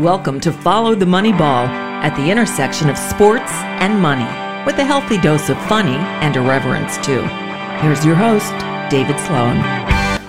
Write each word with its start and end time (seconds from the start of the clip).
Welcome 0.00 0.40
to 0.40 0.50
Follow 0.50 0.94
the 0.94 1.04
Money 1.04 1.30
Ball 1.30 1.66
at 1.66 2.16
the 2.16 2.30
intersection 2.30 2.88
of 2.88 2.96
sports 2.96 3.52
and 3.52 4.00
money, 4.00 4.24
with 4.64 4.78
a 4.78 4.82
healthy 4.84 5.18
dose 5.18 5.50
of 5.50 5.62
funny 5.66 5.96
and 6.24 6.34
irreverence, 6.34 6.96
too. 7.04 7.20
Here's 7.82 8.02
your 8.02 8.14
host, 8.14 8.50
David 8.90 9.20
Sloan. 9.20 9.58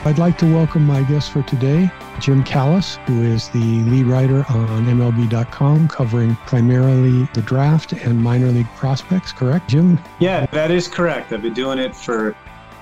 I'd 0.04 0.18
like 0.18 0.38
to 0.40 0.54
welcome 0.54 0.86
my 0.86 1.04
guest 1.04 1.32
for 1.32 1.42
today, 1.44 1.90
Jim 2.20 2.44
Callis, 2.44 2.98
who 3.08 3.24
is 3.24 3.48
the 3.48 3.60
lead 3.60 4.08
writer 4.08 4.46
on 4.50 4.88
MLB.com, 4.88 5.88
covering 5.88 6.36
primarily 6.46 7.30
the 7.34 7.42
draft 7.42 7.94
and 7.94 8.22
minor 8.22 8.48
league 8.48 8.68
prospects, 8.76 9.32
correct, 9.32 9.70
Jim? 9.70 9.98
Yeah, 10.20 10.48
that 10.48 10.70
is 10.70 10.90
correct. 10.90 11.32
I've 11.32 11.44
been 11.44 11.54
doing 11.54 11.80
it 11.80 11.96
for. 11.96 12.36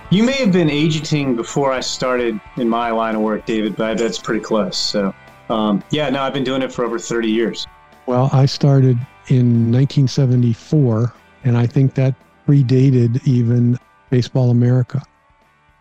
You 0.09 0.23
may 0.23 0.37
have 0.37 0.51
been 0.51 0.71
agenting 0.71 1.35
before 1.35 1.71
I 1.71 1.81
started 1.81 2.41
in 2.57 2.67
my 2.67 2.89
line 2.89 3.13
of 3.13 3.21
work, 3.21 3.45
David, 3.45 3.75
but 3.75 3.99
that's 3.99 4.17
pretty 4.17 4.41
close. 4.41 4.75
So 4.75 5.13
um, 5.49 5.83
yeah, 5.91 6.09
no, 6.09 6.21
I've 6.21 6.33
been 6.33 6.43
doing 6.43 6.61
it 6.61 6.71
for 6.71 6.85
over 6.85 6.99
30 6.99 7.29
years. 7.29 7.67
Well, 8.05 8.29
I 8.33 8.45
started 8.45 8.97
in 9.27 9.71
1974, 9.71 11.13
and 11.43 11.57
I 11.57 11.67
think 11.67 11.93
that 11.95 12.15
predated 12.47 13.25
even 13.27 13.77
Baseball 14.09 14.49
America. 14.49 15.01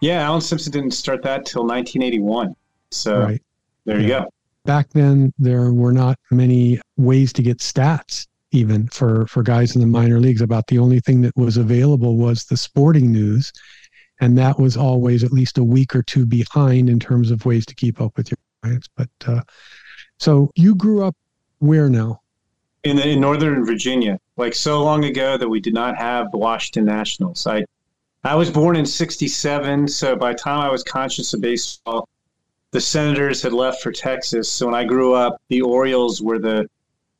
Yeah, 0.00 0.22
Alan 0.22 0.40
Simpson 0.40 0.72
didn't 0.72 0.92
start 0.92 1.22
that 1.22 1.46
till 1.46 1.62
1981. 1.62 2.54
So 2.90 3.20
right. 3.20 3.42
there 3.84 4.00
you 4.00 4.08
go. 4.08 4.28
Back 4.64 4.90
then, 4.90 5.32
there 5.38 5.72
were 5.72 5.92
not 5.92 6.18
many 6.30 6.80
ways 6.96 7.32
to 7.34 7.42
get 7.42 7.58
stats, 7.58 8.26
even 8.52 8.88
for, 8.88 9.26
for 9.26 9.42
guys 9.42 9.74
in 9.74 9.80
the 9.80 9.86
minor 9.86 10.20
leagues. 10.20 10.42
About 10.42 10.66
the 10.66 10.78
only 10.78 11.00
thing 11.00 11.22
that 11.22 11.36
was 11.36 11.56
available 11.56 12.16
was 12.16 12.44
the 12.44 12.56
sporting 12.56 13.10
news. 13.10 13.52
And 14.20 14.36
that 14.36 14.58
was 14.58 14.76
always 14.76 15.24
at 15.24 15.32
least 15.32 15.58
a 15.58 15.64
week 15.64 15.94
or 15.94 16.02
two 16.02 16.26
behind 16.26 16.90
in 16.90 16.98
terms 16.98 17.30
of 17.30 17.46
ways 17.46 17.64
to 17.66 17.74
keep 17.74 18.00
up 18.00 18.16
with 18.16 18.30
your 18.30 18.38
clients. 18.62 18.88
But 18.96 19.10
uh, 19.26 19.42
so 20.18 20.50
you 20.54 20.74
grew 20.74 21.02
up 21.02 21.16
where 21.58 21.88
now? 21.88 22.20
In, 22.84 22.98
in 22.98 23.20
Northern 23.20 23.64
Virginia, 23.64 24.18
like 24.36 24.54
so 24.54 24.82
long 24.82 25.04
ago 25.04 25.36
that 25.36 25.48
we 25.48 25.60
did 25.60 25.74
not 25.74 25.96
have 25.96 26.30
the 26.30 26.38
Washington 26.38 26.84
Nationals. 26.84 27.46
I 27.46 27.64
I 28.24 28.34
was 28.34 28.50
born 28.50 28.76
in 28.76 28.86
'67, 28.86 29.88
so 29.88 30.16
by 30.16 30.32
the 30.32 30.38
time 30.38 30.60
I 30.60 30.70
was 30.70 30.82
conscious 30.82 31.34
of 31.34 31.40
baseball, 31.40 32.08
the 32.70 32.80
Senators 32.80 33.42
had 33.42 33.52
left 33.52 33.82
for 33.82 33.92
Texas. 33.92 34.50
So 34.50 34.66
when 34.66 34.74
I 34.74 34.84
grew 34.84 35.14
up, 35.14 35.40
the 35.48 35.62
Orioles 35.62 36.22
were 36.22 36.38
the 36.38 36.68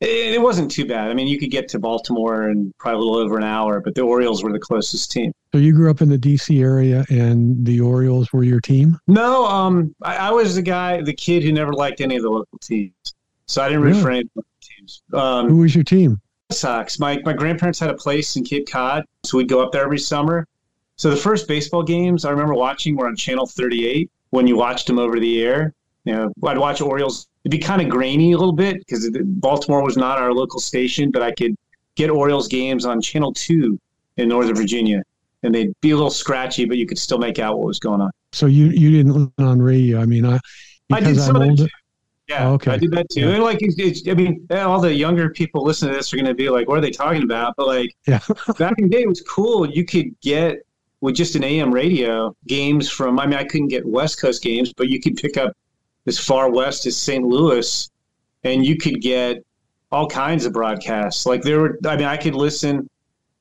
it 0.00 0.41
wasn't 0.41 0.70
too 0.70 0.86
bad. 0.86 1.10
I 1.10 1.14
mean, 1.14 1.27
you 1.27 1.38
could 1.38 1.50
get 1.50 1.68
to 1.70 1.78
Baltimore 1.78 2.50
in 2.50 2.72
probably 2.78 2.98
a 2.98 3.00
little 3.00 3.16
over 3.16 3.36
an 3.36 3.44
hour, 3.44 3.80
but 3.80 3.94
the 3.94 4.02
Orioles 4.02 4.44
were 4.44 4.52
the 4.52 4.58
closest 4.58 5.10
team. 5.10 5.32
So 5.52 5.58
you 5.58 5.72
grew 5.72 5.91
up 5.91 6.00
in 6.00 6.08
the 6.08 6.18
D.C. 6.18 6.60
area, 6.60 7.04
and 7.08 7.64
the 7.64 7.80
Orioles 7.80 8.32
were 8.32 8.44
your 8.44 8.60
team? 8.60 8.98
No, 9.08 9.46
um, 9.46 9.94
I, 10.02 10.16
I, 10.16 10.30
was 10.30 10.54
the 10.54 10.62
guy, 10.62 11.00
the 11.00 11.14
kid 11.14 11.42
who 11.42 11.52
never 11.52 11.72
liked 11.72 12.00
any 12.00 12.16
of 12.16 12.22
the 12.22 12.30
local 12.30 12.58
teams, 12.58 12.92
so 13.46 13.62
I 13.62 13.69
didn't 13.69 13.82
root 13.82 13.96
for 13.96 14.10
any 14.10 14.20
of 14.20 14.28
the 14.36 14.42
teams. 14.60 15.02
Um, 15.12 15.48
who 15.48 15.58
was 15.58 15.74
your 15.74 15.84
team? 15.84 16.20
Sox. 16.50 16.98
My 16.98 17.20
my 17.24 17.32
grandparents 17.32 17.78
had 17.78 17.91
a 17.91 17.94
place 17.94 18.36
in 18.36 18.44
Cape 18.44 18.69
Cod, 18.70 19.04
so 19.24 19.36
we'd 19.36 19.48
go 19.48 19.60
up 19.60 19.72
there 19.72 19.84
every 19.84 19.98
summer. 19.98 20.46
So 20.96 21.10
the 21.10 21.16
first 21.16 21.46
baseball 21.46 21.82
games 21.82 22.24
I 22.24 22.30
remember 22.30 22.54
watching 22.54 22.96
were 22.96 23.06
on 23.06 23.16
Channel 23.16 23.46
38 23.46 24.10
when 24.30 24.46
you 24.46 24.56
watched 24.56 24.86
them 24.86 24.98
over 24.98 25.20
the 25.20 25.42
air. 25.42 25.74
You 26.04 26.14
know, 26.14 26.32
I'd 26.44 26.58
watch 26.58 26.80
Orioles 26.80 27.27
it'd 27.44 27.50
be 27.50 27.58
kind 27.58 27.81
of 27.81 27.89
grainy 27.89 28.33
a 28.33 28.39
little 28.39 28.53
bit 28.53 28.78
because 28.78 29.08
Baltimore 29.12 29.83
was 29.83 29.97
not 29.97 30.19
our 30.19 30.33
local 30.33 30.61
station, 30.61 31.11
but 31.11 31.22
I 31.22 31.33
could 31.33 31.55
get 31.94 32.11
Orioles 32.11 32.48
games 32.48 32.84
on 32.84 33.00
Channel 33.00 33.33
2 33.33 33.78
in 34.17 34.28
Northern 34.28 34.55
Virginia. 34.55 35.03
And 35.42 35.55
they'd 35.55 35.72
be 35.81 35.91
a 35.91 35.94
little 35.94 36.11
scratchy, 36.11 36.64
but 36.64 36.78
you 36.78 36.86
could 36.86 36.98
still 36.98 37.19
make 37.19 37.39
out 37.39 37.59
what 37.59 37.66
was 37.66 37.78
going 37.78 38.00
on. 38.00 38.11
So 38.33 38.47
you 38.47 38.66
you 38.66 38.91
didn't 38.91 39.12
listen 39.12 39.33
on 39.39 39.62
radio? 39.62 40.00
I 40.00 40.05
mean, 40.05 40.27
I 40.27 40.39
I 40.92 41.00
did 41.00 41.16
some 41.16 41.36
I'm 41.36 41.42
of 41.42 41.56
that 41.56 41.64
too. 41.64 41.69
Yeah, 42.28 42.48
oh, 42.48 42.55
okay. 42.55 42.72
I 42.72 42.77
did 42.77 42.91
that 42.91 43.09
too. 43.09 43.20
Yeah. 43.20 43.34
And 43.34 43.42
like, 43.42 43.59
it's, 43.62 43.77
it's, 43.78 44.06
I 44.06 44.12
mean, 44.12 44.47
all 44.50 44.81
the 44.81 44.93
younger 44.93 45.31
people 45.31 45.65
listening 45.65 45.93
to 45.93 45.97
this 45.97 46.12
are 46.12 46.16
going 46.16 46.27
to 46.27 46.34
be 46.34 46.50
like, 46.50 46.69
"What 46.69 46.77
are 46.77 46.82
they 46.82 46.91
talking 46.91 47.22
about?" 47.22 47.54
But 47.56 47.69
like, 47.69 47.97
yeah. 48.06 48.21
back 48.59 48.75
in 48.78 48.84
the 48.84 48.91
day, 48.91 49.03
it 49.03 49.09
was 49.09 49.22
cool. 49.22 49.66
You 49.66 49.84
could 49.87 50.19
get 50.21 50.59
with 51.00 51.15
just 51.15 51.37
an 51.37 51.44
AM 51.44 51.72
radio 51.72 52.37
games 52.47 52.91
from. 52.91 53.19
I 53.19 53.27
mean, 53.27 53.38
I 53.38 53.44
couldn't 53.44 53.69
get 53.69 53.87
West 53.87 54.21
Coast 54.21 54.43
games, 54.43 54.75
but 54.75 54.88
you 54.88 55.00
could 55.00 55.16
pick 55.16 55.38
up 55.38 55.56
as 56.08 56.19
far 56.19 56.50
west 56.50 56.86
as 56.86 56.96
St. 56.96 57.24
Louis, 57.24 57.88
and 58.44 58.64
you 58.64 58.76
could 58.76 59.00
get 59.00 59.44
all 59.92 60.08
kinds 60.08 60.44
of 60.44 60.52
broadcasts. 60.52 61.26
Like 61.26 61.42
there 61.42 61.60
were, 61.60 61.78
I 61.86 61.96
mean, 61.96 62.06
I 62.06 62.16
could 62.16 62.34
listen 62.34 62.88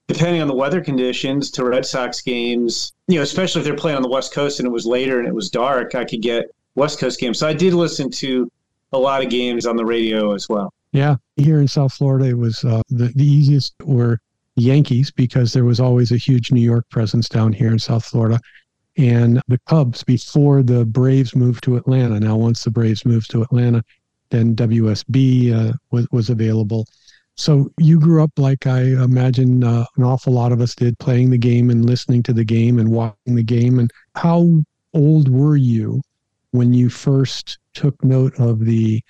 depending 0.07 0.41
on 0.41 0.47
the 0.47 0.55
weather 0.55 0.79
conditions 0.79 1.51
to 1.51 1.65
Red 1.65 1.85
Sox 1.85 2.21
games. 2.21 2.93
You 3.07 3.15
know, 3.15 3.21
especially 3.23 3.59
if 3.59 3.65
they're 3.65 3.75
playing 3.75 3.97
on 3.97 4.01
the 4.01 4.09
West 4.09 4.33
Coast 4.33 4.59
and 4.59 4.67
it 4.67 4.71
was 4.71 4.85
later 4.85 5.19
and 5.19 5.27
it 5.27 5.35
was 5.35 5.49
dark, 5.49 5.95
I 5.95 6.05
could 6.05 6.21
get 6.21 6.45
West 6.75 6.99
Coast 6.99 7.19
games. 7.19 7.39
So 7.39 7.47
I 7.47 7.53
did 7.53 7.73
listen 7.73 8.09
to 8.11 8.49
a 8.93 8.97
lot 8.97 9.23
of 9.23 9.29
games 9.29 9.65
on 9.65 9.75
the 9.75 9.85
radio 9.85 10.33
as 10.33 10.47
well. 10.47 10.73
Yeah, 10.93 11.17
here 11.35 11.59
in 11.59 11.67
South 11.67 11.93
Florida, 11.93 12.29
it 12.29 12.37
was 12.37 12.63
uh, 12.63 12.81
the 12.89 13.07
the 13.15 13.25
easiest 13.25 13.73
were 13.83 14.19
Yankees 14.55 15.11
because 15.11 15.53
there 15.53 15.65
was 15.65 15.79
always 15.79 16.11
a 16.11 16.17
huge 16.17 16.51
New 16.51 16.61
York 16.61 16.89
presence 16.89 17.27
down 17.27 17.51
here 17.53 17.71
in 17.71 17.79
South 17.79 18.05
Florida 18.05 18.39
and 18.97 19.41
the 19.47 19.59
Cubs 19.67 20.03
before 20.03 20.63
the 20.63 20.85
Braves 20.85 21.35
moved 21.35 21.63
to 21.65 21.77
Atlanta. 21.77 22.19
Now, 22.19 22.35
once 22.35 22.63
the 22.63 22.71
Braves 22.71 23.05
moved 23.05 23.29
to 23.31 23.43
Atlanta, 23.43 23.83
then 24.29 24.55
WSB 24.55 25.53
uh, 25.53 25.73
was, 25.91 26.07
was 26.11 26.29
available. 26.29 26.87
So 27.35 27.71
you 27.77 27.99
grew 27.99 28.23
up 28.23 28.31
like 28.37 28.65
I 28.65 28.81
imagine 28.81 29.63
uh, 29.63 29.85
an 29.95 30.03
awful 30.03 30.33
lot 30.33 30.51
of 30.51 30.59
us 30.59 30.73
did, 30.73 30.97
playing 30.97 31.29
the 31.29 31.37
game 31.37 31.69
and 31.69 31.85
listening 31.85 32.23
to 32.23 32.33
the 32.33 32.43
game 32.43 32.79
and 32.79 32.91
watching 32.91 33.35
the 33.35 33.43
game. 33.43 33.77
And 33.77 33.91
how 34.15 34.63
old 34.93 35.29
were 35.29 35.55
you 35.55 36.01
when 36.51 36.73
you 36.73 36.89
first 36.89 37.59
took 37.75 38.03
note 38.03 38.33
of 38.39 38.65
the, 38.65 39.01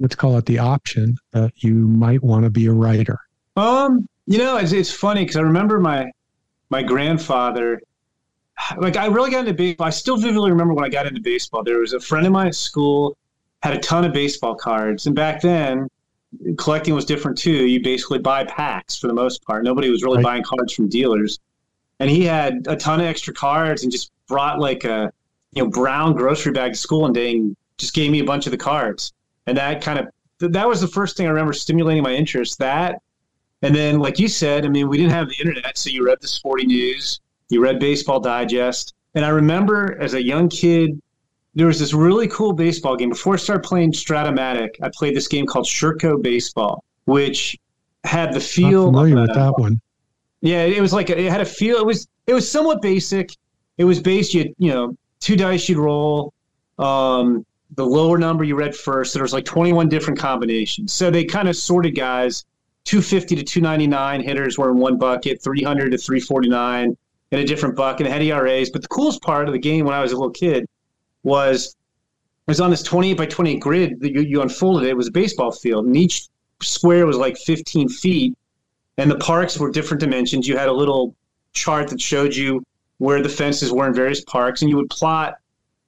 let's 0.00 0.16
call 0.16 0.36
it 0.36 0.46
the 0.46 0.58
option 0.58 1.16
that 1.30 1.62
you 1.62 1.74
might 1.74 2.24
want 2.24 2.44
to 2.44 2.50
be 2.50 2.66
a 2.66 2.72
writer? 2.72 3.20
Um, 3.56 4.08
you 4.26 4.38
know, 4.38 4.56
it's, 4.56 4.72
it's 4.72 4.90
funny 4.90 5.22
because 5.22 5.36
I 5.36 5.42
remember 5.42 5.78
my 5.78 6.10
my 6.68 6.82
grandfather 6.82 7.80
like 8.78 8.96
I 8.96 9.06
really 9.06 9.30
got 9.30 9.40
into 9.40 9.54
baseball. 9.54 9.86
I 9.86 9.90
still 9.90 10.16
vividly 10.16 10.50
remember 10.50 10.74
when 10.74 10.84
I 10.84 10.88
got 10.88 11.06
into 11.06 11.20
baseball. 11.20 11.62
There 11.62 11.78
was 11.78 11.92
a 11.92 12.00
friend 12.00 12.26
of 12.26 12.32
mine 12.32 12.48
at 12.48 12.54
school 12.54 13.16
had 13.62 13.74
a 13.74 13.80
ton 13.80 14.04
of 14.04 14.12
baseball 14.12 14.54
cards, 14.54 15.06
and 15.06 15.16
back 15.16 15.40
then 15.40 15.88
collecting 16.58 16.94
was 16.94 17.04
different 17.04 17.38
too. 17.38 17.66
You 17.66 17.82
basically 17.82 18.18
buy 18.18 18.44
packs 18.44 18.96
for 18.96 19.06
the 19.06 19.14
most 19.14 19.44
part. 19.44 19.64
Nobody 19.64 19.90
was 19.90 20.02
really 20.02 20.18
right. 20.18 20.24
buying 20.24 20.42
cards 20.42 20.72
from 20.72 20.88
dealers, 20.88 21.38
and 21.98 22.10
he 22.10 22.24
had 22.24 22.66
a 22.68 22.76
ton 22.76 23.00
of 23.00 23.06
extra 23.06 23.34
cards 23.34 23.82
and 23.82 23.90
just 23.90 24.12
brought 24.28 24.58
like 24.58 24.84
a 24.84 25.12
you 25.52 25.62
know 25.62 25.70
brown 25.70 26.14
grocery 26.14 26.52
bag 26.52 26.72
to 26.72 26.78
school 26.78 27.06
and 27.06 27.56
just 27.78 27.94
gave 27.94 28.10
me 28.10 28.20
a 28.20 28.24
bunch 28.24 28.46
of 28.46 28.52
the 28.52 28.58
cards, 28.58 29.12
and 29.46 29.56
that 29.56 29.82
kind 29.82 29.98
of 29.98 30.52
that 30.52 30.68
was 30.68 30.80
the 30.80 30.88
first 30.88 31.16
thing 31.16 31.26
I 31.26 31.30
remember 31.30 31.52
stimulating 31.52 32.02
my 32.02 32.12
interest. 32.12 32.58
That, 32.58 33.00
and 33.62 33.74
then 33.74 33.98
like 33.98 34.18
you 34.18 34.28
said, 34.28 34.64
I 34.64 34.68
mean, 34.68 34.88
we 34.88 34.96
didn't 34.96 35.12
have 35.12 35.28
the 35.28 35.36
internet, 35.40 35.76
so 35.78 35.90
you 35.90 36.06
read 36.06 36.18
the 36.20 36.28
sporting 36.28 36.68
news 36.68 37.20
you 37.48 37.62
read 37.62 37.78
Baseball 37.78 38.20
Digest. 38.20 38.94
And 39.14 39.24
I 39.24 39.28
remember 39.28 40.00
as 40.00 40.14
a 40.14 40.22
young 40.22 40.48
kid, 40.48 41.00
there 41.54 41.66
was 41.66 41.78
this 41.78 41.94
really 41.94 42.28
cool 42.28 42.52
baseball 42.52 42.96
game. 42.96 43.08
Before 43.08 43.34
I 43.34 43.38
started 43.38 43.62
playing 43.62 43.92
Strat-O-Matic, 43.92 44.76
I 44.82 44.90
played 44.94 45.16
this 45.16 45.26
game 45.26 45.46
called 45.46 45.64
Sherco 45.64 46.22
Baseball, 46.22 46.84
which 47.06 47.56
had 48.04 48.32
the 48.34 48.40
feel. 48.40 48.88
I'm 48.88 48.94
familiar 48.94 49.20
with 49.22 49.34
that 49.34 49.58
one. 49.58 49.80
Yeah, 50.42 50.64
it 50.64 50.80
was 50.80 50.92
like 50.92 51.08
it 51.08 51.18
had 51.30 51.40
a 51.40 51.46
feel. 51.46 51.78
It 51.78 51.86
was 51.86 52.06
it 52.26 52.34
was 52.34 52.50
somewhat 52.50 52.82
basic. 52.82 53.30
It 53.78 53.84
was 53.84 54.00
based 54.00 54.34
you 54.34 54.54
you 54.58 54.70
know 54.70 54.96
two 55.20 55.34
dice 55.34 55.68
you'd 55.68 55.78
roll. 55.78 56.34
Um, 56.78 57.46
the 57.74 57.84
lower 57.84 58.18
number 58.18 58.44
you 58.44 58.54
read 58.54 58.76
first. 58.76 59.14
There 59.14 59.22
was 59.22 59.32
like 59.32 59.44
21 59.44 59.88
different 59.88 60.18
combinations. 60.18 60.92
So 60.92 61.10
they 61.10 61.24
kind 61.24 61.48
of 61.48 61.56
sorted 61.56 61.96
guys. 61.96 62.44
250 62.84 63.34
to 63.36 63.42
299 63.42 64.22
hitters 64.22 64.58
were 64.58 64.70
in 64.70 64.76
one 64.76 64.98
bucket. 64.98 65.42
300 65.42 65.90
to 65.90 65.98
349 65.98 66.96
in 67.30 67.38
a 67.40 67.44
different 67.44 67.76
buck 67.76 68.00
and 68.00 68.08
had 68.08 68.22
ERAs. 68.22 68.70
But 68.70 68.82
the 68.82 68.88
coolest 68.88 69.22
part 69.22 69.48
of 69.48 69.52
the 69.52 69.58
game 69.58 69.84
when 69.84 69.94
I 69.94 70.00
was 70.00 70.12
a 70.12 70.16
little 70.16 70.30
kid 70.30 70.66
was 71.22 71.76
it 72.46 72.50
was 72.50 72.60
on 72.60 72.70
this 72.70 72.82
28 72.82 73.16
by 73.16 73.26
20 73.26 73.58
grid 73.58 74.00
that 74.00 74.12
you, 74.12 74.20
you 74.20 74.42
unfolded. 74.42 74.88
It 74.88 74.96
was 74.96 75.08
a 75.08 75.12
baseball 75.12 75.50
field, 75.50 75.86
and 75.86 75.96
each 75.96 76.28
square 76.62 77.06
was 77.06 77.16
like 77.16 77.36
15 77.38 77.88
feet, 77.88 78.36
and 78.98 79.10
the 79.10 79.18
parks 79.18 79.58
were 79.58 79.70
different 79.70 80.00
dimensions. 80.00 80.46
You 80.46 80.56
had 80.56 80.68
a 80.68 80.72
little 80.72 81.14
chart 81.52 81.88
that 81.88 82.00
showed 82.00 82.34
you 82.34 82.64
where 82.98 83.22
the 83.22 83.28
fences 83.28 83.72
were 83.72 83.86
in 83.86 83.94
various 83.94 84.22
parks, 84.24 84.62
and 84.62 84.70
you 84.70 84.76
would 84.76 84.90
plot 84.90 85.34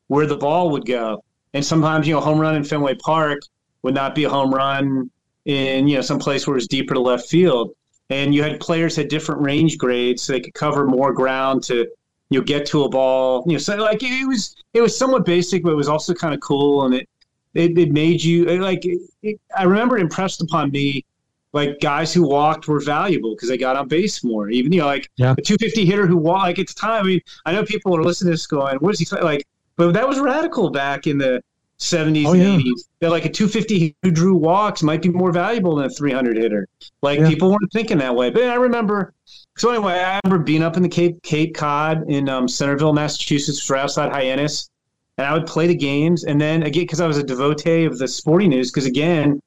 where 0.09 0.27
the 0.27 0.37
ball 0.37 0.71
would 0.71 0.85
go. 0.85 1.23
And 1.55 1.65
sometimes, 1.65 2.07
you 2.07 2.15
know, 2.15 2.21
home 2.21 2.41
run 2.41 2.57
in 2.57 2.65
Fenway 2.65 2.97
Park 2.97 3.41
would 3.83 3.95
not 3.95 4.15
be 4.15 4.25
a 4.25 4.29
home 4.29 4.53
run 4.53 5.11
in, 5.45 5.89
you 5.89 5.97
know, 5.97 6.03
some 6.03 6.19
place 6.19 6.47
where 6.47 6.57
it's 6.57 6.67
deeper 6.67 6.95
to 6.95 7.01
left 7.01 7.29
field 7.29 7.71
and 8.11 8.35
you 8.35 8.43
had 8.43 8.59
players 8.61 8.97
had 8.97 9.09
different 9.09 9.41
range 9.41 9.79
grades 9.79 10.23
so 10.23 10.33
they 10.33 10.41
could 10.41 10.55
cover 10.55 10.87
more 10.87 11.13
ground 11.13 11.63
to 11.63 11.87
you 12.31 12.39
know 12.39 12.45
get 12.45 12.67
to 12.67 12.85
a 12.85 12.89
ball 12.89 13.43
you 13.47 13.53
know 13.53 13.59
so 13.59 13.77
like 13.77 14.03
it 14.03 14.27
was 14.27 14.57
it 14.75 14.81
was 14.81 14.97
somewhat 14.97 15.25
basic 15.25 15.63
but 15.63 15.73
it 15.73 15.77
was 15.77 15.89
also 15.89 16.15
kind 16.15 16.35
of 16.35 16.41
cool 16.41 16.85
and 16.85 16.95
it 16.95 17.09
it, 17.55 17.77
it 17.79 17.93
made 17.93 18.23
you 18.23 18.45
like 18.61 18.85
it, 18.85 19.41
i 19.57 19.63
remember 19.63 19.97
it 19.97 20.03
impressed 20.03 20.43
upon 20.43 20.71
me 20.71 21.05
like 21.53 21.81
guys 21.81 22.13
who 22.13 22.29
walked 22.29 22.69
were 22.69 22.81
valuable 22.81 23.35
because 23.35 23.49
they 23.49 23.57
got 23.57 23.77
on 23.77 23.89
base 23.89 24.23
more 24.23 24.51
even 24.51 24.73
you 24.73 24.81
know 24.81 24.87
like 24.87 25.11
yeah. 25.17 25.35
a 25.37 25.43
250 25.43 25.85
hitter 25.87 26.07
who 26.07 26.17
walked 26.17 26.43
like 26.43 26.59
it's 26.59 26.75
time 26.75 27.05
i 27.05 27.07
mean 27.07 27.21
i 27.47 27.53
know 27.53 27.65
people 27.65 27.97
are 27.97 28.03
listening 28.03 28.29
to 28.29 28.35
this 28.35 28.47
going 28.47 28.77
what 28.79 28.93
is 28.93 29.01
he 29.01 29.17
like 29.21 29.47
but 29.77 29.93
that 29.93 30.07
was 30.07 30.19
radical 30.19 30.71
back 30.71 31.07
in 31.07 31.19
the 31.19 31.43
70s 31.79 32.27
Oh, 32.27 32.33
and 32.33 32.43
yeah. 32.43 32.59
80s. 32.59 32.89
That 33.01 33.11
like 33.11 33.25
a 33.25 33.29
250 33.31 33.95
who 34.03 34.11
drew 34.11 34.35
walks 34.35 34.83
might 34.83 35.01
be 35.03 35.09
more 35.11 35.31
valuable 35.31 35.77
than 35.77 35.87
a 35.87 35.91
300 35.91 36.37
hitter. 36.37 36.67
Like 37.03 37.21
Yeah. 37.21 37.29
people 37.29 37.51
weren't 37.51 37.73
thinking 37.73 37.99
that 37.99 38.15
way. 38.15 38.31
But 38.31 38.45
I 38.45 38.55
remember. 38.55 39.15
So 39.57 39.71
anyway, 39.71 39.95
I 39.95 40.21
remember 40.25 40.45
being 40.45 40.63
up 40.63 40.77
in 40.77 40.83
the 40.83 40.89
Cape 40.89 41.23
Cape 41.23 41.55
Cod 41.55 42.05
in 42.11 42.29
um, 42.29 42.49
Centerville, 42.49 42.93
Massachusetts, 42.93 43.69
right 43.71 43.83
outside 43.83 44.11
Hyannis, 44.13 44.71
and 45.19 45.27
I 45.27 45.33
would 45.33 45.47
play 45.47 45.67
the 45.67 45.75
games. 45.75 46.25
And 46.25 46.41
then 46.41 46.63
again, 46.65 46.83
because 46.85 47.01
I 47.01 47.07
was 47.07 47.19
a 47.19 47.23
devotee 47.25 47.85
of 47.85 47.99
the 47.99 48.09
Sporting 48.09 48.51
News, 48.51 48.71
because 48.71 48.87
again, 48.87 49.41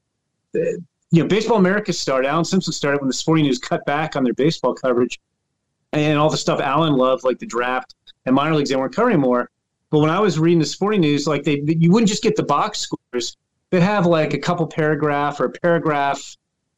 you 0.53 0.83
know, 1.23 1.25
Baseball 1.27 1.57
America 1.57 1.91
started. 1.93 2.27
Alan 2.29 2.45
Simpson 2.45 2.71
started 2.73 3.01
when 3.01 3.07
the 3.07 3.13
Sporting 3.13 3.45
News 3.45 3.59
cut 3.59 3.85
back 3.85 4.15
on 4.15 4.23
their 4.23 4.33
baseball 4.33 4.73
coverage, 4.73 5.19
and 5.93 6.17
all 6.17 6.29
the 6.29 6.37
stuff 6.37 6.59
Alan 6.61 6.93
loved, 6.93 7.23
like 7.25 7.39
the 7.39 7.45
draft 7.45 7.95
and 8.25 8.35
minor 8.35 8.55
leagues, 8.55 8.69
they 8.69 8.75
weren't 8.75 8.95
covering 8.95 9.15
anymore. 9.15 9.49
But 9.91 9.99
when 9.99 10.09
I 10.09 10.19
was 10.19 10.39
reading 10.39 10.59
the 10.59 10.65
Sporting 10.65 11.01
News, 11.01 11.27
like 11.27 11.43
they, 11.43 11.61
you 11.67 11.91
wouldn't 11.91 12.09
just 12.09 12.23
get 12.23 12.35
the 12.35 12.43
box 12.43 12.79
scores; 12.79 13.37
they'd 13.69 13.81
have 13.83 14.05
like 14.07 14.33
a 14.33 14.39
couple 14.39 14.65
paragraph 14.65 15.39
or 15.39 15.45
a 15.45 15.51
paragraph 15.51 16.35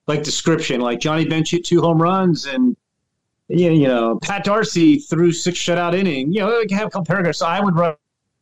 like 0.08 0.24
description, 0.24 0.82
like 0.82 1.00
Johnny 1.00 1.26
Bench 1.26 1.52
hit 1.52 1.64
two 1.64 1.80
home 1.80 2.02
runs 2.02 2.46
and 2.48 2.76
yeah, 3.50 3.70
you 3.70 3.88
know, 3.88 4.20
Pat 4.22 4.44
Darcy 4.44 4.98
threw 4.98 5.32
six 5.32 5.60
shutout 5.60 5.94
inning. 5.94 6.34
You 6.34 6.42
know, 6.42 6.50
like 6.60 6.72
have 6.72 6.88
a 6.88 6.90
couple 6.90 7.06
paragraphs. 7.06 7.40
So 7.40 7.46
I 7.46 7.60
would 7.62 7.76
write 7.76 7.98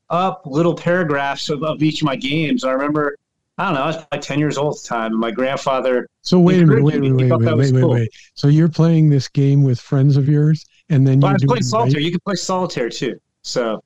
up 0.10 0.44
little 0.46 0.74
paragraphs 0.74 1.50
of, 1.50 1.64
of 1.64 1.84
each 1.84 2.02
of 2.02 2.06
my 2.06 2.16
games. 2.16 2.64
I 2.64 2.72
remember, 2.72 3.18
I 3.58 3.66
don't 3.66 3.74
know, 3.76 3.82
I 3.82 3.88
was 3.88 3.98
like 4.12 4.22
ten 4.22 4.40
years 4.40 4.58
old 4.58 4.76
at 4.76 4.82
the 4.84 4.88
time, 4.88 5.12
and 5.12 5.20
my 5.20 5.32
grandfather. 5.32 6.08
So 6.22 6.40
wait 6.40 6.62
a 6.62 6.66
minute, 6.66 6.84
wait, 6.84 7.02
wait, 7.02 7.12
wait, 7.12 7.30
wait, 7.32 7.42
wait, 7.58 7.74
wait, 7.74 7.82
cool. 7.82 7.90
wait. 7.92 8.10
So 8.36 8.48
you're 8.48 8.70
playing 8.70 9.10
this 9.10 9.28
game 9.28 9.64
with 9.64 9.80
friends 9.82 10.16
of 10.18 10.30
yours, 10.30 10.66
and 10.90 11.06
then 11.06 11.20
Well, 11.20 11.30
I 11.30 11.32
you're 11.32 11.36
was 11.36 11.44
playing 11.46 11.64
solitaire. 11.64 11.96
write- 12.00 12.06
You 12.06 12.12
could 12.12 12.24
play 12.24 12.36
solitaire 12.36 12.90
too. 12.90 13.20
So 13.42 13.84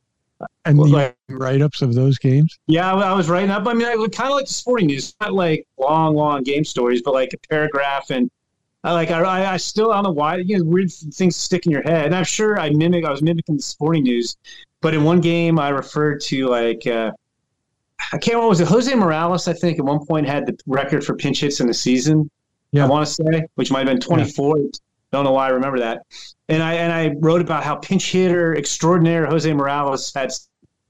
and 0.65 0.77
well, 0.77 0.87
you 0.87 0.93
like- 0.95 1.15
write-ups 1.29 1.81
of 1.81 1.93
those 1.93 2.17
games. 2.17 2.57
yeah, 2.67 2.93
I 2.93 3.13
was 3.13 3.29
writing 3.29 3.51
up. 3.51 3.67
I 3.67 3.73
mean, 3.73 3.87
I 3.87 3.95
would 3.95 4.11
kind 4.11 4.29
of 4.29 4.35
like 4.35 4.47
the 4.47 4.53
sporting 4.53 4.87
news, 4.87 5.13
not 5.21 5.33
like 5.33 5.65
long, 5.77 6.15
long 6.15 6.43
game 6.43 6.63
stories, 6.65 7.01
but 7.01 7.13
like 7.13 7.33
a 7.33 7.37
paragraph 7.49 8.09
and. 8.09 8.29
I 8.83 8.91
like 8.93 9.09
I, 9.09 9.53
I- 9.53 9.57
still 9.57 9.91
I 9.91 9.95
don't 9.95 10.03
know 10.03 10.11
why 10.11 10.35
you 10.35 10.59
know 10.59 10.63
weird 10.63 10.91
things 10.91 11.35
stick 11.35 11.65
in 11.65 11.71
your 11.71 11.81
head 11.81 12.05
and 12.05 12.13
I'm 12.13 12.23
sure 12.23 12.59
I 12.59 12.69
mimic 12.69 13.03
I 13.03 13.09
was 13.09 13.23
mimicking 13.23 13.57
the 13.57 13.63
sporting 13.63 14.03
news, 14.03 14.37
but 14.79 14.93
in 14.93 15.03
one 15.03 15.21
game 15.21 15.57
I 15.57 15.69
referred 15.69 16.21
to 16.25 16.47
like 16.49 16.85
uh, 16.85 17.11
I 18.13 18.17
can't 18.19 18.35
remember 18.35 18.49
was 18.49 18.59
it 18.59 18.67
Jose 18.67 18.93
Morales 18.93 19.47
I 19.47 19.53
think 19.53 19.79
at 19.79 19.85
one 19.85 20.05
point 20.05 20.27
had 20.27 20.45
the 20.45 20.55
record 20.67 21.03
for 21.03 21.15
pinch 21.15 21.39
hits 21.41 21.61
in 21.61 21.65
the 21.65 21.73
season. 21.73 22.29
Yeah. 22.73 22.85
I 22.85 22.87
want 22.87 23.07
to 23.07 23.11
say 23.11 23.47
which 23.55 23.71
might 23.71 23.87
have 23.87 23.87
been 23.87 23.99
24. 23.99 24.55
Don't 25.11 25.23
know 25.23 25.31
why 25.31 25.47
I 25.47 25.49
remember 25.49 25.79
that. 25.79 26.03
And 26.47 26.61
I 26.61 26.73
and 26.75 26.93
I 26.93 27.15
wrote 27.19 27.41
about 27.41 27.63
how 27.63 27.75
pinch 27.75 28.11
hitter 28.11 28.55
extraordinaire 28.55 29.25
Jose 29.25 29.51
Morales 29.51 30.11
had 30.13 30.31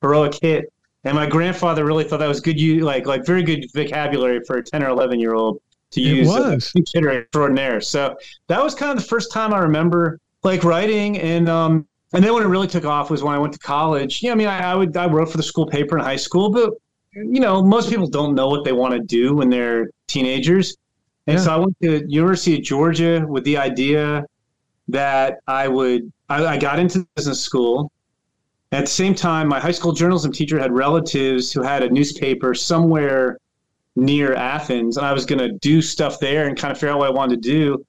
heroic 0.01 0.35
hit, 0.41 0.71
and 1.03 1.15
my 1.15 1.25
grandfather 1.27 1.85
really 1.85 2.03
thought 2.03 2.19
that 2.19 2.27
was 2.27 2.41
good. 2.41 2.59
You 2.59 2.81
like 2.83 3.05
like 3.07 3.25
very 3.25 3.43
good 3.43 3.65
vocabulary 3.73 4.41
for 4.45 4.57
a 4.57 4.63
10 4.63 4.83
or 4.83 4.89
11 4.89 5.19
year 5.19 5.33
old 5.33 5.61
to 5.91 6.01
It 6.03 6.17
use. 6.17 6.27
was. 6.27 6.71
pinch 6.73 6.89
hitter 6.93 7.21
extraordinaire. 7.21 7.79
So 7.81 8.17
that 8.47 8.61
was 8.63 8.75
kind 8.75 8.91
of 8.91 8.97
the 9.01 9.07
first 9.07 9.31
time 9.31 9.53
I 9.53 9.59
remember 9.59 10.19
like 10.43 10.63
writing 10.63 11.17
and 11.19 11.47
um 11.49 11.87
and 12.13 12.23
then 12.23 12.33
when 12.33 12.43
it 12.43 12.47
really 12.47 12.67
took 12.67 12.85
off 12.85 13.09
was 13.09 13.23
when 13.23 13.33
I 13.33 13.39
went 13.39 13.53
to 13.53 13.59
college. 13.59 14.21
Yeah, 14.21 14.33
I 14.33 14.35
mean 14.35 14.47
I, 14.47 14.71
I 14.71 14.75
would 14.75 14.95
I 14.97 15.07
wrote 15.07 15.29
for 15.31 15.37
the 15.37 15.43
school 15.43 15.65
paper 15.67 15.97
in 15.97 16.03
high 16.03 16.15
school, 16.17 16.49
but 16.51 16.71
you 17.13 17.39
know 17.39 17.63
most 17.63 17.89
people 17.89 18.07
don't 18.07 18.35
know 18.35 18.47
what 18.49 18.65
they 18.65 18.73
want 18.73 18.93
to 18.93 18.99
do 18.99 19.35
when 19.35 19.49
they're 19.49 19.89
teenagers. 20.07 20.75
And 21.27 21.37
Yeah. 21.37 21.43
so 21.43 21.51
I 21.53 21.57
went 21.57 21.75
to 21.81 22.05
University 22.09 22.55
of 22.57 22.63
Georgia 22.63 23.25
with 23.27 23.43
the 23.45 23.57
idea 23.57 24.25
that 24.87 25.39
I 25.47 25.67
would 25.67 26.11
I, 26.29 26.45
I 26.45 26.57
got 26.57 26.79
into 26.79 27.07
business 27.15 27.41
school. 27.41 27.91
At 28.71 28.81
the 28.81 28.91
same 28.91 29.15
time, 29.15 29.47
my 29.47 29.59
high 29.59 29.71
school 29.71 29.93
journalism 29.93 30.31
teacher 30.31 30.59
had 30.59 30.71
relatives 30.71 31.51
who 31.51 31.61
had 31.61 31.83
a 31.83 31.89
newspaper 31.89 32.53
somewhere 32.53 33.37
near 33.95 34.33
Athens, 34.33 34.97
and 34.97 35.05
I 35.05 35.13
was 35.13 35.25
going 35.25 35.39
to 35.39 35.53
do 35.59 35.81
stuff 35.81 36.19
there 36.19 36.47
and 36.47 36.57
kind 36.57 36.71
of 36.71 36.77
figure 36.77 36.93
out 36.93 36.99
what 36.99 37.07
I 37.07 37.11
wanted 37.11 37.41
to 37.41 37.49
do. 37.49 37.85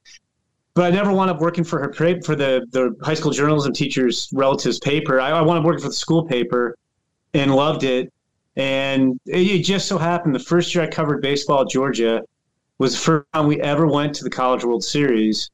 But 0.74 0.84
I 0.84 0.90
never 0.94 1.12
wound 1.12 1.30
up 1.30 1.40
working 1.40 1.64
for 1.64 1.80
her 1.80 1.92
for 1.92 2.36
the 2.36 2.66
the 2.70 2.94
high 3.02 3.14
school 3.14 3.32
journalism 3.32 3.72
teacher's 3.72 4.28
relatives 4.32 4.78
paper. 4.78 5.20
I, 5.20 5.30
I 5.30 5.42
wound 5.42 5.58
up 5.58 5.64
working 5.64 5.82
for 5.82 5.88
the 5.88 5.94
school 5.94 6.24
paper, 6.24 6.76
and 7.34 7.54
loved 7.54 7.84
it. 7.84 8.12
And 8.56 9.20
it, 9.26 9.46
it 9.46 9.62
just 9.62 9.88
so 9.88 9.98
happened 9.98 10.34
the 10.34 10.40
first 10.40 10.74
year 10.74 10.84
I 10.84 10.88
covered 10.88 11.20
baseball 11.20 11.62
at 11.62 11.68
Georgia 11.68 12.22
was 12.78 12.92
the 12.92 12.98
first 12.98 13.26
time 13.32 13.46
we 13.46 13.60
ever 13.60 13.86
went 13.86 14.14
to 14.16 14.24
the 14.24 14.30
College 14.30 14.64
World 14.64 14.84
Series, 14.84 15.50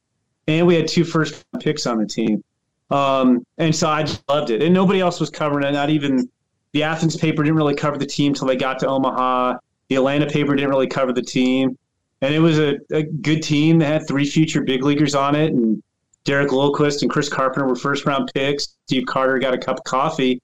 and 0.48 0.66
we 0.66 0.74
had 0.74 0.88
two 0.88 1.04
first 1.04 1.44
picks 1.60 1.86
on 1.86 1.98
the 1.98 2.06
team. 2.06 2.42
Um, 2.90 3.46
and 3.58 3.74
so 3.74 3.88
I 3.88 4.02
just 4.02 4.22
loved 4.28 4.50
it, 4.50 4.62
and 4.62 4.74
nobody 4.74 5.00
else 5.00 5.18
was 5.18 5.30
covering 5.30 5.66
it. 5.66 5.72
Not 5.72 5.90
even 5.90 6.28
the 6.72 6.82
Athens 6.82 7.16
paper 7.16 7.42
didn't 7.42 7.56
really 7.56 7.74
cover 7.74 7.96
the 7.96 8.06
team 8.06 8.34
till 8.34 8.46
they 8.46 8.56
got 8.56 8.78
to 8.80 8.86
Omaha. 8.86 9.58
The 9.88 9.96
Atlanta 9.96 10.26
paper 10.26 10.54
didn't 10.54 10.70
really 10.70 10.86
cover 10.86 11.12
the 11.12 11.22
team, 11.22 11.78
and 12.20 12.34
it 12.34 12.38
was 12.38 12.58
a, 12.58 12.78
a 12.92 13.02
good 13.02 13.42
team. 13.42 13.78
that 13.78 13.86
had 13.86 14.08
three 14.08 14.26
future 14.26 14.62
big 14.62 14.84
leaguers 14.84 15.14
on 15.14 15.34
it, 15.34 15.52
and 15.52 15.82
Derek 16.24 16.50
Lilliquist 16.50 17.02
and 17.02 17.10
Chris 17.10 17.28
Carpenter 17.28 17.66
were 17.66 17.76
first 17.76 18.04
round 18.04 18.30
picks. 18.34 18.76
Steve 18.86 19.06
Carter 19.06 19.38
got 19.38 19.54
a 19.54 19.58
cup 19.58 19.78
of 19.78 19.84
coffee. 19.84 20.40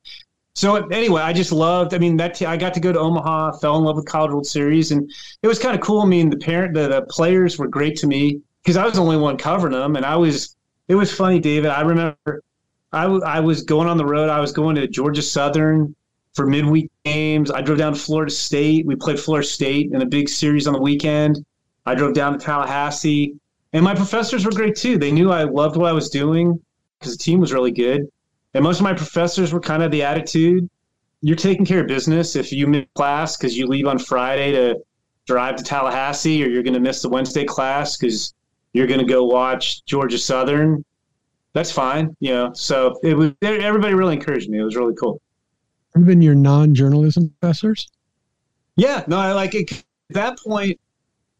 So 0.54 0.74
anyway, 0.88 1.22
I 1.22 1.32
just 1.32 1.52
loved. 1.52 1.94
I 1.94 1.98
mean, 1.98 2.16
that 2.16 2.34
t- 2.34 2.46
I 2.46 2.56
got 2.56 2.74
to 2.74 2.80
go 2.80 2.92
to 2.92 2.98
Omaha, 2.98 3.52
fell 3.58 3.76
in 3.76 3.84
love 3.84 3.94
with 3.94 4.06
College 4.06 4.32
World 4.32 4.46
Series, 4.46 4.90
and 4.90 5.08
it 5.42 5.46
was 5.46 5.58
kind 5.58 5.74
of 5.74 5.80
cool. 5.80 6.00
I 6.00 6.06
mean, 6.06 6.30
the 6.30 6.36
parent, 6.36 6.74
the, 6.74 6.88
the 6.88 7.02
players 7.02 7.58
were 7.58 7.68
great 7.68 7.96
to 7.98 8.06
me 8.06 8.40
because 8.62 8.76
I 8.76 8.84
was 8.84 8.94
the 8.94 9.00
only 9.00 9.16
one 9.16 9.36
covering 9.36 9.72
them, 9.72 9.96
and 9.96 10.04
I 10.04 10.16
was. 10.16 10.56
It 10.88 10.94
was 10.94 11.12
funny, 11.12 11.38
David. 11.38 11.70
I 11.70 11.82
remember 11.82 12.42
I, 12.92 13.02
w- 13.02 13.22
I 13.22 13.40
was 13.40 13.62
going 13.62 13.88
on 13.88 13.98
the 13.98 14.06
road. 14.06 14.30
I 14.30 14.40
was 14.40 14.52
going 14.52 14.74
to 14.76 14.88
Georgia 14.88 15.20
Southern 15.20 15.94
for 16.34 16.46
midweek 16.46 16.90
games. 17.04 17.50
I 17.50 17.60
drove 17.60 17.78
down 17.78 17.92
to 17.92 17.98
Florida 17.98 18.32
State. 18.32 18.86
We 18.86 18.96
played 18.96 19.20
Florida 19.20 19.46
State 19.46 19.92
in 19.92 20.00
a 20.00 20.06
big 20.06 20.28
series 20.30 20.66
on 20.66 20.72
the 20.72 20.80
weekend. 20.80 21.44
I 21.84 21.94
drove 21.94 22.14
down 22.14 22.32
to 22.32 22.38
Tallahassee, 22.38 23.34
and 23.72 23.84
my 23.84 23.94
professors 23.94 24.44
were 24.44 24.52
great 24.52 24.76
too. 24.76 24.98
They 24.98 25.12
knew 25.12 25.30
I 25.30 25.44
loved 25.44 25.76
what 25.76 25.90
I 25.90 25.92
was 25.92 26.08
doing 26.08 26.58
because 26.98 27.16
the 27.16 27.22
team 27.22 27.40
was 27.40 27.52
really 27.52 27.72
good. 27.72 28.08
And 28.54 28.64
most 28.64 28.78
of 28.78 28.84
my 28.84 28.94
professors 28.94 29.52
were 29.52 29.60
kind 29.60 29.82
of 29.82 29.90
the 29.90 30.02
attitude 30.02 30.68
you're 31.20 31.36
taking 31.36 31.64
care 31.64 31.80
of 31.80 31.86
business 31.86 32.36
if 32.36 32.52
you 32.52 32.66
miss 32.66 32.86
class 32.94 33.36
because 33.36 33.56
you 33.56 33.66
leave 33.66 33.86
on 33.86 33.98
Friday 33.98 34.52
to 34.52 34.76
drive 35.26 35.56
to 35.56 35.64
Tallahassee, 35.64 36.42
or 36.42 36.48
you're 36.48 36.62
going 36.62 36.74
to 36.74 36.80
miss 36.80 37.02
the 37.02 37.08
Wednesday 37.08 37.44
class 37.44 37.96
because 37.96 38.34
you're 38.78 38.86
going 38.86 39.00
to 39.00 39.06
go 39.06 39.24
watch 39.24 39.84
Georgia 39.86 40.16
Southern. 40.18 40.84
That's 41.52 41.72
fine, 41.72 42.16
you 42.20 42.30
know. 42.30 42.52
So 42.54 42.96
it 43.02 43.14
was 43.14 43.32
everybody 43.42 43.94
really 43.94 44.14
encouraged 44.14 44.48
me. 44.48 44.58
It 44.60 44.62
was 44.62 44.76
really 44.76 44.94
cool. 44.94 45.20
Even 45.98 46.22
your 46.22 46.36
non-journalism 46.36 47.34
professors. 47.40 47.88
Yeah, 48.76 49.02
no, 49.08 49.18
I 49.18 49.32
like 49.32 49.56
it. 49.56 49.72
At 49.72 49.84
that 50.10 50.38
point, 50.38 50.78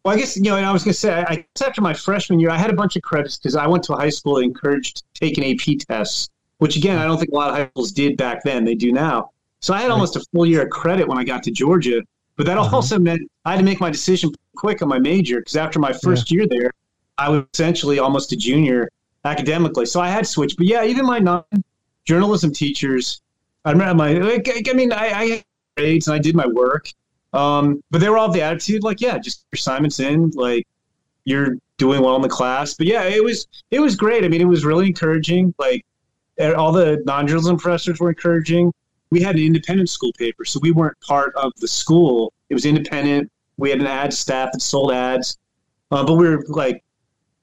well, 0.02 0.16
I 0.16 0.18
guess 0.18 0.36
you 0.36 0.42
know. 0.42 0.56
And 0.56 0.66
I 0.66 0.72
was 0.72 0.82
going 0.82 0.92
to 0.92 0.98
say, 0.98 1.12
I, 1.12 1.22
I 1.22 1.46
after 1.64 1.80
my 1.80 1.94
freshman 1.94 2.40
year, 2.40 2.50
I 2.50 2.58
had 2.58 2.70
a 2.70 2.72
bunch 2.72 2.96
of 2.96 3.02
credits 3.02 3.38
because 3.38 3.54
I 3.54 3.68
went 3.68 3.84
to 3.84 3.92
a 3.92 3.96
high 3.96 4.08
school 4.08 4.34
that 4.36 4.42
encouraged 4.42 5.04
taking 5.14 5.44
AP 5.44 5.78
tests, 5.88 6.28
which 6.58 6.74
again, 6.76 6.98
I 6.98 7.04
don't 7.06 7.18
think 7.18 7.30
a 7.30 7.36
lot 7.36 7.50
of 7.50 7.56
high 7.56 7.68
schools 7.68 7.92
did 7.92 8.16
back 8.16 8.42
then. 8.42 8.64
They 8.64 8.74
do 8.74 8.90
now. 8.90 9.30
So 9.60 9.72
I 9.74 9.80
had 9.80 9.92
almost 9.92 10.16
a 10.16 10.20
full 10.32 10.46
year 10.46 10.62
of 10.62 10.70
credit 10.70 11.06
when 11.06 11.18
I 11.18 11.24
got 11.24 11.44
to 11.44 11.52
Georgia, 11.52 12.02
but 12.36 12.46
that 12.46 12.58
Uh-huh. 12.58 12.74
also 12.74 12.98
meant 12.98 13.20
I 13.44 13.52
had 13.52 13.58
to 13.58 13.64
make 13.64 13.80
my 13.80 13.90
decision 13.90 14.32
quick 14.56 14.82
on 14.82 14.88
my 14.88 14.98
major 14.98 15.38
because 15.38 15.54
after 15.56 15.78
my 15.78 15.92
first 15.92 16.30
year 16.32 16.46
there, 16.48 16.72
I 17.18 17.28
was 17.28 17.44
essentially 17.52 17.98
almost 17.98 18.32
a 18.32 18.36
junior 18.36 18.88
academically. 19.24 19.86
So 19.86 20.00
I 20.00 20.08
had 20.08 20.24
to 20.24 20.30
switch. 20.30 20.56
But 20.56 20.66
yeah, 20.66 20.84
even 20.84 21.04
my 21.04 21.18
non-journalism 21.18 22.52
teachers, 22.52 23.20
I 23.64 23.72
remember 23.72 23.94
my. 23.94 24.12
Like, 24.14 24.68
I 24.68 24.72
mean, 24.72 24.92
I, 24.92 25.06
I 25.06 25.24
had 25.26 25.44
grades 25.76 26.08
and 26.08 26.14
I 26.14 26.18
did 26.18 26.34
my 26.34 26.46
work, 26.46 26.92
um, 27.32 27.82
but 27.90 28.00
they 28.00 28.08
were 28.08 28.18
all 28.18 28.30
the 28.30 28.42
attitude 28.42 28.82
like, 28.82 29.00
yeah, 29.00 29.18
just 29.18 29.44
your 29.52 29.58
assignments 29.58 30.00
in, 30.00 30.30
like 30.30 30.66
you're 31.24 31.56
doing 31.76 32.02
well 32.02 32.16
in 32.16 32.22
the 32.22 32.28
class. 32.28 32.74
But 32.74 32.86
yeah, 32.86 33.02
it 33.04 33.22
was 33.22 33.46
it 33.70 33.80
was 33.80 33.96
great. 33.96 34.24
I 34.24 34.28
mean, 34.28 34.40
it 34.40 34.48
was 34.48 34.64
really 34.64 34.86
encouraging. 34.86 35.54
Like 35.58 35.84
all 36.56 36.72
the 36.72 37.02
non-journalism 37.04 37.58
professors 37.58 38.00
were 38.00 38.10
encouraging. 38.10 38.72
We 39.10 39.22
had 39.22 39.36
an 39.36 39.42
independent 39.42 39.88
school 39.88 40.12
paper, 40.12 40.44
so 40.44 40.60
we 40.62 40.70
weren't 40.70 40.98
part 41.00 41.34
of 41.34 41.52
the 41.56 41.68
school. 41.68 42.32
It 42.50 42.54
was 42.54 42.64
independent. 42.64 43.30
We 43.56 43.70
had 43.70 43.80
an 43.80 43.86
ad 43.86 44.12
staff 44.12 44.50
that 44.52 44.60
sold 44.60 44.92
ads, 44.92 45.38
uh, 45.90 46.04
but 46.04 46.14
we 46.14 46.28
were 46.28 46.44
like 46.48 46.84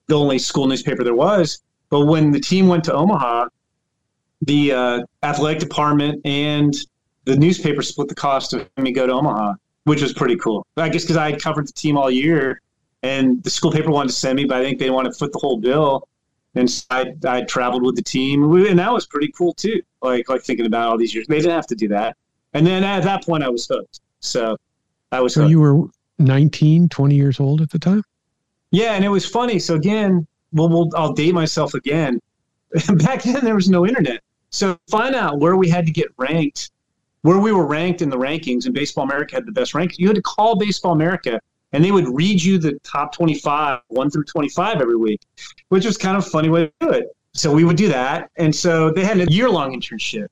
the 0.07 0.17
only 0.17 0.37
school 0.39 0.67
newspaper 0.67 1.03
there 1.03 1.15
was. 1.15 1.61
But 1.89 2.05
when 2.05 2.31
the 2.31 2.39
team 2.39 2.67
went 2.67 2.83
to 2.85 2.93
Omaha, 2.93 3.47
the 4.41 4.71
uh, 4.71 4.99
athletic 5.23 5.59
department 5.59 6.21
and 6.25 6.73
the 7.25 7.35
newspaper 7.35 7.81
split 7.81 8.07
the 8.07 8.15
cost 8.15 8.53
of 8.53 8.67
me 8.77 8.91
go 8.91 9.07
to 9.07 9.13
Omaha, 9.13 9.53
which 9.85 10.01
was 10.01 10.13
pretty 10.13 10.35
cool. 10.37 10.65
I 10.77 10.89
guess 10.89 11.03
because 11.03 11.17
I 11.17 11.31
had 11.31 11.41
covered 11.41 11.67
the 11.67 11.73
team 11.73 11.97
all 11.97 12.11
year, 12.11 12.61
and 13.03 13.41
the 13.43 13.49
school 13.49 13.71
paper 13.71 13.89
wanted 13.91 14.09
to 14.09 14.15
send 14.15 14.35
me, 14.35 14.45
but 14.45 14.57
I 14.57 14.63
think 14.63 14.79
they 14.79 14.89
wanted 14.89 15.13
to 15.13 15.17
foot 15.17 15.31
the 15.31 15.39
whole 15.39 15.57
bill. 15.57 16.07
And 16.55 16.69
so 16.69 16.85
I, 16.89 17.13
I 17.27 17.41
traveled 17.41 17.83
with 17.83 17.95
the 17.95 18.01
team, 18.01 18.43
and 18.65 18.79
that 18.79 18.91
was 18.91 19.05
pretty 19.05 19.31
cool 19.31 19.53
too. 19.53 19.81
Like 20.01 20.29
like 20.29 20.41
thinking 20.43 20.65
about 20.65 20.89
all 20.89 20.97
these 20.97 21.13
years, 21.13 21.27
they 21.27 21.37
didn't 21.37 21.51
have 21.51 21.67
to 21.67 21.75
do 21.75 21.87
that. 21.89 22.15
And 22.53 22.65
then 22.65 22.83
at 22.83 23.03
that 23.03 23.23
point, 23.25 23.43
I 23.43 23.49
was 23.49 23.67
hooked. 23.67 23.99
So 24.21 24.55
I 25.11 25.19
was 25.19 25.33
So 25.33 25.41
hooked. 25.41 25.51
you 25.51 25.59
were 25.59 25.87
19, 26.19 26.87
20 26.89 27.15
years 27.15 27.39
old 27.39 27.61
at 27.61 27.69
the 27.69 27.79
time. 27.79 28.03
Yeah, 28.75 28.93
and 28.93 29.05
it 29.05 29.09
was 29.09 29.25
funny. 29.25 29.59
So 29.59 29.75
again, 29.75 30.27
well, 30.51 30.69
we'll 30.69 30.89
I'll 30.95 31.13
date 31.13 31.33
myself 31.33 31.73
again. 31.73 32.19
Back 32.95 33.23
then, 33.23 33.43
there 33.43 33.55
was 33.55 33.69
no 33.69 33.85
internet, 33.85 34.21
so 34.49 34.77
find 34.89 35.15
out 35.15 35.39
where 35.39 35.55
we 35.55 35.69
had 35.69 35.85
to 35.85 35.91
get 35.91 36.07
ranked 36.17 36.71
where 37.25 37.39
we 37.39 37.51
were 37.51 37.65
ranked 37.65 38.03
in 38.03 38.09
the 38.09 38.17
rankings, 38.17 38.65
and 38.65 38.75
Baseball 38.75 39.03
America 39.03 39.35
had 39.35 39.47
the 39.47 39.51
best 39.51 39.73
rank. 39.73 39.97
You 39.97 40.05
had 40.05 40.15
to 40.15 40.21
call 40.21 40.55
Baseball 40.57 40.91
America, 40.91 41.41
and 41.73 41.83
they 41.83 41.91
would 41.91 42.07
read 42.07 42.43
you 42.43 42.59
the 42.59 42.77
top 42.83 43.15
25, 43.15 43.79
one 43.87 44.11
through 44.11 44.25
25 44.25 44.79
every 44.79 44.95
week, 44.95 45.21
which 45.69 45.85
was 45.85 45.97
kind 45.97 46.15
of 46.15 46.23
a 46.23 46.29
funny 46.29 46.49
way 46.49 46.67
to 46.67 46.73
do 46.81 46.91
it. 46.91 47.15
So 47.33 47.51
we 47.51 47.63
would 47.63 47.77
do 47.77 47.87
that, 47.87 48.29
and 48.37 48.55
so 48.55 48.91
they 48.91 49.03
had 49.03 49.19
a 49.19 49.25
year 49.31 49.49
long 49.49 49.73
internship, 49.73 50.27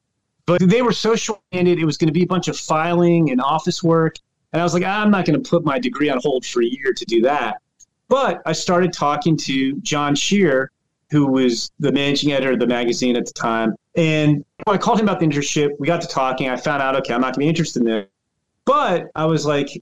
but 0.45 0.61
they 0.61 0.83
were 0.83 0.91
so 0.91 1.15
short 1.15 1.41
handed. 1.51 1.79
It 1.79 1.85
was 1.85 1.97
going 1.97 2.09
to 2.09 2.13
be 2.13 2.21
a 2.21 2.27
bunch 2.27 2.47
of 2.47 2.55
filing 2.55 3.31
and 3.31 3.41
office 3.41 3.81
work, 3.81 4.17
and 4.51 4.61
I 4.61 4.63
was 4.63 4.75
like, 4.75 4.83
I'm 4.83 5.09
not 5.09 5.25
going 5.25 5.41
to 5.41 5.49
put 5.49 5.65
my 5.65 5.79
degree 5.79 6.11
on 6.11 6.19
hold 6.21 6.45
for 6.45 6.61
a 6.61 6.67
year 6.67 6.93
to 6.93 7.05
do 7.05 7.23
that. 7.23 7.59
But 8.13 8.43
I 8.45 8.51
started 8.51 8.93
talking 8.93 9.35
to 9.37 9.73
John 9.77 10.13
Shear, 10.13 10.69
who 11.09 11.25
was 11.25 11.71
the 11.79 11.91
managing 11.91 12.31
editor 12.31 12.51
of 12.51 12.59
the 12.59 12.67
magazine 12.67 13.15
at 13.15 13.25
the 13.25 13.33
time. 13.33 13.73
And 13.95 14.45
I 14.67 14.77
called 14.77 14.99
him 14.99 15.07
about 15.07 15.19
the 15.19 15.25
internship. 15.25 15.71
We 15.79 15.87
got 15.87 15.99
to 16.01 16.07
talking. 16.07 16.47
I 16.47 16.55
found 16.55 16.83
out, 16.83 16.95
okay, 16.97 17.15
I'm 17.15 17.21
not 17.21 17.33
going 17.33 17.33
to 17.33 17.39
be 17.39 17.47
interested 17.47 17.81
in 17.81 17.87
it. 17.87 18.11
But 18.65 19.07
I 19.15 19.25
was 19.25 19.47
like, 19.47 19.81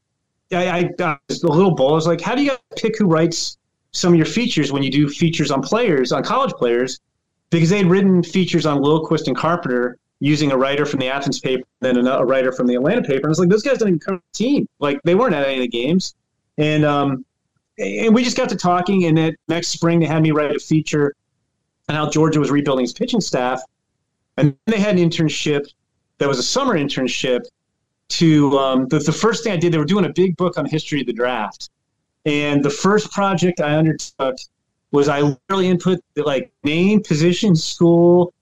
I, 0.53 0.69
I, 0.69 0.89
I 1.03 1.17
was 1.27 1.43
a 1.43 1.51
little 1.51 1.75
bold. 1.75 1.91
I 1.91 1.95
was 1.95 2.07
like, 2.07 2.21
how 2.21 2.33
do 2.33 2.41
you 2.41 2.53
pick 2.77 2.97
who 2.97 3.05
writes 3.05 3.57
some 3.91 4.13
of 4.13 4.17
your 4.17 4.25
features 4.25 4.71
when 4.71 4.81
you 4.81 4.91
do 4.91 5.09
features 5.09 5.51
on 5.51 5.61
players, 5.61 6.13
on 6.13 6.23
college 6.23 6.53
players? 6.53 7.01
Because 7.49 7.69
they'd 7.69 7.85
written 7.85 8.23
features 8.23 8.65
on 8.65 8.81
Lilliquist 8.81 9.27
and 9.27 9.35
Carpenter 9.35 9.97
using 10.21 10.53
a 10.53 10.57
writer 10.57 10.85
from 10.85 11.01
the 11.01 11.09
Athens 11.09 11.41
paper, 11.41 11.65
then 11.81 11.97
a, 12.07 12.23
writer 12.23 12.53
from 12.53 12.67
the 12.67 12.75
Atlanta 12.75 13.01
paper. 13.01 13.17
And 13.17 13.25
I 13.25 13.27
was 13.27 13.39
like, 13.39 13.49
those 13.49 13.61
guys 13.61 13.79
didn't 13.79 13.89
even 13.89 13.99
come 13.99 14.15
to 14.19 14.23
the 14.31 14.37
team. 14.37 14.69
Like, 14.79 15.01
they 15.03 15.15
weren't 15.15 15.35
at 15.35 15.45
any 15.45 15.55
of 15.55 15.61
the 15.63 15.67
games. 15.67 16.15
And, 16.57 16.85
um, 16.85 17.25
and 17.81 18.13
we 18.13 18.23
just 18.23 18.37
got 18.37 18.49
to 18.49 18.55
talking. 18.55 19.05
And 19.05 19.17
then 19.17 19.35
next 19.47 19.69
spring, 19.69 19.99
they 19.99 20.05
had 20.05 20.21
me 20.21 20.31
write 20.31 20.55
a 20.55 20.59
feature 20.59 21.15
on 21.89 21.95
how 21.95 22.09
Georgia 22.09 22.39
was 22.39 22.51
rebuilding 22.51 22.83
his 22.83 22.93
pitching 22.93 23.21
staff. 23.21 23.61
And 24.37 24.55
they 24.67 24.79
had 24.79 24.97
an 24.97 25.09
internship 25.09 25.67
that 26.19 26.27
was 26.27 26.39
a 26.39 26.43
summer 26.43 26.75
internship 26.75 27.41
to 28.09 28.57
um, 28.57 28.87
the, 28.87 28.99
the 28.99 29.11
first 29.11 29.43
thing 29.43 29.53
I 29.53 29.57
did, 29.57 29.73
they 29.73 29.77
were 29.77 29.85
doing 29.85 30.05
a 30.05 30.13
big 30.13 30.35
book 30.37 30.57
on 30.57 30.65
history 30.65 31.01
of 31.01 31.07
the 31.07 31.13
draft. 31.13 31.69
And 32.25 32.63
the 32.63 32.69
first 32.69 33.11
project 33.11 33.61
I 33.61 33.75
undertook 33.75 34.37
was 34.91 35.07
I 35.07 35.21
literally 35.21 35.69
input 35.69 35.99
the, 36.13 36.23
like 36.23 36.51
name, 36.63 37.01
position, 37.01 37.55
school, 37.55 38.33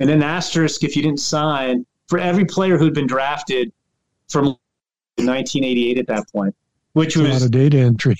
and 0.00 0.10
an 0.10 0.22
asterisk 0.22 0.84
if 0.84 0.94
you 0.94 1.02
didn't 1.02 1.20
sign 1.20 1.84
for 2.06 2.18
every 2.18 2.44
player 2.44 2.78
who'd 2.78 2.94
been 2.94 3.06
drafted 3.06 3.72
from 4.28 4.56
1988 5.16 5.98
at 5.98 6.06
that 6.06 6.30
point, 6.30 6.54
which 6.92 7.16
was 7.16 7.28
a 7.28 7.32
lot 7.32 7.42
of 7.42 7.50
data 7.50 7.78
entry. 7.78 8.16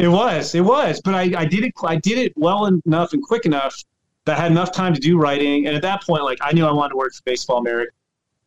It 0.00 0.08
was, 0.08 0.54
it 0.54 0.62
was, 0.62 1.00
but 1.02 1.14
I, 1.14 1.30
I 1.36 1.44
did 1.44 1.62
it, 1.62 1.74
I 1.84 1.96
did 1.96 2.16
it 2.16 2.32
well 2.34 2.64
enough 2.66 3.12
and 3.12 3.22
quick 3.22 3.44
enough 3.44 3.84
that 4.24 4.38
I 4.38 4.42
had 4.42 4.50
enough 4.50 4.72
time 4.72 4.94
to 4.94 5.00
do 5.00 5.18
writing. 5.18 5.66
And 5.66 5.76
at 5.76 5.82
that 5.82 6.02
point, 6.02 6.24
like 6.24 6.38
I 6.40 6.52
knew 6.52 6.64
I 6.64 6.72
wanted 6.72 6.90
to 6.90 6.96
work 6.96 7.12
for 7.12 7.22
Baseball 7.24 7.58
America. 7.58 7.92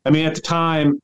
I 0.04 0.10
mean, 0.10 0.26
at 0.26 0.34
the 0.34 0.42
time, 0.42 1.00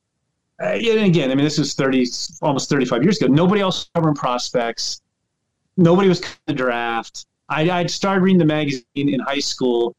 uh, 0.60 0.66
and 0.66 1.06
again, 1.06 1.30
I 1.30 1.36
mean, 1.36 1.44
this 1.44 1.58
was 1.58 1.74
30, 1.74 2.04
almost 2.42 2.68
35 2.68 3.02
years 3.04 3.22
ago. 3.22 3.32
Nobody 3.32 3.60
else 3.60 3.88
covering 3.94 4.16
prospects. 4.16 5.02
Nobody 5.76 6.08
was 6.08 6.20
covering 6.20 6.40
the 6.46 6.54
draft. 6.54 7.26
I, 7.48 7.70
I'd 7.70 7.90
started 7.90 8.22
reading 8.22 8.38
the 8.38 8.44
magazine 8.44 8.84
in 8.94 9.20
high 9.20 9.38
school 9.38 9.94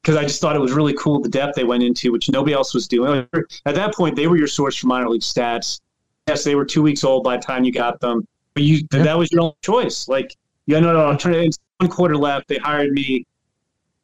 because 0.00 0.16
I 0.16 0.22
just 0.22 0.40
thought 0.40 0.56
it 0.56 0.60
was 0.60 0.72
really 0.72 0.94
cool 0.94 1.20
the 1.20 1.28
depth 1.28 1.54
they 1.54 1.64
went 1.64 1.82
into, 1.82 2.12
which 2.12 2.30
nobody 2.30 2.54
else 2.54 2.72
was 2.72 2.88
doing. 2.88 3.28
At 3.66 3.74
that 3.74 3.94
point, 3.94 4.16
they 4.16 4.26
were 4.26 4.38
your 4.38 4.46
source 4.46 4.76
for 4.76 4.86
minor 4.86 5.10
league 5.10 5.20
stats. 5.20 5.80
Yes, 6.28 6.44
they 6.44 6.54
were 6.54 6.64
two 6.64 6.82
weeks 6.82 7.04
old 7.04 7.24
by 7.24 7.36
the 7.36 7.42
time 7.42 7.62
you 7.62 7.72
got 7.72 8.00
them, 8.00 8.26
but 8.56 8.62
you 8.62 8.88
yeah. 8.90 9.02
that 9.02 9.18
was 9.18 9.30
your 9.30 9.42
own 9.42 9.52
choice. 9.60 10.08
Like 10.08 10.34
you 10.64 10.74
had 10.74 10.82
no 10.82 10.96
alternative. 10.96 11.52
One 11.78 11.90
quarter 11.90 12.16
left. 12.16 12.48
They 12.48 12.56
hired 12.56 12.90
me 12.90 13.26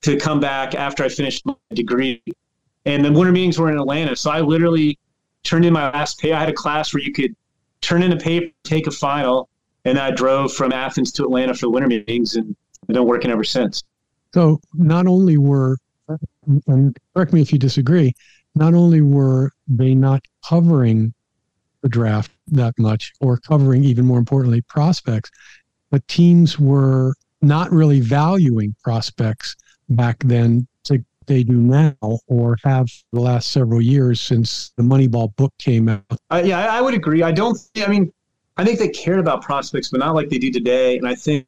to 0.03 0.19
come 0.19 0.41
back 0.41 0.75
after 0.75 1.03
I 1.03 1.09
finished 1.09 1.47
my 1.47 1.55
degree. 1.73 2.23
And 2.85 3.03
the 3.03 3.11
winter 3.11 3.33
meetings 3.33 3.59
were 3.59 3.71
in 3.71 3.79
Atlanta. 3.79 4.15
So 4.15 4.31
I 4.31 4.41
literally 4.41 4.99
turned 5.43 5.65
in 5.65 5.73
my 5.73 5.91
last 5.91 6.21
pay. 6.21 6.35
I 6.35 6.41
had 6.41 6.51
a 6.51 6.53
class 6.53 6.93
where 6.93 7.03
you 7.03 7.15
could 7.15 7.35
turn 7.81 8.03
in 8.03 8.13
a 8.13 8.17
paper, 8.17 8.53
take 8.63 8.87
a 8.87 8.91
final, 8.91 9.49
and 9.87 9.99
I 9.99 10.11
drove 10.11 10.53
from 10.53 10.71
Athens 10.71 11.13
to 11.13 11.25
Atlanta 11.25 11.55
for 11.55 11.67
the 11.67 11.71
winter 11.71 11.89
meetings, 11.89 12.35
and 12.37 12.55
I've 12.83 12.95
been 12.95 13.07
working 13.07 13.31
ever 13.31 13.45
since. 13.45 13.83
So 14.35 14.61
not 14.75 15.07
only 15.07 15.39
were, 15.39 15.79
and 16.67 16.95
correct 17.15 17.33
me 17.33 17.41
if 17.41 17.53
you 17.55 17.59
disagree, 17.59 18.13
not 18.55 18.75
only 18.75 19.01
were 19.01 19.53
they 19.67 19.95
not 19.95 20.23
covering 20.47 21.15
the 21.81 21.89
draft 21.89 22.32
that 22.49 22.75
much, 22.79 23.13
or 23.21 23.37
covering 23.39 23.85
even 23.85 24.05
more 24.05 24.19
importantly 24.19 24.61
prospects, 24.63 25.31
but 25.91 26.07
teams 26.09 26.59
were 26.59 27.15
not 27.41 27.71
really 27.73 28.01
valuing 28.01 28.75
prospects 28.83 29.57
back 29.89 30.19
then 30.25 30.67
to 30.85 31.05
they 31.27 31.45
do 31.45 31.55
now 31.55 31.95
or 32.27 32.57
have 32.65 32.89
the 33.13 33.21
last 33.21 33.53
several 33.53 33.81
years 33.81 34.21
since 34.21 34.73
the 34.77 34.83
Moneyball 34.83 35.35
book 35.37 35.53
came 35.59 35.89
out. 35.89 36.03
Uh, 36.31 36.43
yeah, 36.45 36.59
I 36.59 36.81
would 36.81 36.95
agree. 36.95 37.23
I 37.23 37.33
don't. 37.33 37.59
I 37.77 37.87
mean, 37.87 38.13
I 38.57 38.65
think 38.65 38.79
they 38.79 38.89
cared 38.89 39.19
about 39.19 39.43
prospects, 39.43 39.91
but 39.91 40.01
not 40.01 40.15
like 40.15 40.29
they 40.29 40.39
do 40.39 40.51
today. 40.51 40.99
And 40.99 41.07
I 41.07 41.15
think, 41.15 41.47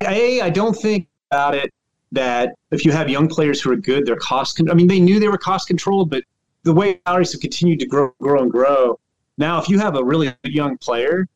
a, 0.00 0.40
I 0.40 0.50
don't 0.50 0.74
think 0.74 1.08
about 1.30 1.54
it 1.54 1.72
that 2.12 2.54
if 2.70 2.84
you 2.84 2.92
have 2.92 3.08
young 3.08 3.28
players 3.28 3.60
who 3.60 3.72
are 3.72 3.76
good, 3.76 4.06
they're 4.06 4.16
cost. 4.16 4.56
Con- 4.56 4.70
I 4.70 4.74
mean, 4.74 4.86
they 4.86 5.00
knew 5.00 5.18
they 5.18 5.28
were 5.28 5.38
cost 5.38 5.68
controlled, 5.68 6.10
but 6.10 6.24
the 6.62 6.72
way 6.72 7.00
salaries 7.06 7.32
have 7.32 7.40
continued 7.40 7.80
to 7.80 7.86
grow, 7.86 8.14
grow 8.20 8.42
and 8.42 8.50
grow. 8.50 8.98
Now, 9.38 9.60
if 9.60 9.68
you 9.68 9.78
have 9.78 9.96
a 9.96 10.04
really 10.04 10.34
young 10.44 10.78
player, 10.78 11.28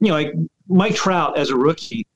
you 0.00 0.08
know, 0.08 0.14
like 0.14 0.32
Mike 0.68 0.94
Trout 0.94 1.38
as 1.38 1.50
a 1.50 1.56
rookie, 1.56 2.06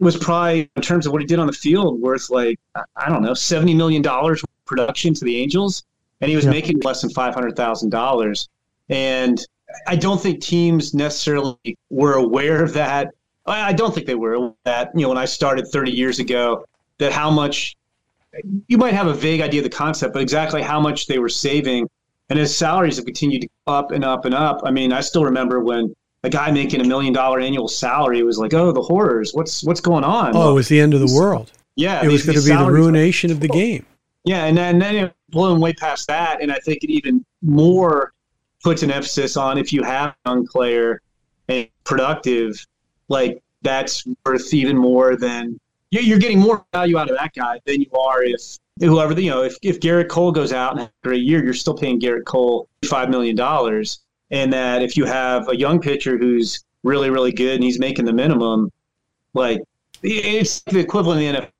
was 0.00 0.16
probably 0.16 0.70
in 0.76 0.82
terms 0.82 1.06
of 1.06 1.12
what 1.12 1.20
he 1.20 1.26
did 1.26 1.38
on 1.38 1.46
the 1.46 1.52
field 1.52 2.00
worth 2.00 2.30
like 2.30 2.60
I 2.96 3.08
don't 3.08 3.22
know 3.22 3.34
seventy 3.34 3.74
million 3.74 4.02
dollars 4.02 4.44
production 4.64 5.14
to 5.14 5.24
the 5.24 5.36
Angels, 5.36 5.84
and 6.20 6.30
he 6.30 6.36
was 6.36 6.44
yeah. 6.44 6.52
making 6.52 6.80
less 6.80 7.00
than 7.00 7.10
five 7.10 7.34
hundred 7.34 7.56
thousand 7.56 7.90
dollars. 7.90 8.48
And 8.88 9.44
I 9.86 9.96
don't 9.96 10.20
think 10.20 10.40
teams 10.40 10.94
necessarily 10.94 11.76
were 11.90 12.14
aware 12.14 12.62
of 12.62 12.72
that. 12.74 13.12
I 13.46 13.72
don't 13.72 13.94
think 13.94 14.06
they 14.06 14.14
were 14.14 14.52
that 14.64 14.90
you 14.94 15.02
know 15.02 15.08
when 15.08 15.18
I 15.18 15.24
started 15.24 15.66
thirty 15.68 15.90
years 15.90 16.18
ago 16.18 16.64
that 16.98 17.12
how 17.12 17.30
much 17.30 17.76
you 18.68 18.78
might 18.78 18.94
have 18.94 19.06
a 19.06 19.14
vague 19.14 19.40
idea 19.40 19.60
of 19.60 19.64
the 19.64 19.76
concept, 19.76 20.12
but 20.12 20.22
exactly 20.22 20.62
how 20.62 20.80
much 20.80 21.06
they 21.06 21.18
were 21.18 21.28
saving. 21.28 21.88
And 22.30 22.38
as 22.38 22.54
salaries 22.54 22.96
have 22.96 23.06
continued 23.06 23.42
to 23.42 23.48
go 23.66 23.72
up 23.72 23.90
and 23.90 24.04
up 24.04 24.24
and 24.24 24.34
up, 24.34 24.60
I 24.64 24.70
mean, 24.70 24.92
I 24.92 25.00
still 25.00 25.24
remember 25.24 25.60
when 25.60 25.94
a 26.24 26.28
guy 26.28 26.50
making 26.50 26.80
a 26.80 26.84
million 26.84 27.12
dollar 27.12 27.40
annual 27.40 27.68
salary 27.68 28.22
was 28.22 28.38
like, 28.38 28.52
oh, 28.54 28.72
the 28.72 28.82
horrors. 28.82 29.32
What's 29.32 29.64
what's 29.64 29.80
going 29.80 30.04
on? 30.04 30.32
Oh, 30.34 30.50
it 30.50 30.54
was 30.54 30.68
the 30.68 30.80
end 30.80 30.94
of 30.94 31.00
the 31.00 31.14
world. 31.14 31.52
Yeah, 31.76 32.04
it 32.04 32.08
was 32.08 32.26
going 32.26 32.38
to 32.38 32.44
be 32.44 32.54
the 32.54 32.70
ruination 32.70 33.30
of 33.30 33.40
the 33.40 33.48
game. 33.48 33.86
Yeah, 34.24 34.44
and 34.44 34.56
then 34.56 34.78
then 34.78 34.96
it 34.96 35.14
blown 35.30 35.60
way 35.60 35.72
past 35.72 36.08
that, 36.08 36.42
and 36.42 36.52
I 36.52 36.58
think 36.58 36.82
it 36.82 36.90
even 36.90 37.24
more 37.40 38.12
puts 38.62 38.82
an 38.82 38.90
emphasis 38.90 39.36
on 39.36 39.56
if 39.56 39.72
you 39.72 39.82
have 39.84 40.10
a 40.10 40.30
young 40.30 40.46
player 40.46 41.00
and 41.48 41.68
productive, 41.84 42.66
like 43.08 43.42
that's 43.62 44.04
worth 44.26 44.52
even 44.52 44.76
more 44.76 45.16
than 45.16 45.58
yeah, 45.90 46.00
you're 46.00 46.18
getting 46.18 46.38
more 46.38 46.66
value 46.72 46.98
out 46.98 47.10
of 47.10 47.16
that 47.16 47.32
guy 47.34 47.60
than 47.64 47.80
you 47.80 47.90
are 47.92 48.22
if 48.22 48.58
whoever 48.80 49.18
you 49.20 49.30
know 49.30 49.42
if, 49.42 49.56
if 49.62 49.80
Gerrit 49.80 50.08
Cole 50.08 50.32
goes 50.32 50.52
out 50.52 50.78
after 50.78 51.12
a 51.12 51.16
year, 51.16 51.44
you're 51.44 51.54
still 51.54 51.76
paying 51.76 52.00
Gerrit 52.00 52.24
Cole 52.24 52.68
five 52.84 53.10
million 53.10 53.36
dollars 53.36 54.00
and 54.30 54.52
that 54.52 54.82
if 54.82 54.96
you 54.96 55.04
have 55.04 55.48
a 55.48 55.56
young 55.56 55.80
pitcher 55.80 56.18
who's 56.18 56.64
really 56.82 57.10
really 57.10 57.32
good 57.32 57.56
and 57.56 57.64
he's 57.64 57.78
making 57.78 58.04
the 58.04 58.12
minimum, 58.12 58.70
like 59.34 59.60
it's 60.02 60.60
the 60.62 60.78
equivalent 60.78 61.20
the 61.20 61.40
NFL 61.40 61.50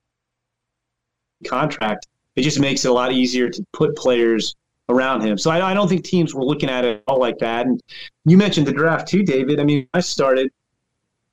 contract. 1.49 2.07
It 2.37 2.43
just 2.43 2.61
makes 2.61 2.85
it 2.85 2.89
a 2.89 2.95
lot 2.95 3.13
easier 3.13 3.49
to 3.49 3.65
put 3.73 3.97
players 3.97 4.55
around 4.89 5.23
him. 5.23 5.37
So 5.37 5.51
I, 5.51 5.71
I, 5.71 5.75
don't 5.75 5.89
think 5.89 6.05
teams 6.05 6.35
were 6.35 6.45
looking 6.45 6.71
at 6.71 6.85
it 6.85 7.03
all 7.07 7.19
like 7.19 7.39
that. 7.39 7.67
And 7.67 7.83
you 8.25 8.39
mentioned 8.39 8.67
the 8.67 8.73
draft 8.73 9.09
too, 9.09 9.23
David. 9.23 9.61
I 9.61 9.65
mean, 9.65 9.87
I 9.93 10.01
started 10.01 10.51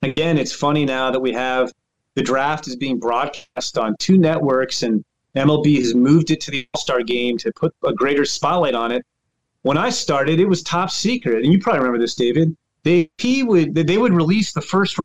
again. 0.02 0.36
It's 0.36 0.52
funny 0.52 0.84
now 0.84 1.10
that 1.10 1.20
we 1.20 1.32
have 1.32 1.72
the 2.16 2.22
draft 2.22 2.66
is 2.66 2.76
being 2.76 2.98
broadcast 2.98 3.78
on 3.78 3.94
two 3.98 4.18
networks, 4.18 4.82
and 4.82 5.04
MLB 5.36 5.78
has 5.78 5.94
moved 5.94 6.30
it 6.30 6.40
to 6.42 6.50
the 6.50 6.66
All 6.74 6.80
Star 6.80 7.02
game 7.02 7.38
to 7.38 7.52
put 7.52 7.74
a 7.84 7.92
greater 7.92 8.24
spotlight 8.24 8.74
on 8.74 8.92
it 8.92 9.04
when 9.66 9.76
I 9.76 9.90
started, 9.90 10.38
it 10.38 10.48
was 10.48 10.62
top 10.62 10.92
secret, 10.92 11.42
and 11.42 11.52
you 11.52 11.58
probably 11.58 11.80
remember 11.80 11.98
this, 11.98 12.14
David. 12.14 12.56
They 12.84 13.10
he 13.18 13.42
would 13.42 13.74
they 13.74 13.98
would 13.98 14.12
release 14.12 14.52
the 14.52 14.60
first, 14.60 14.96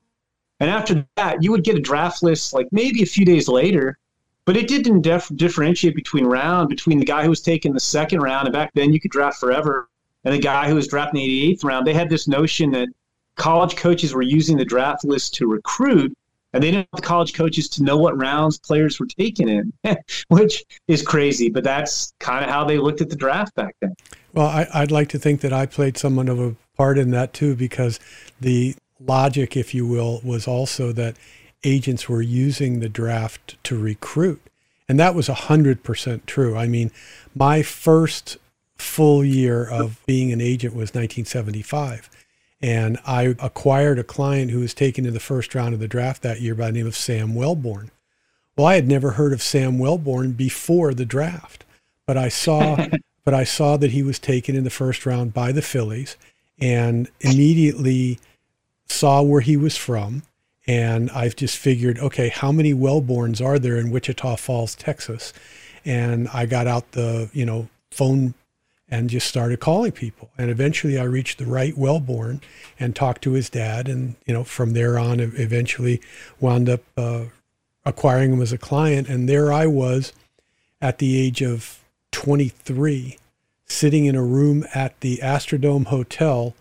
and 0.59 0.69
after 0.69 1.03
that, 1.15 1.41
you 1.41 1.49
would 1.49 1.63
get 1.63 1.75
a 1.75 1.79
draft 1.79 2.21
list 2.21 2.53
like 2.53 2.67
maybe 2.71 3.01
a 3.01 3.07
few 3.07 3.25
days 3.25 3.47
later, 3.47 3.97
but 4.45 4.55
it 4.55 4.67
didn't 4.67 5.01
def- 5.01 5.31
differentiate 5.35 5.95
between 5.95 6.25
round 6.25 6.69
between 6.69 6.99
the 6.99 7.05
guy 7.05 7.23
who 7.23 7.31
was 7.31 7.41
taking 7.41 7.73
the 7.73 7.79
second 7.79 8.19
round, 8.19 8.45
and 8.45 8.53
back 8.53 8.69
then 8.75 8.93
you 8.93 8.99
could 8.99 9.09
draft 9.09 9.39
forever, 9.39 9.89
and 10.25 10.35
the 10.35 10.39
guy 10.39 10.69
who 10.69 10.75
was 10.75 10.87
drafting 10.87 11.21
the 11.21 11.55
88th 11.55 11.63
round. 11.63 11.87
They 11.87 11.95
had 11.95 12.09
this 12.09 12.27
notion 12.27 12.69
that 12.73 12.89
college 13.37 13.75
coaches 13.75 14.13
were 14.13 14.21
using 14.21 14.57
the 14.57 14.65
draft 14.65 15.03
list 15.03 15.33
to 15.35 15.47
recruit, 15.47 16.15
and 16.53 16.63
they 16.63 16.71
didn't 16.71 16.87
the 16.93 17.01
college 17.01 17.33
coaches 17.33 17.69
to 17.69 17.83
know 17.83 17.97
what 17.97 18.17
rounds 18.17 18.59
players 18.59 18.99
were 18.99 19.05
taken 19.05 19.47
in, 19.47 19.73
which 20.27 20.63
is 20.87 21.01
crazy. 21.01 21.49
But 21.49 21.63
that's 21.63 22.13
kind 22.19 22.43
of 22.43 22.51
how 22.51 22.63
they 22.65 22.77
looked 22.77 23.01
at 23.01 23.09
the 23.09 23.15
draft 23.15 23.55
back 23.55 23.75
then. 23.81 23.95
Well, 24.33 24.47
I, 24.47 24.81
would 24.81 24.91
like 24.91 25.09
to 25.09 25.19
think 25.19 25.41
that 25.41 25.53
I 25.53 25.65
played 25.65 25.97
somewhat 25.97 26.29
of 26.29 26.39
a 26.39 26.55
part 26.77 26.97
in 26.97 27.11
that 27.11 27.33
too, 27.33 27.55
because 27.55 27.99
the 28.39 28.75
logic, 28.99 29.57
if 29.57 29.73
you 29.73 29.85
will, 29.85 30.21
was 30.23 30.47
also 30.47 30.91
that 30.93 31.15
agents 31.63 32.09
were 32.09 32.21
using 32.21 32.79
the 32.79 32.89
draft 32.89 33.61
to 33.63 33.77
recruit. 33.77 34.41
And 34.89 34.99
that 34.99 35.15
was 35.15 35.27
100% 35.27 36.25
true. 36.25 36.57
I 36.57 36.67
mean, 36.67 36.91
my 37.35 37.61
first 37.61 38.37
full 38.77 39.23
year 39.23 39.69
of 39.69 40.03
being 40.05 40.31
an 40.31 40.41
agent 40.41 40.73
was 40.73 40.89
1975. 40.89 42.09
And 42.61 42.99
I 43.05 43.35
acquired 43.39 43.97
a 43.97 44.03
client 44.03 44.51
who 44.51 44.59
was 44.59 44.73
taken 44.73 45.05
in 45.05 45.13
the 45.13 45.19
first 45.19 45.55
round 45.55 45.73
of 45.73 45.79
the 45.79 45.87
draft 45.87 46.21
that 46.21 46.41
year 46.41 46.53
by 46.53 46.67
the 46.67 46.73
name 46.73 46.87
of 46.87 46.95
Sam 46.95 47.33
Welborn. 47.33 47.89
Well, 48.55 48.67
I 48.67 48.75
had 48.75 48.87
never 48.87 49.11
heard 49.11 49.33
of 49.33 49.41
Sam 49.41 49.79
Welborn 49.79 50.37
before 50.37 50.93
the 50.93 51.05
draft, 51.05 51.65
but 52.05 52.17
I 52.17 52.29
saw 52.29 52.85
but 53.23 53.33
I 53.33 53.43
saw 53.43 53.77
that 53.77 53.91
he 53.91 54.03
was 54.03 54.19
taken 54.19 54.55
in 54.55 54.63
the 54.63 54.69
first 54.69 55.05
round 55.05 55.33
by 55.33 55.51
the 55.51 55.61
Phillies 55.61 56.17
and 56.59 57.09
immediately 57.21 58.19
saw 58.87 59.21
where 59.21 59.41
he 59.41 59.57
was 59.57 59.77
from. 59.77 60.23
And 60.67 61.09
I've 61.11 61.35
just 61.35 61.57
figured, 61.57 61.99
okay, 61.99 62.29
how 62.29 62.51
many 62.51 62.73
Welborns 62.73 63.43
are 63.43 63.57
there 63.57 63.77
in 63.77 63.91
Wichita 63.91 64.35
Falls, 64.35 64.75
Texas? 64.75 65.33
And 65.85 66.27
I 66.29 66.45
got 66.45 66.67
out 66.67 66.91
the, 66.91 67.29
you 67.33 67.45
know, 67.45 67.67
phone 67.89 68.35
and 68.91 69.09
just 69.09 69.25
started 69.25 69.61
calling 69.61 69.93
people. 69.93 70.29
And 70.37 70.51
eventually 70.51 70.99
I 70.99 71.03
reached 71.03 71.37
the 71.37 71.45
right 71.45 71.73
Welborn 71.73 72.41
and 72.77 72.93
talked 72.93 73.23
to 73.23 73.31
his 73.31 73.49
dad. 73.49 73.87
And, 73.87 74.15
you 74.25 74.33
know, 74.33 74.43
from 74.43 74.73
there 74.73 74.99
on, 74.99 75.21
eventually 75.21 76.01
wound 76.41 76.67
up 76.67 76.81
uh, 76.97 77.25
acquiring 77.85 78.33
him 78.33 78.41
as 78.41 78.51
a 78.51 78.57
client. 78.57 79.07
And 79.07 79.29
there 79.29 79.53
I 79.53 79.65
was 79.65 80.11
at 80.81 80.97
the 80.97 81.17
age 81.17 81.41
of 81.41 81.79
23 82.11 83.17
sitting 83.65 84.05
in 84.05 84.15
a 84.15 84.23
room 84.23 84.65
at 84.75 84.99
the 84.99 85.19
Astrodome 85.23 85.87
Hotel 85.87 86.53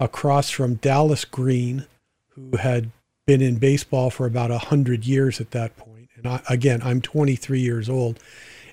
across 0.00 0.50
from 0.50 0.74
Dallas 0.74 1.24
Green, 1.24 1.86
who 2.30 2.56
had 2.56 2.90
been 3.26 3.40
in 3.40 3.56
baseball 3.56 4.10
for 4.10 4.26
about 4.26 4.50
100 4.50 5.06
years 5.06 5.40
at 5.40 5.52
that 5.52 5.76
point. 5.76 6.08
And 6.16 6.26
I, 6.26 6.42
again, 6.50 6.82
I'm 6.82 7.00
23 7.00 7.60
years 7.60 7.88
old 7.88 8.18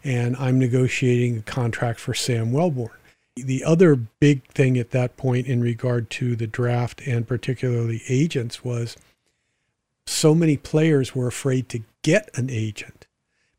and 0.03 0.35
I'm 0.37 0.59
negotiating 0.59 1.37
a 1.37 1.41
contract 1.41 1.99
for 1.99 2.15
Sam 2.15 2.51
Welborn. 2.51 2.89
The 3.35 3.63
other 3.63 3.95
big 3.95 4.45
thing 4.51 4.77
at 4.77 4.91
that 4.91 5.17
point 5.17 5.47
in 5.47 5.61
regard 5.61 6.09
to 6.11 6.35
the 6.35 6.47
draft 6.47 7.01
and 7.07 7.27
particularly 7.27 8.03
agents 8.07 8.63
was 8.63 8.95
so 10.05 10.35
many 10.35 10.57
players 10.57 11.15
were 11.15 11.27
afraid 11.27 11.69
to 11.69 11.81
get 12.03 12.29
an 12.35 12.49
agent 12.49 13.07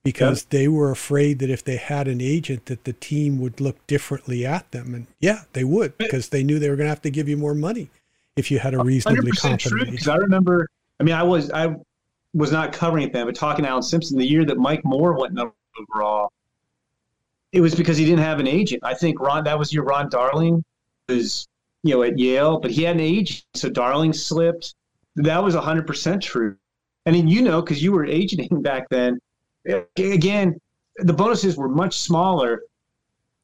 because 0.04 0.42
yeah. 0.44 0.58
they 0.58 0.68
were 0.68 0.90
afraid 0.90 1.38
that 1.40 1.50
if 1.50 1.64
they 1.64 1.76
had 1.76 2.06
an 2.06 2.20
agent 2.20 2.66
that 2.66 2.84
the 2.84 2.92
team 2.92 3.40
would 3.40 3.60
look 3.60 3.84
differently 3.86 4.46
at 4.46 4.70
them. 4.70 4.94
And 4.94 5.06
yeah 5.18 5.44
they 5.54 5.64
would 5.64 5.98
because 5.98 6.28
they 6.28 6.44
knew 6.44 6.58
they 6.58 6.70
were 6.70 6.76
going 6.76 6.86
to 6.86 6.90
have 6.90 7.02
to 7.02 7.10
give 7.10 7.28
you 7.28 7.36
more 7.36 7.54
money 7.54 7.90
if 8.36 8.50
you 8.50 8.58
had 8.58 8.74
a 8.74 8.82
reasonably 8.82 9.30
competent 9.32 9.98
true, 9.98 10.12
i 10.12 10.16
remember 10.16 10.68
i 11.00 11.02
mean 11.02 11.14
i 11.14 11.22
was 11.22 11.50
i 11.52 11.74
was 12.32 12.50
not 12.50 12.72
covering 12.72 13.04
it 13.04 13.12
then 13.12 13.26
but 13.26 13.34
talking 13.34 13.64
to 13.64 13.70
alan 13.70 13.82
simpson 13.82 14.18
the 14.18 14.26
year 14.26 14.44
that 14.44 14.58
mike 14.58 14.84
moore 14.84 15.18
went 15.18 15.32
number 15.32 15.54
overall 15.80 16.32
it 17.54 17.60
was 17.60 17.74
because 17.74 17.96
he 17.96 18.04
didn't 18.04 18.24
have 18.24 18.40
an 18.40 18.46
agent 18.46 18.82
i 18.84 18.92
think 18.92 19.20
ron 19.20 19.44
that 19.44 19.58
was 19.58 19.72
your 19.72 19.84
ron 19.84 20.08
darling 20.08 20.62
who's 21.08 21.46
you 21.82 21.94
know 21.94 22.02
at 22.02 22.18
yale 22.18 22.58
but 22.58 22.70
he 22.70 22.82
had 22.82 22.96
an 22.96 23.00
agent 23.00 23.44
so 23.54 23.68
darling 23.68 24.12
slipped 24.12 24.74
that 25.16 25.42
was 25.42 25.54
100% 25.54 26.20
true 26.20 26.56
and 27.06 27.14
then 27.14 27.28
you 27.28 27.40
know 27.42 27.62
because 27.62 27.82
you 27.82 27.92
were 27.92 28.04
agenting 28.04 28.62
back 28.62 28.88
then 28.90 29.18
again, 29.96 30.60
the 30.96 31.12
bonuses 31.12 31.56
were 31.56 31.68
much 31.68 31.98
smaller. 31.98 32.62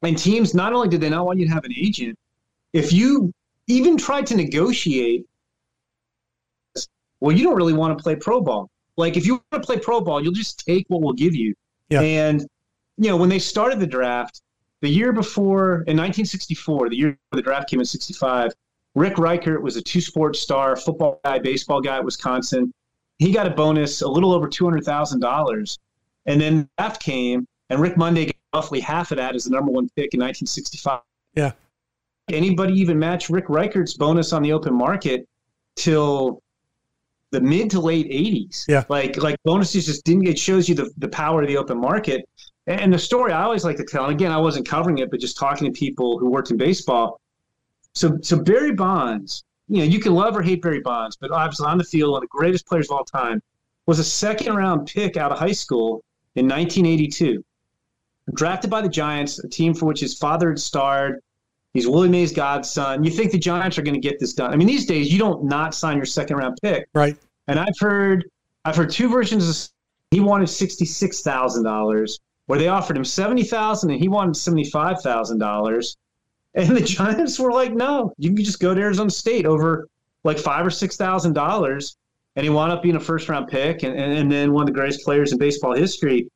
And 0.03 0.17
teams, 0.17 0.55
not 0.55 0.73
only 0.73 0.89
did 0.89 1.01
they 1.01 1.11
not 1.11 1.27
want 1.27 1.39
you 1.39 1.47
to 1.47 1.53
have 1.53 1.65
an 1.65 1.75
agent, 1.77 2.19
if 2.73 2.93
you 2.93 3.33
even 3.67 3.97
tried 3.97 4.27
to 4.29 4.37
negotiate, 4.37 5.27
well, 7.21 7.37
you 7.37 7.45
don't 7.45 7.57
really 7.57 7.75
want 7.75 7.97
to 7.97 8.03
play 8.03 8.17
pro 8.17 8.41
ball. 8.41 8.71
Like 8.97 9.17
if 9.17 9.27
you 9.27 9.43
want 9.53 9.63
to 9.63 9.67
play 9.67 9.79
pro 9.79 10.01
ball, 10.01 10.23
you'll 10.23 10.33
just 10.33 10.65
take 10.65 10.87
what 10.89 11.03
we'll 11.03 11.13
give 11.13 11.35
you. 11.35 11.55
Yeah. 11.91 12.01
And 12.01 12.47
you 12.97 13.09
know, 13.09 13.17
when 13.17 13.29
they 13.29 13.39
started 13.39 13.81
the 13.81 13.87
draft, 13.87 14.43
the 14.83 14.89
year 14.89 15.13
before 15.13 15.83
in 15.87 15.97
1964, 15.97 16.89
the 16.89 16.97
year 16.97 17.19
the 17.33 17.43
draft 17.43 17.69
came 17.69 17.81
in 17.81 17.87
65, 17.87 18.53
Rick 18.95 19.19
Reichardt 19.19 19.63
was 19.63 19.77
a 19.77 19.83
two 19.83 20.01
sport 20.01 20.37
star, 20.37 20.77
football 20.77 21.21
guy, 21.25 21.39
baseball 21.39 21.81
guy 21.81 21.97
at 21.97 22.05
Wisconsin. 22.05 22.73
He 23.19 23.33
got 23.33 23.47
a 23.47 23.51
bonus 23.51 24.01
a 24.03 24.09
little 24.09 24.33
over 24.33 24.49
two 24.49 24.65
hundred 24.65 24.85
thousand 24.85 25.21
dollars 25.21 25.79
and 26.27 26.41
then 26.41 26.59
the 26.59 26.69
draft 26.79 27.03
came, 27.03 27.47
and 27.71 27.81
Rick 27.81 27.97
Monday 27.97 28.27
got 28.27 28.35
roughly 28.55 28.81
half 28.81 29.11
of 29.11 29.17
that 29.19 29.35
as 29.35 29.45
the 29.45 29.51
number 29.51 29.71
one 29.71 29.89
pick 29.97 30.15
in 30.15 30.21
1965. 30.21 31.01
Yeah. 31.35 31.53
Anybody 32.29 32.75
even 32.75 32.99
match 32.99 33.31
Rick 33.31 33.49
Reichardt's 33.49 33.97
bonus 33.97 34.33
on 34.33 34.43
the 34.43 34.53
open 34.53 34.75
market 34.75 35.27
till 35.77 36.43
the 37.33 37.41
mid 37.41 37.71
to 37.71 37.81
late 37.81 38.09
80s? 38.11 38.65
Yeah. 38.69 38.85
Like 38.89 39.17
like 39.17 39.37
bonuses 39.45 39.87
just 39.87 40.05
didn't. 40.05 40.27
It 40.27 40.39
shows 40.39 40.69
you 40.69 40.75
the 40.75 40.91
the 40.99 41.09
power 41.09 41.43
of 41.43 41.49
the 41.49 41.57
open 41.57 41.81
market. 41.81 42.29
And 42.67 42.93
the 42.93 42.99
story 42.99 43.33
I 43.33 43.43
always 43.43 43.65
like 43.65 43.77
to 43.79 43.85
tell, 43.85 44.05
and 44.05 44.13
again, 44.13 44.31
I 44.31 44.37
wasn't 44.37 44.69
covering 44.69 44.99
it, 44.99 45.11
but 45.11 45.19
just 45.19 45.37
talking 45.37 45.73
to 45.73 45.79
people 45.79 46.19
who 46.19 46.31
worked 46.31 46.51
in 46.51 46.57
baseball. 46.57 47.21
So 47.95 48.19
so 48.23 48.39
Barry 48.39 48.73
Bonds, 48.73 49.45
you 49.69 49.79
know, 49.79 49.85
you 49.85 49.99
can 49.99 50.15
love 50.15 50.37
or 50.37 50.43
hate 50.43 50.63
Barry 50.63 50.81
Bonds, 50.81 51.17
but 51.17 51.31
obviously 51.31 51.67
on 51.67 51.79
the 51.79 51.85
field, 51.85 52.13
one 52.13 52.19
of 52.19 52.23
the 52.23 52.39
greatest 52.39 52.67
players 52.67 52.89
of 52.89 52.97
all 52.97 53.05
time, 53.05 53.43
was 53.87 53.99
a 53.99 54.05
second 54.05 54.55
round 54.55 54.87
pick 54.87 55.17
out 55.17 55.33
of 55.33 55.39
high 55.39 55.53
school 55.53 56.05
in 56.37 56.47
1982. 56.47 57.45
Drafted 58.35 58.71
by 58.71 58.81
the 58.81 58.89
Giants, 58.89 59.39
a 59.41 59.49
team 59.49 59.75
for 59.75 59.87
which 59.87 60.01
his 60.01 60.17
father 60.17 60.51
had 60.51 60.59
starred. 60.59 61.21
He's 61.73 61.89
Willie 61.89 62.09
Mays' 62.09 62.33
godson. 62.33 63.05
You 63.05 63.11
think 63.11 63.33
the 63.33 63.39
Giants 63.39 63.79
are 63.79 63.83
going 63.83 63.95
to 63.95 64.01
get 64.01 64.19
this 64.21 64.35
done? 64.35 64.53
I 64.53 64.57
mean, 64.57 64.69
these 64.69 64.87
days 64.87 65.13
you 65.13 65.19
don't 65.19 65.45
not 65.45 65.75
sign 65.75 65.97
your 65.97 66.07
second 66.07 66.37
round 66.37 66.59
pick, 66.63 66.89
right? 66.95 67.17
And 67.49 67.59
I've 67.59 67.79
heard, 67.79 68.29
I've 68.65 68.77
heard 68.77 68.91
two 68.91 69.09
versions. 69.09 69.49
Of, 69.49 69.71
he 70.11 70.21
wanted 70.21 70.49
sixty 70.49 70.85
six 70.85 71.23
thousand 71.23 71.65
dollars, 71.65 72.21
where 72.51 72.59
they 72.59 72.67
offered 72.67 72.97
him 72.97 73.05
seventy 73.05 73.45
thousand, 73.45 73.93
and 73.93 74.01
he 74.01 74.09
wanted 74.09 74.37
seventy 74.37 74.69
five 74.69 75.01
thousand 75.01 75.39
dollars. 75.39 75.97
And 76.53 76.77
the 76.77 76.81
Giants 76.81 77.39
were 77.39 77.53
like, 77.53 77.73
"No, 77.73 78.13
you 78.19 78.35
can 78.35 78.45
just 78.45 78.59
go 78.59 78.75
to 78.75 78.81
Arizona 78.81 79.09
State 79.09 79.47
over 79.47 79.87
like 80.25 80.37
five 80.37 80.67
or 80.67 80.71
six 80.71 80.97
thousand 80.97 81.35
dollars." 81.35 81.97
and 82.37 82.45
he 82.45 82.51
wound 82.51 82.73
up 82.73 82.83
being 82.83 82.97
a 82.97 83.01
first 83.01 83.29
round 83.29 83.49
pick 83.49 83.83
and, 83.83 83.95
and, 83.95 84.13
and 84.13 84.33
then 84.33 84.53
one 84.53 84.63
of 84.63 84.67
the 84.67 84.73
greatest 84.73 85.05
players 85.05 85.33
in 85.33 85.39
baseball 85.39 85.75
history. 85.75 86.29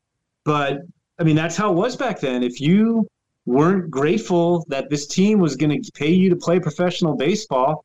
But 0.45 0.79
I 1.19 1.25
mean, 1.25 1.37
that's 1.37 1.57
how 1.57 1.71
it 1.73 1.75
was 1.75 1.97
back 1.97 2.21
then. 2.21 2.43
If 2.43 2.61
you 2.61 3.09
weren't 3.47 3.91
grateful 3.91 4.65
that 4.69 4.91
this 4.91 5.07
team 5.07 5.39
was 5.39 5.57
going 5.57 5.83
to 5.83 5.93
pay 5.93 6.11
you 6.11 6.31
to 6.31 6.37
play 6.37 6.59
professional 6.61 7.17
baseball, 7.17 7.85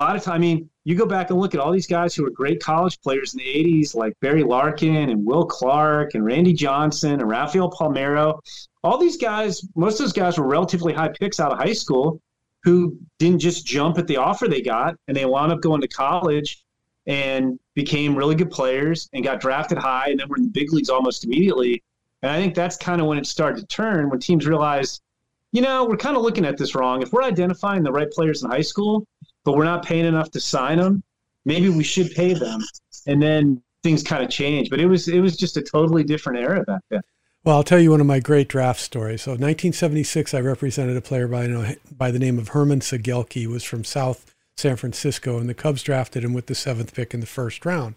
a 0.00 0.04
lot 0.04 0.16
of 0.16 0.22
time, 0.22 0.34
I 0.34 0.38
mean, 0.38 0.70
you 0.86 0.94
go 0.94 1.04
back 1.04 1.30
and 1.30 1.40
look 1.40 1.52
at 1.52 1.60
all 1.60 1.72
these 1.72 1.88
guys 1.88 2.14
who 2.14 2.22
were 2.22 2.30
great 2.30 2.62
college 2.62 3.00
players 3.00 3.34
in 3.34 3.38
the 3.38 3.44
80s, 3.44 3.96
like 3.96 4.12
Barry 4.20 4.44
Larkin 4.44 5.10
and 5.10 5.26
Will 5.26 5.44
Clark 5.44 6.14
and 6.14 6.24
Randy 6.24 6.52
Johnson 6.52 7.14
and 7.14 7.28
Rafael 7.28 7.68
Palmeiro. 7.68 8.38
All 8.84 8.96
these 8.96 9.16
guys, 9.16 9.66
most 9.74 9.94
of 9.94 10.04
those 10.04 10.12
guys 10.12 10.38
were 10.38 10.46
relatively 10.46 10.92
high 10.92 11.08
picks 11.08 11.40
out 11.40 11.50
of 11.50 11.58
high 11.58 11.72
school 11.72 12.20
who 12.62 12.96
didn't 13.18 13.40
just 13.40 13.66
jump 13.66 13.98
at 13.98 14.06
the 14.06 14.16
offer 14.16 14.46
they 14.46 14.62
got 14.62 14.94
and 15.08 15.16
they 15.16 15.24
wound 15.24 15.50
up 15.50 15.60
going 15.60 15.80
to 15.80 15.88
college 15.88 16.64
and 17.08 17.58
became 17.74 18.14
really 18.14 18.36
good 18.36 18.52
players 18.52 19.08
and 19.12 19.24
got 19.24 19.40
drafted 19.40 19.78
high 19.78 20.10
and 20.10 20.20
then 20.20 20.28
were 20.28 20.36
in 20.36 20.44
the 20.44 20.50
big 20.50 20.72
leagues 20.72 20.88
almost 20.88 21.24
immediately. 21.24 21.82
And 22.22 22.30
I 22.30 22.40
think 22.40 22.54
that's 22.54 22.76
kind 22.76 23.00
of 23.00 23.08
when 23.08 23.18
it 23.18 23.26
started 23.26 23.58
to 23.60 23.66
turn 23.66 24.08
when 24.08 24.20
teams 24.20 24.46
realized, 24.46 25.02
you 25.50 25.62
know, 25.62 25.84
we're 25.84 25.96
kind 25.96 26.16
of 26.16 26.22
looking 26.22 26.44
at 26.44 26.56
this 26.56 26.76
wrong. 26.76 27.02
If 27.02 27.12
we're 27.12 27.24
identifying 27.24 27.82
the 27.82 27.90
right 27.90 28.08
players 28.08 28.44
in 28.44 28.50
high 28.50 28.60
school, 28.60 29.04
but 29.46 29.56
we're 29.56 29.64
not 29.64 29.84
paying 29.84 30.04
enough 30.04 30.30
to 30.32 30.40
sign 30.40 30.76
them, 30.76 31.02
maybe 31.46 31.70
we 31.70 31.84
should 31.84 32.10
pay 32.10 32.34
them. 32.34 32.60
And 33.06 33.22
then 33.22 33.62
things 33.82 34.02
kind 34.02 34.22
of 34.22 34.28
changed. 34.28 34.70
But 34.70 34.80
it 34.80 34.86
was 34.86 35.08
it 35.08 35.20
was 35.20 35.36
just 35.36 35.56
a 35.56 35.62
totally 35.62 36.04
different 36.04 36.40
era 36.40 36.64
back 36.64 36.82
then. 36.90 37.00
Well, 37.44 37.56
I'll 37.56 37.62
tell 37.62 37.78
you 37.78 37.92
one 37.92 38.00
of 38.00 38.08
my 38.08 38.18
great 38.18 38.48
draft 38.48 38.80
stories. 38.80 39.22
So, 39.22 39.30
1976, 39.30 40.34
I 40.34 40.40
represented 40.40 40.96
a 40.96 41.00
player 41.00 41.28
by, 41.28 41.76
by 41.96 42.10
the 42.10 42.18
name 42.18 42.40
of 42.40 42.48
Herman 42.48 42.80
Segelke. 42.80 43.34
He 43.34 43.46
was 43.46 43.62
from 43.62 43.84
South 43.84 44.34
San 44.56 44.74
Francisco, 44.74 45.38
and 45.38 45.48
the 45.48 45.54
Cubs 45.54 45.84
drafted 45.84 46.24
him 46.24 46.32
with 46.32 46.46
the 46.46 46.56
seventh 46.56 46.92
pick 46.92 47.14
in 47.14 47.20
the 47.20 47.26
first 47.26 47.64
round. 47.64 47.94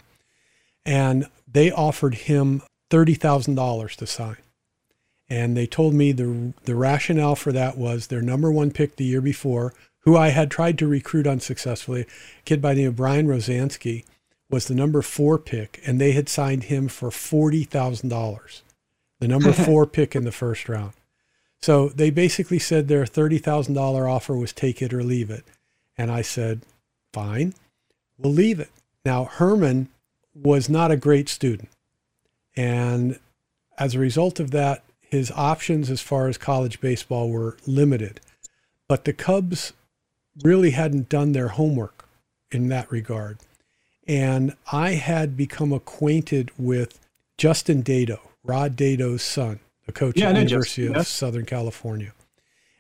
And 0.86 1.26
they 1.52 1.72
offered 1.72 2.14
him 2.14 2.62
$30,000 2.92 3.96
to 3.96 4.06
sign. 4.06 4.38
And 5.30 5.58
they 5.58 5.66
told 5.66 5.96
me 5.96 6.12
the, 6.12 6.54
the 6.66 6.76
rationale 6.76 7.36
for 7.36 7.52
that 7.52 7.76
was 7.76 8.08
their 8.08 8.22
number 8.22 8.52
one 8.52 8.70
pick 8.70 8.98
the 8.98 9.06
year 9.06 9.22
before, 9.22 9.74
who 10.02 10.16
I 10.16 10.30
had 10.30 10.50
tried 10.50 10.78
to 10.80 10.88
recruit 10.88 11.28
unsuccessfully, 11.28 12.02
a 12.02 12.44
kid 12.46 12.62
by 12.62 12.74
the 12.74 12.82
name 12.82 12.90
of 12.90 12.96
Brian 12.96 13.28
Rosinski, 13.28 14.06
was 14.50 14.68
the 14.68 14.76
number 14.76 15.02
four 15.02 15.38
pick, 15.38 15.82
and 15.86 16.00
they 16.00 16.14
had 16.14 16.28
signed 16.28 16.66
him 16.66 16.88
for 16.88 17.10
$40,000, 17.10 18.62
the 19.20 19.28
number 19.28 19.54
four 19.66 19.86
pick 19.86 20.16
in 20.16 20.24
the 20.24 20.32
first 20.32 20.68
round. 20.68 20.94
So 21.62 21.90
they 21.90 22.10
basically 22.10 22.60
said 22.60 22.88
their 22.88 23.04
$30,000 23.04 23.78
offer 24.10 24.36
was 24.36 24.54
take 24.54 24.82
it 24.82 24.94
or 24.94 25.04
leave 25.04 25.30
it. 25.30 25.44
And 25.98 26.10
I 26.10 26.22
said, 26.22 26.62
fine, 27.14 27.54
we'll 28.18 28.34
leave 28.34 28.60
it. 28.60 28.70
Now, 29.06 29.26
Herman 29.26 29.90
was 30.34 30.70
not 30.70 30.92
a 30.92 30.98
great 30.98 31.28
student. 31.28 31.70
And 32.56 33.20
as 33.78 33.96
a 33.96 34.00
result 34.00 34.40
of 34.40 34.52
that, 34.52 34.84
his 35.02 35.32
options 35.32 35.90
as 35.90 36.02
far 36.02 36.28
as 36.28 36.38
college 36.38 36.80
baseball 36.80 37.30
were 37.30 37.58
limited. 37.66 38.22
But 38.88 39.06
the 39.06 39.14
Cubs 39.14 39.74
really 40.44 40.72
hadn't 40.72 41.10
done 41.10 41.32
their 41.32 41.50
homework 41.50 42.08
in 42.52 42.70
that 42.70 42.92
regard. 42.92 43.40
And 44.08 44.56
I 44.72 44.92
had 44.92 45.38
become 45.38 45.72
acquainted 45.72 46.52
with 46.58 47.00
Justin 47.38 47.84
Dedeaux, 47.84 48.20
Rod 48.44 48.76
Dedeaux's 48.76 49.22
son, 49.22 49.60
the 49.86 49.92
coach 49.92 50.18
yeah, 50.18 50.30
at 50.30 50.34
the 50.34 50.40
University 50.40 50.84
Justin, 50.84 50.96
of 50.96 51.00
yeah. 51.00 51.04
Southern 51.04 51.46
California. 51.46 52.14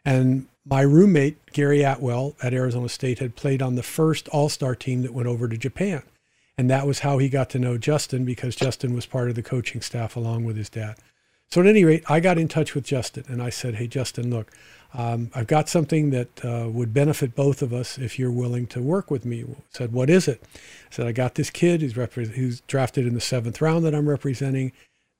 And 0.03 0.47
my 0.65 0.81
roommate, 0.81 1.37
Gary 1.53 1.83
Atwell 1.83 2.35
at 2.41 2.53
Arizona 2.53 2.89
State, 2.89 3.19
had 3.19 3.35
played 3.35 3.61
on 3.61 3.75
the 3.75 3.83
first 3.83 4.27
All 4.29 4.49
Star 4.49 4.75
team 4.75 5.01
that 5.03 5.13
went 5.13 5.27
over 5.27 5.47
to 5.47 5.57
Japan. 5.57 6.03
And 6.57 6.69
that 6.69 6.85
was 6.85 6.99
how 6.99 7.19
he 7.19 7.29
got 7.29 7.49
to 7.51 7.59
know 7.59 7.77
Justin 7.77 8.25
because 8.25 8.55
Justin 8.55 8.93
was 8.93 9.05
part 9.05 9.29
of 9.29 9.35
the 9.35 9.41
coaching 9.41 9.81
staff 9.81 10.15
along 10.15 10.43
with 10.43 10.57
his 10.57 10.69
dad. 10.69 10.97
So, 11.51 11.61
at 11.61 11.67
any 11.67 11.83
rate, 11.83 12.03
I 12.07 12.19
got 12.19 12.37
in 12.37 12.47
touch 12.47 12.75
with 12.75 12.85
Justin 12.85 13.25
and 13.27 13.41
I 13.41 13.49
said, 13.49 13.75
Hey, 13.75 13.87
Justin, 13.87 14.29
look, 14.29 14.51
um, 14.93 15.31
I've 15.33 15.47
got 15.47 15.69
something 15.69 16.09
that 16.11 16.45
uh, 16.45 16.69
would 16.69 16.93
benefit 16.93 17.35
both 17.35 17.61
of 17.61 17.73
us 17.73 17.97
if 17.97 18.17
you're 18.17 18.31
willing 18.31 18.67
to 18.67 18.81
work 18.81 19.09
with 19.09 19.25
me. 19.25 19.43
I 19.43 19.55
said, 19.71 19.91
What 19.91 20.09
is 20.09 20.27
it? 20.27 20.41
I 20.53 20.59
said, 20.91 21.07
I 21.07 21.11
got 21.11 21.35
this 21.35 21.49
kid 21.49 21.81
who's, 21.81 21.93
who's 21.93 22.61
drafted 22.61 23.07
in 23.07 23.13
the 23.13 23.21
seventh 23.21 23.61
round 23.61 23.83
that 23.85 23.95
I'm 23.95 24.09
representing. 24.09 24.71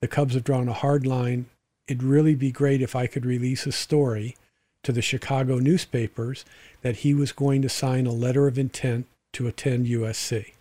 The 0.02 0.08
Cubs 0.08 0.36
have 0.36 0.44
drawn 0.44 0.70
a 0.70 0.74
hard 0.74 1.06
line. 1.06 1.48
It'd 1.88 2.04
really 2.04 2.36
be 2.36 2.52
great 2.52 2.82
if 2.82 2.96
I 2.96 3.08
could 3.08 3.26
release 3.26 3.66
a 3.66 3.72
story 3.72 4.36
to 4.84 4.92
the 4.92 5.02
Chicago 5.02 5.58
newspapers 5.58 6.46
that 6.82 6.98
he 6.98 7.14
was 7.14 7.32
going 7.32 7.62
to 7.62 7.70
sign 7.70 8.06
a 8.06 8.12
letter 8.12 8.48
of 8.48 8.58
intent 8.58 9.08
to 9.34 9.48
attend 9.48 9.88
USC. 9.88 10.54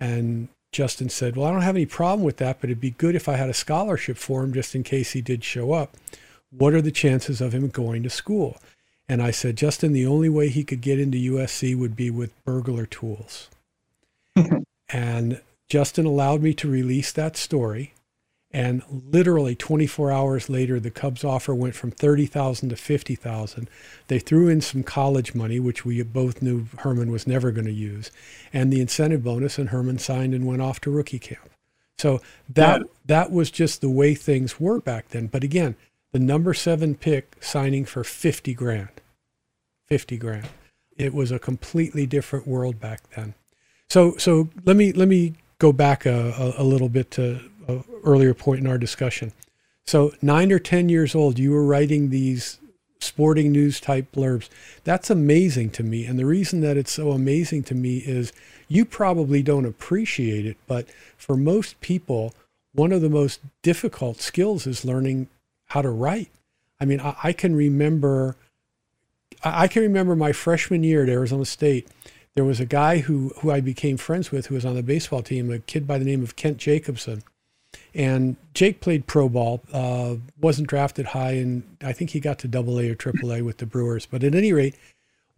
And 0.00 0.48
Justin 0.72 1.08
said, 1.08 1.36
Well, 1.36 1.46
I 1.46 1.52
don't 1.52 1.62
have 1.62 1.76
any 1.76 1.86
problem 1.86 2.24
with 2.24 2.36
that, 2.38 2.60
but 2.60 2.70
it'd 2.70 2.80
be 2.80 2.90
good 2.90 3.14
if 3.14 3.28
I 3.28 3.36
had 3.36 3.48
a 3.48 3.54
scholarship 3.54 4.16
for 4.16 4.42
him 4.42 4.52
just 4.52 4.74
in 4.74 4.82
case 4.82 5.12
he 5.12 5.20
did 5.20 5.44
show 5.44 5.72
up. 5.72 5.96
What 6.50 6.74
are 6.74 6.82
the 6.82 6.90
chances 6.90 7.40
of 7.40 7.52
him 7.52 7.68
going 7.68 8.02
to 8.02 8.10
school? 8.10 8.58
And 9.08 9.22
I 9.22 9.30
said, 9.30 9.56
Justin, 9.56 9.92
the 9.92 10.06
only 10.06 10.28
way 10.28 10.48
he 10.48 10.64
could 10.64 10.82
get 10.82 11.00
into 11.00 11.32
USC 11.32 11.76
would 11.76 11.96
be 11.96 12.10
with 12.10 12.44
burglar 12.44 12.84
tools. 12.84 13.48
and 14.88 15.40
Justin 15.68 16.04
allowed 16.04 16.42
me 16.42 16.52
to 16.54 16.70
release 16.70 17.12
that 17.12 17.36
story. 17.36 17.94
And 18.50 18.82
literally 18.90 19.54
24 19.54 20.10
hours 20.10 20.48
later, 20.48 20.80
the 20.80 20.90
Cubs 20.90 21.22
offer 21.22 21.54
went 21.54 21.74
from 21.74 21.90
30,000 21.90 22.70
to 22.70 22.76
50,000. 22.76 23.68
They 24.06 24.18
threw 24.18 24.48
in 24.48 24.62
some 24.62 24.82
college 24.82 25.34
money, 25.34 25.60
which 25.60 25.84
we 25.84 26.02
both 26.02 26.40
knew 26.40 26.66
Herman 26.78 27.10
was 27.10 27.26
never 27.26 27.50
going 27.50 27.66
to 27.66 27.72
use, 27.72 28.10
and 28.52 28.72
the 28.72 28.80
incentive 28.80 29.22
bonus, 29.22 29.58
and 29.58 29.68
Herman 29.68 29.98
signed 29.98 30.32
and 30.32 30.46
went 30.46 30.62
off 30.62 30.80
to 30.82 30.90
rookie 30.90 31.18
camp. 31.18 31.50
So 31.98 32.20
that 32.48 32.80
yeah. 32.80 32.86
that 33.06 33.30
was 33.32 33.50
just 33.50 33.80
the 33.80 33.90
way 33.90 34.14
things 34.14 34.58
were 34.58 34.80
back 34.80 35.08
then. 35.08 35.26
But 35.26 35.44
again, 35.44 35.76
the 36.12 36.18
number 36.18 36.54
seven 36.54 36.94
pick 36.94 37.36
signing 37.40 37.84
for 37.84 38.02
50 38.02 38.54
grand, 38.54 39.02
50 39.86 40.16
grand. 40.16 40.48
It 40.96 41.12
was 41.12 41.30
a 41.30 41.38
completely 41.38 42.06
different 42.06 42.46
world 42.46 42.80
back 42.80 43.10
then. 43.14 43.34
So 43.90 44.16
so 44.16 44.48
let 44.64 44.76
me 44.76 44.92
let 44.92 45.08
me 45.08 45.34
go 45.58 45.72
back 45.72 46.06
a, 46.06 46.54
a, 46.58 46.62
a 46.62 46.64
little 46.64 46.88
bit 46.88 47.10
to 47.12 47.40
Uh, 47.68 47.82
earlier 48.02 48.32
point 48.32 48.60
in 48.60 48.66
our 48.66 48.78
discussion. 48.78 49.30
So, 49.86 50.12
nine 50.22 50.50
or 50.52 50.58
10 50.58 50.88
years 50.88 51.14
old, 51.14 51.38
you 51.38 51.50
were 51.50 51.64
writing 51.64 52.08
these 52.08 52.58
sporting 52.98 53.52
news 53.52 53.78
type 53.78 54.10
blurbs. 54.10 54.48
That's 54.84 55.10
amazing 55.10 55.70
to 55.70 55.82
me. 55.82 56.06
And 56.06 56.18
the 56.18 56.24
reason 56.24 56.62
that 56.62 56.78
it's 56.78 56.92
so 56.92 57.10
amazing 57.10 57.64
to 57.64 57.74
me 57.74 57.98
is 57.98 58.32
you 58.68 58.86
probably 58.86 59.42
don't 59.42 59.66
appreciate 59.66 60.46
it, 60.46 60.56
but 60.66 60.88
for 61.18 61.36
most 61.36 61.78
people, 61.82 62.34
one 62.72 62.90
of 62.90 63.02
the 63.02 63.10
most 63.10 63.40
difficult 63.62 64.22
skills 64.22 64.66
is 64.66 64.86
learning 64.86 65.28
how 65.66 65.82
to 65.82 65.90
write. 65.90 66.30
I 66.80 66.86
mean, 66.86 67.00
I, 67.00 67.16
I 67.22 67.32
can 67.34 67.54
remember. 67.54 68.36
I 69.44 69.68
can 69.68 69.82
remember 69.82 70.16
my 70.16 70.32
freshman 70.32 70.84
year 70.84 71.02
at 71.02 71.10
Arizona 71.10 71.44
State. 71.44 71.86
There 72.34 72.46
was 72.46 72.60
a 72.60 72.66
guy 72.66 72.98
who, 72.98 73.32
who 73.40 73.50
I 73.50 73.60
became 73.60 73.98
friends 73.98 74.32
with 74.32 74.46
who 74.46 74.54
was 74.54 74.64
on 74.64 74.74
the 74.74 74.82
baseball 74.82 75.22
team, 75.22 75.52
a 75.52 75.58
kid 75.58 75.86
by 75.86 75.98
the 75.98 76.04
name 76.06 76.22
of 76.22 76.34
Kent 76.34 76.56
Jacobson 76.56 77.22
and 77.94 78.36
Jake 78.54 78.80
played 78.80 79.06
pro 79.06 79.28
ball, 79.28 79.62
uh, 79.72 80.16
wasn't 80.40 80.68
drafted 80.68 81.06
high, 81.06 81.32
and 81.32 81.62
I 81.82 81.92
think 81.92 82.10
he 82.10 82.20
got 82.20 82.38
to 82.40 82.48
double 82.48 82.78
A 82.78 82.90
or 82.90 82.94
triple 82.94 83.32
A 83.32 83.42
with 83.42 83.58
the 83.58 83.66
Brewers. 83.66 84.06
But 84.06 84.24
at 84.24 84.34
any 84.34 84.52
rate, 84.52 84.76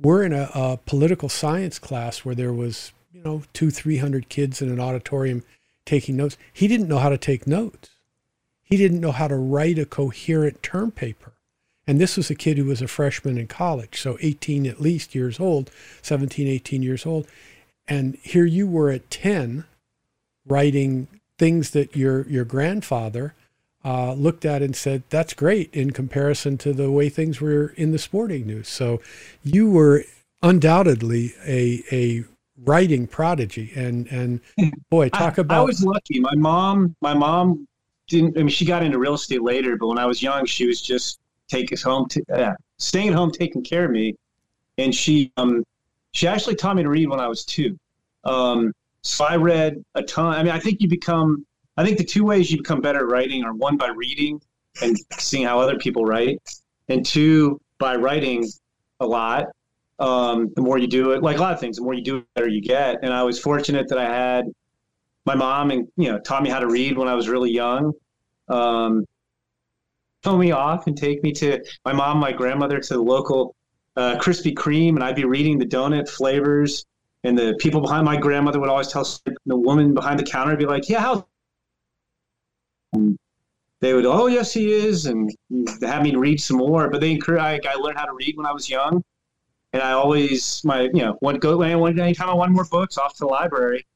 we're 0.01 0.23
in 0.25 0.33
a, 0.33 0.51
a, 0.55 0.79
political 0.79 1.29
science 1.29 1.79
class 1.79 2.25
where 2.25 2.35
there 2.35 2.53
was, 2.53 2.93
you 3.13 3.23
know, 3.23 3.43
two, 3.53 3.71
300 3.71 4.29
kids 4.29 4.63
in 4.63 4.71
an 4.71 4.81
auditorium 4.81 5.43
taking 5.85 6.17
notes. 6.17 6.37
He 6.53 6.69
didn't 6.69 6.89
know 6.89 6.99
how 6.99 7.09
to 7.09 7.19
take 7.19 7.47
notes. 7.47 7.91
He 8.63 8.77
didn't 8.77 9.01
know 9.01 9.13
how 9.13 9.29
to 9.29 9.37
write 9.37 9.79
a 9.79 9.85
coherent 9.85 10.63
term 10.63 10.91
paper. 10.91 11.33
And 11.87 12.01
this 12.01 12.17
was 12.17 12.31
a 12.31 12.37
kid 12.37 12.57
who 12.57 12.67
was 12.67 12.81
a 12.81 12.87
freshman 12.87 13.37
in 13.37 13.49
college, 13.49 14.01
so 14.01 14.17
18 14.21 14.67
at 14.67 14.81
least 14.81 15.15
years 15.15 15.41
old, 15.41 15.71
17, 16.03 16.47
18 16.47 16.83
years 16.83 17.05
old. 17.05 17.27
And 17.89 18.17
here 18.23 18.45
you 18.45 18.69
were 18.69 18.91
at 18.91 19.11
10 19.11 19.65
writing 20.47 21.09
things 21.41 21.71
that 21.71 21.97
your 21.97 22.29
your 22.29 22.45
grandfather 22.45 23.35
uh, 23.83 24.13
looked 24.13 24.45
at 24.45 24.61
and 24.61 24.77
said 24.77 25.03
that's 25.09 25.33
great 25.33 25.75
in 25.75 25.91
comparison 25.91 26.59
to 26.59 26.75
the 26.75 26.91
way 26.91 27.09
things 27.09 27.41
were 27.41 27.69
in 27.77 27.93
the 27.93 27.99
sporting 27.99 28.47
news. 28.47 28.69
So 28.69 29.01
you 29.43 29.71
were 29.71 30.05
undoubtedly 30.43 31.33
a 31.47 31.83
a 31.91 32.25
writing 32.63 33.07
prodigy, 33.07 33.73
and 33.75 34.07
and 34.09 34.41
boy, 34.91 35.09
talk 35.23 35.39
I, 35.39 35.41
about. 35.41 35.63
I 35.63 35.65
was 35.65 35.83
lucky. 35.83 36.21
My 36.21 36.35
mom, 36.37 36.95
my 37.01 37.15
mom 37.15 37.67
didn't. 38.07 38.37
I 38.37 38.41
mean, 38.41 38.49
she 38.51 38.67
got 38.67 38.83
into 38.83 38.99
real 38.99 39.15
estate 39.15 39.43
later, 39.43 39.79
but 39.79 39.87
when 39.87 39.99
I 39.99 40.05
was 40.05 40.23
young, 40.23 40.45
she 40.45 40.67
was 40.67 40.83
just 40.83 41.21
taking 41.49 41.75
us 41.75 41.83
home, 41.83 42.07
to, 42.11 42.23
uh, 42.35 42.53
staying 42.77 43.09
at 43.09 43.15
home, 43.15 43.31
taking 43.31 43.65
care 43.65 43.87
of 43.87 43.91
me, 43.93 44.15
and 44.77 44.95
she 44.95 45.33
um 45.39 45.65
she 46.13 46.29
actually 46.29 46.57
taught 46.57 46.77
me 46.77 46.83
to 46.83 46.91
read 46.91 47.09
when 47.09 47.19
I 47.19 47.29
was 47.29 47.47
two. 47.47 47.79
Um, 48.25 48.75
so 49.03 49.25
I 49.25 49.37
read 49.37 49.83
a 49.95 50.03
ton. 50.03 50.35
I 50.35 50.43
mean, 50.43 50.53
I 50.53 50.59
think 50.59 50.81
you 50.81 50.89
become, 50.89 51.47
I 51.77 51.85
think 51.85 51.99
the 51.99 52.05
two 52.05 52.25
ways 52.25 52.51
you 52.51 52.59
become 52.59 52.81
better 52.81 53.01
at 53.01 53.09
writing 53.09 53.45
are 53.45 53.55
one 53.55 53.77
by 53.77 53.89
reading 53.89 54.41
and 54.83 54.97
seeing 55.19 55.47
how 55.47 55.59
other 55.59 55.79
people 55.79 56.05
write, 56.05 56.39
and 56.89 57.05
two 57.05 57.61
by 57.79 57.97
writing 57.97 58.47
a 59.01 59.07
lot. 59.07 59.47
Um, 59.99 60.51
the 60.57 60.63
more 60.63 60.79
you 60.79 60.87
do 60.87 61.13
it, 61.13 61.23
like 61.23 61.37
a 61.37 61.41
lot 61.41 61.53
of 61.53 61.61
things, 61.61 61.77
the 61.77 61.83
more 61.83 61.93
you 61.93 62.03
do 62.03 62.17
it, 62.19 62.21
the 62.21 62.41
better 62.41 62.49
you 62.49 62.63
get. 62.63 62.99
And 63.03 63.13
I 63.13 63.23
was 63.23 63.39
fortunate 63.39 63.89
that 63.89 63.99
I 63.99 64.05
had 64.05 64.47
my 65.27 65.35
mom 65.35 65.71
and 65.71 65.87
you 65.97 66.11
know 66.11 66.19
taught 66.19 66.43
me 66.43 66.49
how 66.49 66.59
to 66.59 66.67
read 66.67 66.97
when 66.97 67.09
I 67.09 67.15
was 67.15 67.29
really 67.29 67.51
young. 67.51 67.93
Um, 68.49 69.05
pull 70.23 70.39
me 70.39 70.53
off 70.53 70.87
and 70.87 70.97
take 70.97 71.23
me 71.23 71.33
to 71.33 71.63
my 71.85 71.93
mom, 71.93 72.19
my 72.19 72.33
grandmother 72.33 72.79
to 72.79 72.95
the 72.95 73.03
local 73.03 73.55
uh, 73.97 74.17
Krispy 74.19 74.55
Kreme, 74.55 74.91
and 74.91 75.05
I'd 75.05 75.17
be 75.17 75.25
reading 75.25 75.59
the 75.59 75.67
donut 75.67 76.09
flavors 76.09 76.87
and 77.25 77.37
the 77.37 77.55
people 77.59 77.81
behind 77.81 78.05
my 78.05 78.17
grandmother 78.17 78.61
would 78.61 78.69
always 78.69 78.89
tell 78.89 79.07
the 79.47 79.57
woman 79.57 79.95
behind 79.95 80.19
the 80.19 80.25
counter 80.25 80.53
would 80.53 80.59
be 80.59 80.67
like, 80.67 80.89
"Yeah, 80.89 81.01
how?" 81.01 81.27
They 83.81 83.95
would, 83.95 84.07
"Oh, 84.07 84.27
yes, 84.27 84.53
he 84.53 84.73
is," 84.73 85.07
and 85.07 85.31
have 85.83 86.03
me 86.03 86.15
read 86.15 86.41
some 86.41 86.59
more. 86.59 86.89
But 86.89 87.01
they 87.01 87.13
encourage. 87.13 87.41
I, 87.41 87.61
I 87.71 87.75
learned 87.75 87.99
how 87.99 88.07
to 88.07 88.13
read 88.15 88.37
when 88.37 88.47
I 88.47 88.53
was 88.53 88.69
young, 88.69 89.03
and 89.73 89.83
I 89.83 89.93
always 89.93 90.63
my 90.65 90.83
you 90.83 91.03
know 91.03 91.17
one 91.21 91.37
go 91.37 91.57
one 91.57 91.99
anytime 91.99 92.29
I 92.29 92.35
wanted 92.35 92.55
more 92.55 92.67
books 92.67 92.99
off 92.99 93.15
to 93.15 93.21
the 93.21 93.27
library. 93.27 93.87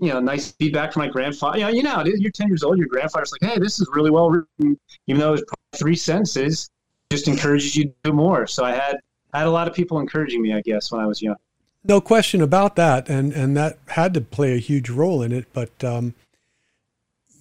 You 0.00 0.08
know, 0.08 0.20
nice 0.20 0.50
feedback 0.52 0.92
from 0.92 1.02
my 1.02 1.08
grandfather. 1.08 1.58
You 1.58 1.64
know, 1.64 1.70
you 1.70 1.82
know, 1.82 2.02
you're 2.04 2.32
10 2.32 2.48
years 2.48 2.64
old. 2.64 2.76
Your 2.78 2.88
grandfather's 2.88 3.32
like, 3.32 3.48
"Hey, 3.48 3.58
this 3.58 3.80
is 3.80 3.88
really 3.94 4.10
well 4.10 4.28
written," 4.28 4.78
even 5.06 5.20
though 5.20 5.34
it's 5.34 5.44
three 5.76 5.94
sentences. 5.94 6.68
Just 7.10 7.28
encourages 7.28 7.76
you 7.76 7.84
to 7.84 7.94
do 8.02 8.12
more. 8.12 8.46
So 8.46 8.64
I 8.64 8.72
had 8.72 8.98
I 9.34 9.38
had 9.38 9.48
a 9.48 9.50
lot 9.50 9.66
of 9.66 9.74
people 9.74 9.98
encouraging 9.98 10.40
me, 10.40 10.54
I 10.54 10.60
guess, 10.60 10.92
when 10.92 11.00
I 11.00 11.06
was 11.06 11.20
young. 11.20 11.36
No 11.82 12.00
question 12.00 12.40
about 12.40 12.76
that, 12.76 13.10
and 13.10 13.32
and 13.32 13.56
that 13.56 13.78
had 13.88 14.14
to 14.14 14.20
play 14.20 14.54
a 14.54 14.58
huge 14.58 14.88
role 14.88 15.20
in 15.22 15.32
it. 15.32 15.46
But 15.52 15.82
um, 15.84 16.14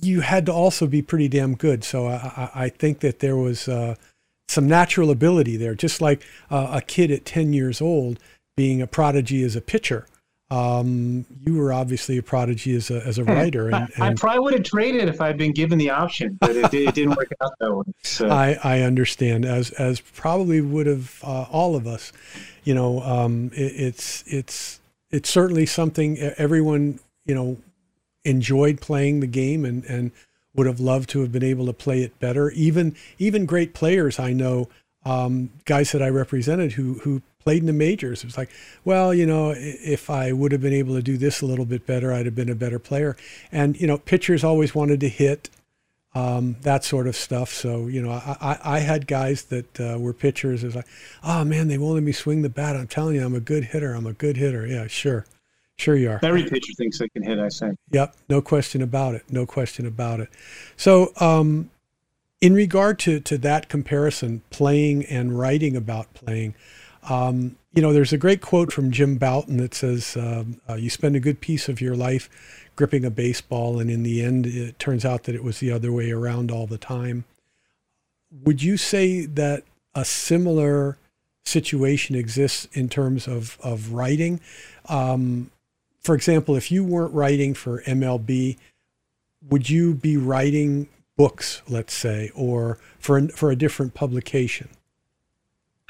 you 0.02 0.22
had 0.22 0.46
to 0.48 0.52
also 0.52 0.88
be 0.88 1.02
pretty 1.02 1.30
damn 1.30 1.56
good. 1.56 1.84
So 1.84 2.08
I, 2.08 2.50
I 2.54 2.70
think 2.70 3.00
that 3.00 3.20
there 3.20 3.38
was 3.38 3.70
uh, 3.70 3.96
some 4.50 4.68
natural 4.68 5.12
ability 5.12 5.56
there, 5.56 5.76
just 5.76 6.02
like 6.02 6.26
uh, 6.50 6.72
a 6.74 6.82
kid 6.82 7.12
at 7.12 7.26
ten 7.26 7.54
years 7.54 7.80
old 7.80 8.20
being 8.58 8.82
a 8.82 8.88
prodigy 8.88 9.44
as 9.44 9.56
a 9.56 9.62
pitcher. 9.62 10.08
Um, 10.54 11.26
you 11.46 11.56
were 11.56 11.74
obviously 11.74 12.18
a 12.18 12.24
prodigy 12.24 12.76
as 12.76 12.92
a, 12.92 13.06
as 13.08 13.18
a 13.18 13.24
writer. 13.24 13.70
And, 13.70 13.90
and 13.96 14.04
I 14.04 14.14
probably 14.14 14.42
would 14.42 14.54
have 14.54 14.64
traded 14.64 15.10
if 15.10 15.20
I'd 15.20 15.36
been 15.36 15.52
given 15.52 15.80
the 15.80 15.90
option, 15.90 16.38
but 16.40 16.56
it, 16.56 16.72
it 16.72 16.94
didn't 16.94 17.16
work 17.16 17.32
out 17.42 17.54
that 17.60 17.74
way. 17.74 17.86
So. 18.04 18.30
I, 18.30 18.60
I 18.64 18.82
understand, 18.82 19.46
as 19.46 19.72
as 19.72 20.00
probably 20.00 20.62
would 20.62 20.86
have 20.86 21.20
uh, 21.24 21.44
all 21.52 21.76
of 21.76 21.88
us. 21.88 22.14
You 22.66 22.76
know, 22.76 23.02
um, 23.02 23.50
it, 23.56 23.74
it's 23.76 24.24
it's 24.28 24.80
it's 25.10 25.30
certainly 25.30 25.66
something 25.66 26.20
everyone 26.20 27.00
you 27.26 27.34
know 27.34 27.58
enjoyed 28.24 28.80
playing 28.80 29.22
the 29.22 29.28
game 29.28 29.66
and 29.66 29.84
and 29.86 30.12
would 30.56 30.68
have 30.68 30.80
loved 30.80 31.10
to 31.10 31.22
have 31.22 31.32
been 31.32 31.44
able 31.44 31.66
to 31.66 31.74
play 31.74 32.04
it 32.04 32.20
better. 32.20 32.52
Even 32.52 32.96
even 33.18 33.48
great 33.48 33.74
players 33.74 34.20
I 34.20 34.34
know, 34.34 34.70
um, 35.06 35.50
guys 35.66 35.92
that 35.92 36.02
I 36.02 36.10
represented 36.10 36.74
who 36.74 36.96
who 36.96 37.22
played 37.44 37.60
in 37.60 37.68
the 37.68 37.74
majors. 37.74 38.24
It 38.24 38.28
was 38.28 38.38
like, 38.38 38.50
well, 38.86 39.14
you 39.14 39.26
know, 39.26 39.54
if 39.58 40.10
I 40.10 40.32
would 40.32 40.52
have 40.52 40.62
been 40.62 40.74
able 40.74 40.96
to 40.96 41.02
do 41.02 41.18
this 41.18 41.42
a 41.42 41.46
little 41.46 41.66
bit 41.66 41.86
better, 41.86 42.14
I'd 42.14 42.26
have 42.26 42.36
been 42.36 42.50
a 42.50 42.56
better 42.56 42.80
player. 42.80 43.18
And, 43.52 43.80
you 43.80 43.86
know, 43.86 43.98
pitchers 43.98 44.44
always 44.44 44.74
wanted 44.74 45.02
to 45.02 45.10
hit, 45.10 45.50
um, 46.16 46.56
that 46.62 46.84
sort 46.86 47.06
of 47.06 47.16
stuff. 47.16 47.50
So, 47.50 47.88
you 47.88 48.02
know, 48.02 48.12
I, 48.12 48.38
I, 48.40 48.76
I 48.76 48.80
had 48.80 49.08
guys 49.08 49.44
that 49.46 49.80
uh, 49.80 49.98
were 50.00 50.14
pitchers. 50.14 50.64
It 50.64 50.68
was 50.68 50.76
like, 50.76 50.88
oh, 51.24 51.44
man, 51.44 51.68
they 51.68 51.78
won't 51.78 51.96
let 51.96 52.04
me 52.04 52.14
swing 52.14 52.44
the 52.44 52.50
bat. 52.50 52.78
I'm 52.78 52.88
telling 52.88 53.16
you, 53.16 53.26
I'm 53.26 53.36
a 53.36 53.42
good 53.42 53.66
hitter. 53.66 53.94
I'm 53.94 54.08
a 54.08 54.14
good 54.14 54.38
hitter. 54.38 54.66
Yeah, 54.66 54.88
sure. 54.88 55.26
Sure 55.78 55.98
you 55.98 56.12
are. 56.12 56.20
Every 56.24 56.44
pitcher 56.44 56.72
thinks 56.78 57.00
they 57.00 57.10
can 57.10 57.24
hit, 57.24 57.40
I 57.40 57.50
say. 57.50 57.72
Yep, 57.92 58.16
no 58.30 58.42
question 58.42 58.84
about 58.84 59.16
it. 59.16 59.24
No 59.30 59.46
question 59.46 59.88
about 59.88 60.20
it. 60.20 60.30
So, 60.78 61.12
um, 61.20 61.72
In 62.44 62.54
regard 62.54 63.00
to, 63.00 63.22
to 63.22 63.38
that 63.38 63.70
comparison, 63.70 64.42
playing 64.50 65.06
and 65.06 65.40
writing 65.40 65.78
about 65.78 66.14
playing, 66.14 66.56
um, 67.10 67.56
you 67.74 67.82
know, 67.82 67.94
there's 67.94 68.12
a 68.12 68.18
great 68.18 68.42
quote 68.42 68.74
from 68.74 68.92
Jim 68.92 69.16
Bouton 69.16 69.56
that 69.60 69.74
says, 69.74 70.18
um, 70.18 70.60
uh, 70.70 70.74
You 70.74 70.90
spend 70.90 71.16
a 71.16 71.22
good 71.22 71.40
piece 71.40 71.70
of 71.70 71.80
your 71.80 71.96
life 71.96 72.30
gripping 72.76 73.06
a 73.06 73.10
baseball, 73.10 73.80
and 73.80 73.90
in 73.90 74.04
the 74.04 74.22
end, 74.22 74.46
it 74.46 74.78
turns 74.78 75.06
out 75.06 75.24
that 75.24 75.36
it 75.36 75.42
was 75.42 75.60
the 75.60 75.72
other 75.72 75.94
way 75.94 76.12
around 76.12 76.52
all 76.52 76.68
the 76.68 76.78
time. 76.78 77.24
Would 78.44 78.62
you 78.62 78.76
say 78.76 79.26
that 79.26 79.64
a 79.96 80.04
similar 80.04 80.98
situation 81.46 82.14
exists 82.14 82.68
in 82.74 82.90
terms 82.90 83.26
of, 83.26 83.58
of 83.64 83.94
writing? 83.94 84.42
Um, 84.90 85.50
for 86.02 86.14
example, 86.14 86.58
if 86.58 86.74
you 86.74 86.84
weren't 86.84 87.14
writing 87.14 87.54
for 87.54 87.82
MLB, 87.84 88.58
would 89.50 89.70
you 89.70 89.94
be 89.94 90.18
writing 90.18 90.90
books, 91.16 91.62
let's 91.68 91.94
say, 91.94 92.32
or 92.36 92.80
for, 93.00 93.28
for 93.30 93.52
a 93.52 93.56
different 93.56 93.94
publication? 93.94 94.70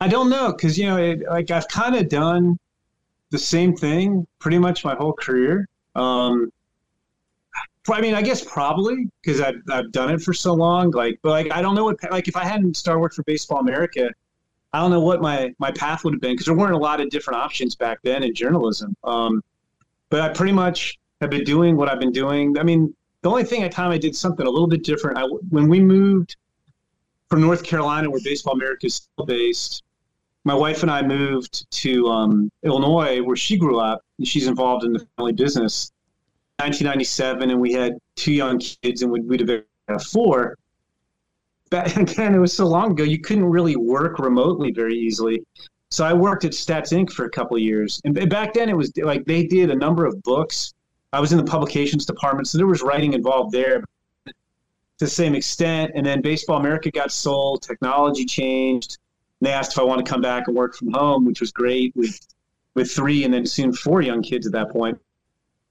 I 0.00 0.08
don't 0.08 0.30
know 0.30 0.52
because 0.52 0.78
you 0.78 0.86
know, 0.86 0.96
it, 0.96 1.22
like 1.28 1.50
I've 1.50 1.68
kind 1.68 1.96
of 1.96 2.08
done 2.08 2.58
the 3.30 3.38
same 3.38 3.76
thing 3.76 4.26
pretty 4.38 4.58
much 4.58 4.84
my 4.84 4.94
whole 4.94 5.12
career. 5.12 5.68
Um, 5.94 6.52
I 7.90 8.00
mean, 8.00 8.14
I 8.14 8.22
guess 8.22 8.44
probably 8.44 9.08
because 9.22 9.40
I've, 9.40 9.62
I've 9.70 9.90
done 9.92 10.10
it 10.10 10.20
for 10.20 10.34
so 10.34 10.52
long. 10.52 10.90
Like, 10.90 11.18
but 11.22 11.30
like 11.30 11.52
I 11.52 11.62
don't 11.62 11.74
know 11.74 11.84
what 11.84 11.96
like 12.10 12.28
if 12.28 12.36
I 12.36 12.44
hadn't 12.44 12.76
started 12.76 13.00
work 13.00 13.14
for 13.14 13.22
Baseball 13.24 13.60
America, 13.60 14.10
I 14.72 14.80
don't 14.80 14.90
know 14.90 15.00
what 15.00 15.20
my 15.20 15.54
my 15.58 15.70
path 15.72 16.04
would 16.04 16.14
have 16.14 16.20
been 16.20 16.32
because 16.32 16.46
there 16.46 16.54
weren't 16.54 16.74
a 16.74 16.78
lot 16.78 17.00
of 17.00 17.08
different 17.10 17.40
options 17.40 17.74
back 17.74 17.98
then 18.02 18.22
in 18.22 18.34
journalism. 18.34 18.94
Um, 19.04 19.42
but 20.10 20.20
I 20.20 20.28
pretty 20.30 20.52
much 20.52 20.98
have 21.20 21.30
been 21.30 21.44
doing 21.44 21.76
what 21.76 21.88
I've 21.88 22.00
been 22.00 22.12
doing. 22.12 22.58
I 22.58 22.62
mean, 22.62 22.94
the 23.28 23.32
only 23.32 23.44
thing 23.44 23.62
at 23.62 23.72
time 23.72 23.90
I 23.90 23.98
did 23.98 24.16
something 24.16 24.46
a 24.46 24.50
little 24.50 24.66
bit 24.66 24.82
different. 24.82 25.18
I 25.18 25.24
when 25.50 25.68
we 25.68 25.80
moved 25.80 26.36
from 27.28 27.42
North 27.42 27.62
Carolina, 27.62 28.08
where 28.08 28.20
Baseball 28.24 28.54
America 28.54 28.86
is 28.86 28.94
still 28.94 29.26
based, 29.26 29.82
my 30.44 30.54
wife 30.54 30.80
and 30.80 30.90
I 30.90 31.02
moved 31.02 31.70
to 31.82 32.06
um, 32.06 32.50
Illinois, 32.62 33.20
where 33.20 33.36
she 33.36 33.58
grew 33.58 33.78
up, 33.78 34.02
she's 34.24 34.46
involved 34.46 34.84
in 34.84 34.94
the 34.94 35.06
family 35.16 35.34
business. 35.34 35.92
1997, 36.60 37.50
and 37.50 37.60
we 37.60 37.70
had 37.70 37.98
two 38.16 38.32
young 38.32 38.58
kids, 38.58 39.02
and 39.02 39.12
we'd, 39.12 39.28
we'd 39.28 39.62
have 39.88 40.02
four. 40.04 40.56
Back 41.70 41.96
again, 41.98 42.34
it 42.34 42.38
was 42.38 42.54
so 42.54 42.66
long 42.66 42.92
ago, 42.92 43.04
you 43.04 43.20
couldn't 43.20 43.44
really 43.44 43.76
work 43.76 44.18
remotely 44.18 44.72
very 44.72 44.96
easily. 44.96 45.44
So 45.90 46.02
I 46.02 46.14
worked 46.14 46.46
at 46.46 46.52
Stats 46.52 46.96
Inc. 46.96 47.10
for 47.10 47.26
a 47.26 47.30
couple 47.30 47.58
of 47.58 47.62
years, 47.62 48.00
and 48.06 48.14
back 48.30 48.54
then 48.54 48.70
it 48.70 48.76
was 48.76 48.90
like 48.96 49.26
they 49.26 49.44
did 49.44 49.70
a 49.70 49.76
number 49.76 50.06
of 50.06 50.22
books. 50.22 50.72
I 51.12 51.20
was 51.20 51.32
in 51.32 51.38
the 51.38 51.44
publications 51.44 52.04
department, 52.04 52.48
so 52.48 52.58
there 52.58 52.66
was 52.66 52.82
writing 52.82 53.14
involved 53.14 53.52
there 53.52 53.80
to 54.26 54.34
the 54.98 55.06
same 55.06 55.34
extent. 55.34 55.92
And 55.94 56.04
then 56.04 56.20
Baseball 56.20 56.58
America 56.58 56.90
got 56.90 57.12
sold, 57.12 57.62
technology 57.62 58.24
changed 58.24 58.98
And 59.40 59.46
they 59.46 59.52
asked 59.52 59.72
if 59.72 59.78
I 59.78 59.82
want 59.82 60.04
to 60.04 60.10
come 60.10 60.20
back 60.20 60.48
and 60.48 60.56
work 60.56 60.74
from 60.74 60.92
home, 60.92 61.24
which 61.24 61.40
was 61.40 61.52
great 61.52 61.94
with 61.96 62.20
with 62.74 62.90
three 62.90 63.24
and 63.24 63.34
then 63.34 63.44
soon 63.44 63.72
four 63.72 64.02
young 64.02 64.22
kids 64.22 64.46
at 64.46 64.52
that 64.52 64.70
point. 64.70 65.00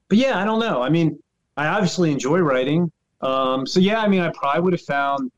But 0.10 0.18
yeah, 0.18 0.40
I 0.40 0.46
don't 0.46 0.60
know. 0.60 0.82
I 0.82 0.90
mean, 0.90 1.22
I 1.56 1.68
obviously 1.68 2.12
enjoy 2.12 2.40
writing. 2.40 2.92
Um, 3.22 3.66
so 3.66 3.80
yeah, 3.80 4.02
I 4.02 4.08
mean, 4.08 4.22
I 4.22 4.30
probably 4.30 4.62
would 4.62 4.74
have 4.74 4.82
found 4.82 5.32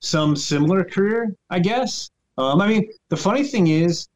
some 0.00 0.36
similar 0.36 0.84
career, 0.84 1.34
I 1.50 1.58
guess. 1.58 2.10
Um, 2.38 2.60
I 2.60 2.68
mean, 2.68 2.90
the 3.08 3.16
funny 3.16 3.44
thing 3.44 3.66
is, 3.66 4.08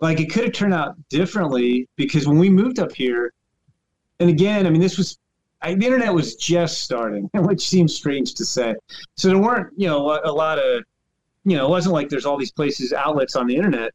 like, 0.00 0.20
it 0.20 0.30
could 0.32 0.44
have 0.44 0.52
turned 0.52 0.74
out 0.74 0.96
differently 1.08 1.88
because 1.96 2.26
when 2.26 2.38
we 2.38 2.50
moved 2.50 2.78
up 2.78 2.92
here, 2.92 3.32
and 4.22 4.30
again, 4.30 4.66
I 4.66 4.70
mean, 4.70 4.80
this 4.80 4.96
was 4.96 5.18
I, 5.60 5.74
the 5.74 5.84
internet 5.84 6.12
was 6.12 6.34
just 6.36 6.82
starting, 6.82 7.28
which 7.34 7.66
seems 7.66 7.94
strange 7.94 8.34
to 8.34 8.44
say. 8.44 8.74
So 9.16 9.28
there 9.28 9.38
weren't, 9.38 9.72
you 9.76 9.86
know, 9.86 10.10
a, 10.10 10.20
a 10.24 10.32
lot 10.32 10.58
of 10.58 10.84
you 11.44 11.56
know, 11.56 11.66
it 11.66 11.70
wasn't 11.70 11.92
like 11.92 12.08
there's 12.08 12.26
all 12.26 12.36
these 12.36 12.52
places, 12.52 12.92
outlets 12.92 13.34
on 13.34 13.46
the 13.46 13.56
internet. 13.56 13.92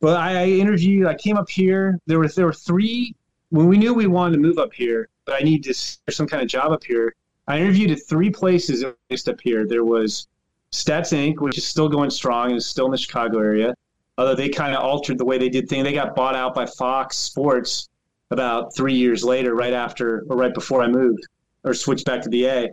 But 0.00 0.16
I, 0.16 0.42
I 0.42 0.46
interviewed. 0.46 1.06
I 1.06 1.14
came 1.14 1.36
up 1.36 1.50
here. 1.50 1.98
There 2.06 2.18
were 2.18 2.28
there 2.28 2.46
were 2.46 2.52
three 2.52 3.14
when 3.50 3.66
we 3.66 3.76
knew 3.76 3.92
we 3.92 4.06
wanted 4.06 4.36
to 4.36 4.40
move 4.40 4.58
up 4.58 4.72
here. 4.72 5.08
But 5.26 5.34
I 5.34 5.44
need 5.44 5.64
to 5.64 5.74
some 5.74 6.26
kind 6.26 6.42
of 6.42 6.48
job 6.48 6.72
up 6.72 6.84
here. 6.84 7.14
I 7.48 7.58
interviewed 7.58 7.90
at 7.90 8.06
three 8.08 8.30
places 8.30 8.84
based 9.08 9.28
up 9.28 9.40
here. 9.40 9.66
There 9.66 9.84
was 9.84 10.28
Stats 10.72 11.12
Inc., 11.12 11.40
which 11.40 11.58
is 11.58 11.66
still 11.66 11.88
going 11.88 12.10
strong 12.10 12.48
and 12.48 12.56
is 12.56 12.66
still 12.66 12.86
in 12.86 12.92
the 12.92 12.98
Chicago 12.98 13.38
area. 13.38 13.74
Although 14.16 14.36
they 14.36 14.48
kind 14.48 14.74
of 14.74 14.82
altered 14.82 15.18
the 15.18 15.24
way 15.24 15.36
they 15.38 15.48
did 15.48 15.68
things. 15.68 15.84
They 15.84 15.92
got 15.92 16.14
bought 16.14 16.36
out 16.36 16.54
by 16.54 16.66
Fox 16.66 17.16
Sports 17.16 17.89
about 18.30 18.74
three 18.74 18.94
years 18.94 19.24
later, 19.24 19.54
right 19.54 19.72
after 19.72 20.24
or 20.28 20.36
right 20.36 20.54
before 20.54 20.82
I 20.82 20.88
moved 20.88 21.26
or 21.64 21.74
switched 21.74 22.06
back 22.06 22.22
to 22.22 22.28
the 22.28 22.46
A. 22.46 22.68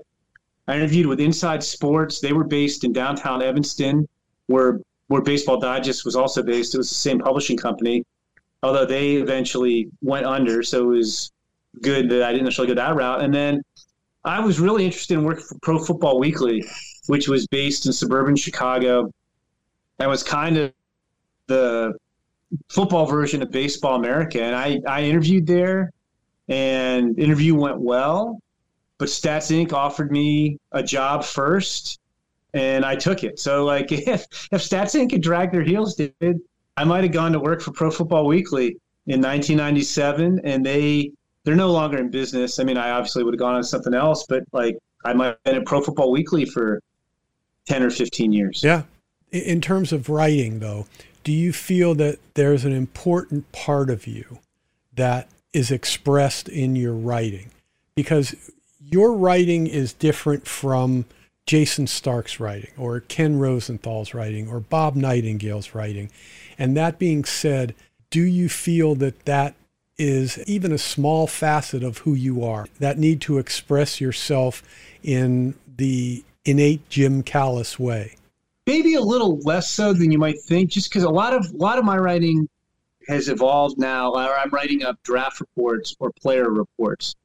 I 0.68 0.76
interviewed 0.76 1.08
with 1.08 1.20
Inside 1.20 1.64
Sports. 1.64 2.20
They 2.20 2.34
were 2.34 2.44
based 2.44 2.84
in 2.84 2.94
downtown 2.94 3.42
Evanston, 3.42 4.08
where 4.48 4.80
where 5.08 5.22
Baseball 5.22 5.60
Digest 5.60 6.06
was 6.06 6.16
also 6.16 6.44
based. 6.44 6.76
It 6.76 6.80
was 6.80 6.90
the 6.90 6.96
same 6.96 7.20
publishing 7.20 7.58
company, 7.58 8.04
although 8.62 8.86
they 8.86 9.14
eventually 9.14 9.90
went 10.02 10.26
under. 10.26 10.62
So 10.64 10.84
it 10.84 10.98
was 10.98 11.32
good 11.82 12.10
that 12.10 12.24
I 12.24 12.32
didn't 12.32 12.46
necessarily 12.46 12.76
go 12.76 12.82
that 12.82 12.96
route. 12.96 13.22
And 13.22 13.34
then 13.34 13.62
I 14.26 14.40
was 14.42 14.60
really 14.60 14.86
interested 14.86 15.14
in 15.14 15.24
working 15.24 15.46
for 15.46 15.58
Pro 15.62 15.80
Football 15.80 16.20
Weekly, 16.20 16.64
which 17.08 17.30
was 17.30 17.48
based 17.48 17.86
in 17.86 17.94
suburban 17.94 18.36
Chicago. 18.36 19.10
That 19.98 20.10
was 20.10 20.24
kind 20.24 20.58
of 20.58 20.74
the 21.48 21.94
football 22.70 23.06
version 23.06 23.42
of 23.42 23.52
Baseball 23.52 23.96
America. 23.96 24.42
And 24.42 24.56
I, 24.56 24.80
I 24.88 25.04
interviewed 25.04 25.46
there, 25.48 25.92
and 26.48 27.18
interview 27.20 27.56
went 27.56 27.80
well 27.80 28.42
but 28.98 29.10
Stats 29.10 29.52
Inc. 29.52 29.74
offered 29.74 30.12
me 30.12 30.60
a 30.72 30.82
job 30.82 31.24
first, 31.24 32.00
and 32.54 32.84
I 32.84 32.96
took 32.96 33.24
it. 33.24 33.40
So 33.40 33.66
like 33.66 33.92
if 33.92 34.26
if 34.52 34.62
Stats 34.62 35.00
Inc. 35.00 35.12
had 35.12 35.22
dragged 35.22 35.54
their 35.54 35.64
heels, 35.64 35.96
did 35.96 36.42
I 36.76 36.84
might 36.84 37.04
have 37.04 37.14
gone 37.14 37.32
to 37.32 37.40
work 37.40 37.62
for 37.62 37.72
Pro 37.72 37.92
Football 37.92 38.26
Weekly 38.26 38.78
in 39.08 39.22
1997, 39.22 40.42
and 40.44 40.66
they 40.66 41.12
they're 41.44 41.56
no 41.56 41.72
longer 41.72 41.98
in 41.98 42.10
business. 42.10 42.60
I 42.60 42.64
mean, 42.64 42.78
I 42.78 42.92
obviously 42.92 43.24
would 43.24 43.34
have 43.34 43.40
gone 43.40 43.56
on 43.56 43.64
something 43.64 43.94
else, 43.94 44.26
but 44.28 44.44
like 44.52 44.78
I 45.06 45.14
might 45.14 45.28
have 45.28 45.44
been 45.44 45.56
at 45.56 45.66
Pro 45.66 45.82
Football 45.82 46.12
Weekly 46.12 46.46
for 46.46 46.82
10 47.68 47.84
or 47.84 47.90
15 47.90 48.34
years. 48.34 48.64
Yeah. 48.64 48.84
In 49.32 49.60
terms 49.60 49.92
of 49.92 50.10
writing, 50.10 50.60
though, 50.60 50.88
do 51.28 51.34
you 51.34 51.52
feel 51.52 51.94
that 51.94 52.20
there's 52.36 52.64
an 52.64 52.72
important 52.72 53.52
part 53.52 53.90
of 53.90 54.08
you 54.08 54.40
that 54.96 55.28
is 55.52 55.72
expressed 55.72 56.48
in 56.48 56.74
your 56.74 56.94
writing? 56.94 57.52
Because 57.96 58.34
your 58.80 59.12
writing 59.12 59.68
is 59.68 59.92
different 59.92 60.48
from 60.48 61.04
Jayson 61.46 61.86
Stark's 61.88 62.40
writing 62.40 62.72
or 62.78 63.02
Ken 63.02 63.40
Rosenthal's 63.40 64.14
writing 64.14 64.48
or 64.48 64.62
Bob 64.62 64.96
Nightingale's 64.96 65.76
writing. 65.76 66.10
And 66.58 66.78
that 66.78 66.98
being 66.98 67.26
said, 67.26 67.76
do 68.10 68.22
you 68.22 68.48
feel 68.48 68.96
that 68.96 69.26
that 69.26 69.54
is 69.98 70.40
even 70.48 70.72
a 70.72 70.78
small 70.78 71.28
facet 71.28 71.84
of 71.84 71.98
who 71.98 72.14
you 72.14 72.42
are, 72.42 72.68
that 72.80 72.98
need 72.98 73.20
to 73.24 73.38
express 73.38 74.00
yourself 74.00 74.64
in 75.04 75.56
the 75.76 76.24
innate 76.46 76.88
Jim 76.88 77.22
Callis 77.22 77.78
way? 77.78 78.16
Maybe 78.68 78.96
a 78.96 79.02
little 79.02 79.40
less 79.40 79.72
so 79.72 79.94
than 79.94 80.12
you 80.12 80.20
might 80.20 80.42
think, 80.42 80.70
just 80.70 80.90
because 80.90 81.04
a 81.04 81.10
lot 81.10 81.34
of 81.34 81.50
a 81.52 81.58
lot 81.58 81.80
of 81.80 81.86
my 81.86 81.98
writing 81.98 82.48
has 83.08 83.30
evolved 83.30 83.80
now. 83.80 84.14
I'm 84.14 84.50
writing 84.50 84.84
up 84.84 85.02
draft 85.04 85.40
reports 85.40 85.96
or 86.00 86.12
player 86.12 86.50
reports 86.50 87.16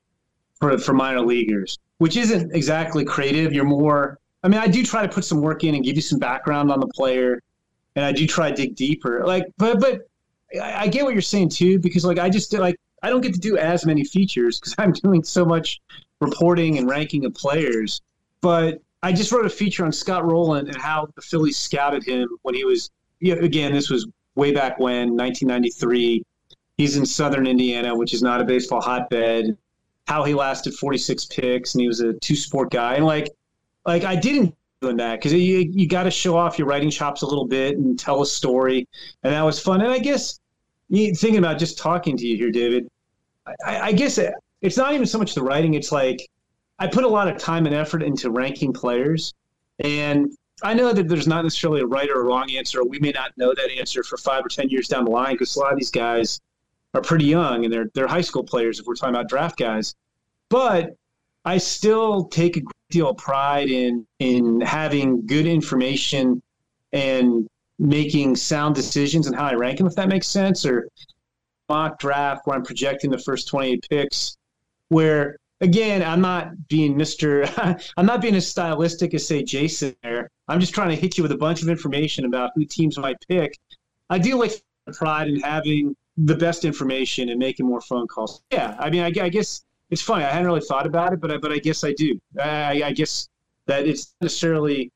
for 0.61 0.79
for 0.79 0.95
minor 0.95 1.21
leaguers, 1.21 1.79
which 1.99 2.17
isn't 2.17 2.55
exactly 2.55 3.05
creative. 3.05 3.53
You're 3.53 3.65
more. 3.65 4.19
I 4.45 4.49
mean, 4.49 4.61
I 4.61 4.69
do 4.69 4.85
try 4.85 5.03
to 5.03 5.13
put 5.13 5.25
some 5.25 5.41
work 5.41 5.65
in 5.65 5.75
and 5.75 5.85
give 5.85 5.97
you 5.97 6.03
some 6.03 6.19
background 6.19 6.71
on 6.71 6.81
the 6.81 6.87
player, 6.87 7.43
and 7.97 8.05
I 8.05 8.13
do 8.13 8.27
try 8.27 8.51
to 8.51 8.55
dig 8.55 8.77
deeper. 8.77 9.25
Like, 9.27 9.45
but 9.59 9.81
but 9.81 10.03
I, 10.61 10.83
I 10.83 10.89
get 10.89 11.05
what 11.05 11.13
you're 11.13 11.23
saying 11.23 11.51
too, 11.51 11.81
because 11.81 12.05
like 12.05 12.19
I 12.19 12.31
just 12.31 12.53
like 12.53 12.77
I 13.03 13.11
don't 13.11 13.21
get 13.21 13.35
to 13.35 13.41
do 13.41 13.59
as 13.59 13.85
many 13.85 14.05
features 14.05 14.61
because 14.61 14.77
I'm 14.79 14.93
doing 14.93 15.25
so 15.25 15.45
much 15.45 15.81
reporting 16.21 16.79
and 16.79 16.89
ranking 16.89 17.25
of 17.25 17.35
players. 17.35 18.01
But 18.41 18.81
I 19.03 19.13
just 19.13 19.33
wrote 19.33 19.47
a 19.47 19.51
feature 19.51 19.85
on 19.85 19.93
Scott 19.93 20.25
Rolen 20.25 20.69
and 20.69 20.77
how 20.77 21.09
the 21.15 21.23
Phillies 21.23 21.59
scouted 21.59 22.05
him 22.05 22.29
when 22.43 22.55
he 22.55 22.65
was. 22.65 22.91
You 23.21 23.37
know, 23.37 23.43
again, 23.43 23.73
this 23.73 23.89
was 23.89 24.09
way 24.35 24.53
back 24.53 24.79
when, 24.81 25.17
1993. 25.17 26.25
He's 26.77 26.97
in 26.97 27.07
Southern 27.07 27.47
Indiana, 27.47 27.95
which 27.95 28.13
is 28.13 28.23
not 28.23 28.41
a 28.41 28.45
baseball 28.45 28.81
hotbed 28.81 29.57
how 30.07 30.25
he 30.25 30.35
lasted 30.35 30.75
46 30.75 31.27
picks 31.27 31.75
and 31.75 31.81
he 31.81 31.89
was 31.89 32.01
a 32.01 32.13
two 32.15 32.37
sport 32.37 32.71
guy. 32.71 32.95
And 32.95 33.05
like, 33.05 33.29
like 33.87 34.05
I 34.05 34.17
didn't 34.17 34.55
doing 34.81 34.97
that 34.97 35.17
because 35.17 35.33
you 35.33 35.59
you 35.73 35.89
got 35.89 36.03
to 36.05 36.11
show 36.11 36.37
off 36.37 36.59
your 36.59 36.67
writing 36.67 36.91
chops 36.91 37.23
a 37.23 37.27
little 37.27 37.47
bit 37.47 37.79
and 37.79 37.99
tell 37.99 38.21
a 38.23 38.27
story, 38.27 38.89
and 39.23 39.33
that 39.33 39.43
was 39.43 39.61
fun. 39.61 39.81
And 39.81 39.91
I 39.91 39.99
guess 39.99 40.41
thinking 40.91 41.39
about 41.39 41.59
just 41.59 41.79
talking 41.79 42.17
to 42.17 42.27
you 42.27 42.37
here, 42.37 42.51
David, 42.51 42.89
I, 43.65 43.81
I 43.81 43.93
guess 43.93 44.19
it, 44.19 44.35
it's 44.61 44.77
not 44.77 44.93
even 44.93 45.07
so 45.07 45.19
much 45.19 45.35
the 45.35 45.43
writing. 45.43 45.75
It's 45.75 45.93
like 45.93 46.29
I 46.83 46.89
put 46.89 47.05
a 47.05 47.09
lot 47.09 47.29
of 47.29 47.39
time 47.39 47.67
and 47.67 47.75
effort 47.77 48.03
into 48.03 48.29
ranking 48.29 48.73
players, 48.73 49.33
and 49.79 50.37
I 50.65 50.75
know 50.75 50.93
that 50.93 51.07
there's 51.07 51.29
not 51.29 51.45
necessarily 51.45 51.81
a 51.81 51.87
right 51.87 52.11
or 52.11 52.21
a 52.21 52.25
wrong 52.25 52.51
answer. 52.51 52.83
We 52.83 52.99
may 52.99 53.13
not 53.13 53.31
know 53.37 53.55
that 53.55 53.71
answer 53.71 54.03
for 54.03 54.17
five 54.17 54.45
or 54.45 54.49
ten 54.49 54.69
years 54.69 54.89
down 54.89 55.05
the 55.05 55.13
line 55.13 55.35
because 55.35 55.55
a 55.55 55.61
lot 55.61 55.73
of 55.73 55.79
these 55.79 55.93
guys 55.93 56.41
are 56.93 57.01
pretty 57.01 57.27
young 57.27 57.65
and 57.65 57.73
they're 57.73 57.89
they're 57.95 58.09
high 58.09 58.21
school 58.21 58.43
players 58.43 58.81
if 58.81 58.87
we're 58.87 58.97
talking 58.97 59.15
about 59.15 59.29
draft 59.29 59.57
guys. 59.57 59.95
But 60.49 60.97
I 61.45 61.59
still 61.59 62.25
take 62.25 62.57
a 62.57 62.61
great 62.63 62.89
deal 62.91 63.11
of 63.11 63.17
pride 63.17 63.69
in 63.69 64.05
in 64.19 64.61
having 64.61 65.25
good 65.25 65.47
information 65.47 66.43
and 66.93 67.47
making 67.79 68.35
sound 68.35 68.75
decisions 68.75 69.29
and 69.29 69.37
how 69.37 69.45
I 69.45 69.55
rank 69.55 69.79
them, 69.79 69.87
if 69.87 69.95
that 69.95 70.09
makes 70.09 70.27
sense, 70.27 70.67
or 70.67 70.89
mock 71.69 72.01
draft 72.01 72.45
where 72.45 72.57
I'm 72.57 72.65
projecting 72.65 73.09
the 73.09 73.19
first 73.19 73.47
28 73.47 73.87
picks, 73.89 74.37
where 74.89 75.37
again, 75.63 76.03
I'm 76.03 76.21
not 76.21 76.69
being 76.69 76.95
Mr. 76.95 77.49
I'm 77.97 78.07
not 78.07 78.21
being 78.21 78.35
as 78.35 78.47
stylistic 78.47 79.15
as 79.15 79.27
say 79.27 79.43
Jayson 79.43 79.97
there. 80.03 80.29
I'm 80.49 80.61
just 80.61 80.75
trying 80.75 80.91
to 80.91 80.97
hit 80.97 81.17
you 81.17 81.23
with 81.23 81.33
a 81.33 81.37
bunch 81.37 81.63
of 81.63 81.69
information 81.69 82.27
about 82.27 82.51
who 82.55 82.65
teams 82.67 82.99
might 82.99 83.17
pick. 83.27 83.59
I 84.11 84.19
deal 84.19 84.39
with 84.39 84.63
pride 84.93 85.29
in 85.29 85.41
having 85.41 85.97
the 86.19 86.35
best 86.35 86.65
information 86.65 87.31
and 87.31 87.39
making 87.39 87.67
more 87.67 87.81
phone 87.81 88.07
calls. 88.09 88.43
Yeah, 88.51 88.77
I 88.79 88.91
mean, 88.91 89.03
I, 89.03 89.25
I 89.25 89.29
guess 89.29 89.65
it's 89.91 90.03
funny. 90.03 90.25
I 90.25 90.31
hadn't 90.31 90.47
really 90.47 90.61
thought 90.61 90.87
about 90.87 91.13
it, 91.13 91.21
but 91.21 91.31
I, 91.31 91.39
but 91.39 91.53
I 91.53 91.59
guess 91.59 91.85
I 91.85 91.93
do. 91.93 92.21
I, 92.39 92.83
I 92.83 92.93
guess 92.93 93.29
that 93.67 93.87
it's 93.87 94.15
necessarily, 94.21 94.91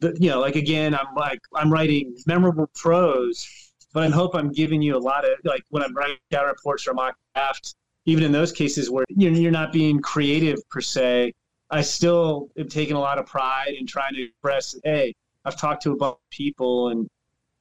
the, 0.00 0.16
you 0.18 0.30
know, 0.30 0.40
like 0.40 0.56
again, 0.56 0.94
I'm 0.94 1.14
like 1.14 1.40
I'm 1.54 1.70
writing 1.70 2.16
memorable 2.26 2.68
prose, 2.74 3.46
but 3.92 4.02
I 4.02 4.08
hope 4.08 4.34
I'm 4.34 4.50
giving 4.50 4.80
you 4.80 4.96
a 4.96 4.98
lot 4.98 5.24
of 5.24 5.32
like 5.44 5.62
when 5.68 5.82
I'm 5.82 5.94
writing 5.94 6.16
down 6.30 6.46
reports 6.46 6.88
or 6.88 6.94
mock 6.94 7.16
drafts 7.34 7.76
even 8.10 8.24
in 8.24 8.32
those 8.32 8.50
cases 8.50 8.90
where 8.90 9.04
you're 9.08 9.52
not 9.52 9.72
being 9.72 10.00
creative 10.00 10.58
per 10.68 10.80
se, 10.80 11.32
I 11.70 11.82
still 11.82 12.48
am 12.58 12.68
taking 12.68 12.96
a 12.96 12.98
lot 12.98 13.18
of 13.18 13.26
pride 13.26 13.74
in 13.78 13.86
trying 13.86 14.14
to 14.14 14.24
express, 14.24 14.74
hey, 14.82 15.14
I've 15.44 15.56
talked 15.56 15.84
to 15.84 15.92
a 15.92 15.96
bunch 15.96 16.14
of 16.14 16.30
people 16.30 16.88
and 16.88 17.08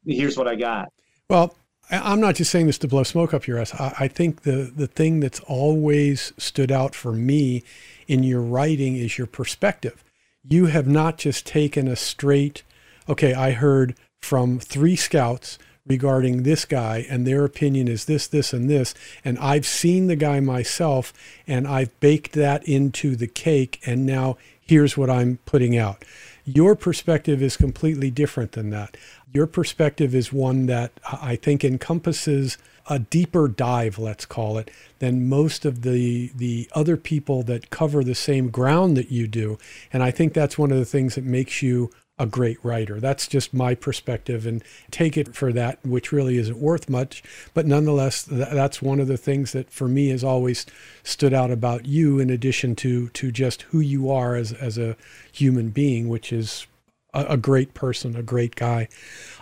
here's 0.08 0.38
what 0.38 0.48
I 0.48 0.56
got. 0.56 0.92
Well, 1.30 1.56
I'm 1.92 2.20
not 2.20 2.34
just 2.36 2.50
saying 2.50 2.66
this 2.66 2.80
to 2.80 2.88
blow 2.88 3.04
smoke 3.04 3.32
up 3.32 3.46
your 3.46 3.60
ass. 3.60 3.76
I, 3.80 4.08
think 4.08 4.42
the, 4.42 4.72
the 4.76 4.88
thing 4.88 5.20
that's 5.20 5.40
always 5.42 6.34
stood 6.38 6.72
out 6.72 6.96
for 6.96 7.12
me 7.12 7.64
in 8.08 8.24
your 8.24 8.42
writing 8.42 8.96
is 8.96 9.20
your 9.20 9.28
perspective. 9.28 10.04
You 10.44 10.66
have 10.66 10.88
not 10.88 11.20
just 11.20 11.46
taken 11.46 11.88
a 11.88 11.96
straight, 11.96 12.64
okay, 13.08 13.36
I 13.36 13.52
heard 13.52 13.96
from 14.20 14.60
three 14.60 14.96
scouts 14.96 15.60
regarding 15.90 16.44
this 16.44 16.64
guy 16.66 17.06
and 17.10 17.26
their 17.26 17.44
opinion 17.44 17.88
is 17.88 18.06
this, 18.06 18.28
this, 18.28 18.54
and 18.54 18.70
this. 18.70 18.94
And 19.26 19.38
I've 19.40 19.66
seen 19.66 20.08
the 20.08 20.16
guy 20.16 20.40
myself 20.40 21.12
and 21.48 21.68
I've 21.68 22.00
baked 22.00 22.34
that 22.34 22.66
into 22.68 23.16
the 23.16 23.28
cake. 23.28 23.82
And 23.86 24.06
now 24.06 24.38
here's 24.62 24.96
what 24.96 25.10
I'm 25.10 25.40
putting 25.46 25.76
out. 25.76 26.06
Your 26.46 26.76
perspective 26.76 27.42
is 27.42 27.58
completely 27.58 28.12
different 28.12 28.54
than 28.54 28.70
that. 28.70 28.96
Your 29.34 29.48
perspective 29.48 30.16
is 30.16 30.32
one 30.32 30.68
that 30.68 30.92
I 31.04 31.36
think 31.36 31.64
encompasses 31.64 32.58
a 32.90 32.98
deeper 32.98 33.48
dive, 33.48 34.00
let's 34.00 34.26
call 34.26 34.58
it, 34.58 34.72
than 34.98 35.30
most 35.30 35.64
of 35.64 35.84
the 35.84 36.32
the 36.36 36.68
other 36.74 36.98
people 36.98 37.44
that 37.44 37.70
cover 37.70 38.04
the 38.04 38.16
same 38.16 38.50
ground 38.50 38.98
that 38.98 39.12
you 39.12 39.28
do. 39.28 39.60
And 39.94 40.02
I 40.02 40.10
think 40.10 40.34
that's 40.34 40.58
one 40.58 40.72
of 40.72 40.80
the 40.80 40.86
things 40.86 41.14
that 41.14 41.24
makes 41.24 41.62
you 41.62 41.92
a 42.20 42.26
great 42.26 42.58
writer. 42.64 43.00
That's 43.00 43.28
just 43.28 43.54
my 43.54 43.74
perspective 43.74 44.46
and 44.46 44.62
take 44.92 45.18
it 45.18 45.36
for 45.36 45.54
that, 45.54 45.80
which 45.86 46.12
really 46.12 46.38
isn't 46.38 46.58
worth 46.58 46.90
much. 46.90 47.24
But 47.54 47.66
nonetheless, 47.66 48.24
th- 48.24 48.50
that's 48.52 48.82
one 48.82 49.00
of 49.00 49.08
the 49.08 49.18
things 49.18 49.54
that 49.54 49.72
for 49.72 49.88
me 49.88 50.10
has 50.10 50.24
always 50.24 50.66
stood 51.02 51.34
out 51.34 51.50
about 51.50 51.86
you, 51.86 52.20
in 52.20 52.30
addition 52.30 52.76
to, 52.78 53.08
to 53.10 53.32
just 53.32 53.62
who 53.64 53.80
you 53.80 54.12
are 54.12 54.36
as, 54.36 54.52
as 54.52 54.78
a 54.78 54.98
human 55.32 55.70
being, 55.70 56.10
which 56.10 56.34
is 56.34 56.68
a, 57.14 57.26
a 57.30 57.38
great 57.38 57.74
person, 57.74 58.16
a 58.18 58.22
great 58.22 58.56
guy. 58.56 58.90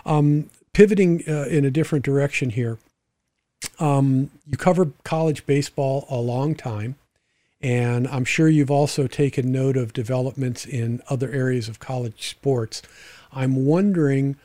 Um, 0.06 0.52
pivoting 0.74 1.24
uh, 1.28 1.46
in 1.46 1.66
a 1.66 1.72
different 1.72 2.06
direction 2.06 2.52
here, 2.52 2.78
um, 3.80 4.30
you 4.46 4.56
covered 4.58 4.94
college 5.04 5.46
baseball 5.48 6.06
a 6.10 6.18
long 6.18 6.54
time. 6.54 6.96
And 7.62 8.08
I'm 8.08 8.26
sure 8.26 8.48
you've 8.48 8.72
also 8.72 9.08
taken 9.08 9.52
note 9.52 9.78
of 9.78 9.94
developments 9.94 10.66
in 10.66 11.02
other 11.10 11.32
areas 11.32 11.68
of 11.68 11.80
college 11.80 12.30
sports. 12.30 12.82
I'm 13.32 13.66
wondering 13.66 14.38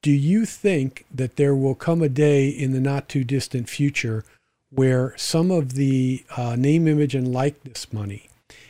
do 0.00 0.12
you 0.12 0.46
think 0.46 1.04
that 1.12 1.36
there 1.36 1.54
will 1.54 1.74
come 1.74 2.02
a 2.02 2.08
day 2.08 2.48
in 2.48 2.72
the 2.72 2.80
not 2.80 3.08
too 3.08 3.24
distant 3.24 3.68
future 3.68 4.24
where 4.70 5.12
some 5.16 5.50
of 5.50 5.74
the 5.74 6.24
uh, 6.36 6.54
name, 6.56 6.86
image, 6.86 7.14
and 7.14 7.32
likeness 7.32 7.92
money 7.92 8.28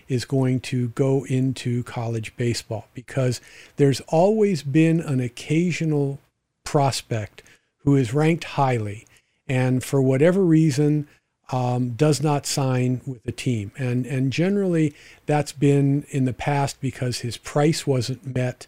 is 0.09 0.25
going 0.25 0.59
to 0.61 0.89
go 0.89 1.25
into 1.27 1.83
college 1.83 2.35
baseball? 2.37 2.89
Because 2.95 3.43
there's 3.77 4.01
always 4.09 4.63
been 4.63 5.01
an 5.01 5.21
occasional 5.21 6.19
prospect 6.65 7.43
who 7.85 7.95
is 7.95 8.15
ranked 8.15 8.45
highly. 8.45 9.07
And 9.47 9.85
for 9.85 10.01
whatever 10.01 10.43
reason, 10.43 11.09
um, 11.51 11.91
does 11.91 12.23
not 12.23 12.47
sign 12.47 13.01
with 13.07 13.23
the 13.25 13.33
team. 13.33 13.73
And, 13.79 14.07
and 14.07 14.33
generally, 14.33 14.95
that's 15.27 15.53
been 15.53 16.05
in 16.11 16.25
the 16.25 16.33
past 16.33 16.81
because 16.81 17.21
his 17.21 17.37
price 17.37 17.87
wasn't 17.87 18.35
met 18.35 18.67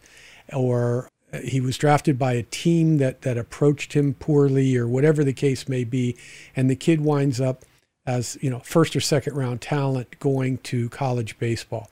or 0.52 1.10
he 1.44 1.60
was 1.60 1.78
drafted 1.78 2.18
by 2.18 2.32
a 2.32 2.42
team 2.42 2.98
that, 2.98 3.22
that 3.22 3.38
approached 3.38 3.92
him 3.92 4.14
poorly 4.14 4.76
or 4.76 4.88
whatever 4.88 5.22
the 5.22 5.32
case 5.32 5.68
may 5.68 5.84
be. 5.84 6.16
And 6.56 6.68
the 6.68 6.76
kid 6.76 7.00
winds 7.00 7.40
up 7.40 7.64
as, 8.06 8.38
you 8.40 8.50
know, 8.50 8.60
first 8.60 8.96
or 8.96 9.00
second 9.00 9.36
round 9.36 9.60
talent 9.60 10.18
going 10.18 10.58
to 10.58 10.88
college 10.88 11.38
baseball. 11.38 11.90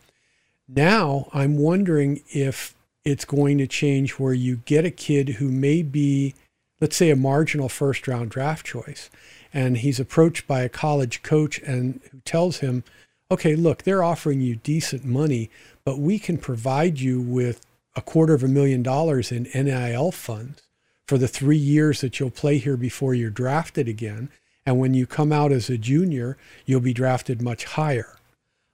Now 0.66 1.28
I'm 1.32 1.56
wondering 1.56 2.22
if 2.30 2.74
it's 3.04 3.24
going 3.24 3.58
to 3.58 3.66
change 3.66 4.12
where 4.12 4.34
you 4.34 4.56
get 4.64 4.84
a 4.84 4.90
kid 4.90 5.28
who 5.30 5.50
may 5.50 5.82
be, 5.82 6.34
let's 6.80 6.96
say, 6.96 7.10
a 7.10 7.16
marginal 7.16 7.68
first 7.68 8.08
round 8.08 8.30
draft 8.30 8.66
choice 8.66 9.08
and 9.52 9.78
he's 9.78 10.00
approached 10.00 10.46
by 10.46 10.62
a 10.62 10.68
college 10.68 11.22
coach 11.22 11.58
and 11.60 12.00
who 12.10 12.20
tells 12.24 12.58
him, 12.58 12.84
okay, 13.30 13.54
look, 13.54 13.82
they're 13.82 14.02
offering 14.02 14.40
you 14.40 14.56
decent 14.56 15.04
money, 15.04 15.50
but 15.84 15.98
we 15.98 16.18
can 16.18 16.38
provide 16.38 16.98
you 16.98 17.20
with 17.20 17.64
a 17.96 18.00
quarter 18.00 18.34
of 18.34 18.42
a 18.42 18.48
million 18.48 18.82
dollars 18.82 19.32
in 19.32 19.48
NIL 19.54 20.12
funds 20.12 20.62
for 21.06 21.18
the 21.18 21.28
three 21.28 21.56
years 21.56 22.00
that 22.00 22.20
you'll 22.20 22.30
play 22.30 22.58
here 22.58 22.76
before 22.76 23.14
you're 23.14 23.30
drafted 23.30 23.88
again. 23.88 24.28
And 24.64 24.78
when 24.78 24.94
you 24.94 25.06
come 25.06 25.32
out 25.32 25.52
as 25.52 25.70
a 25.70 25.78
junior, 25.78 26.36
you'll 26.66 26.80
be 26.80 26.92
drafted 26.92 27.40
much 27.40 27.64
higher. 27.64 28.18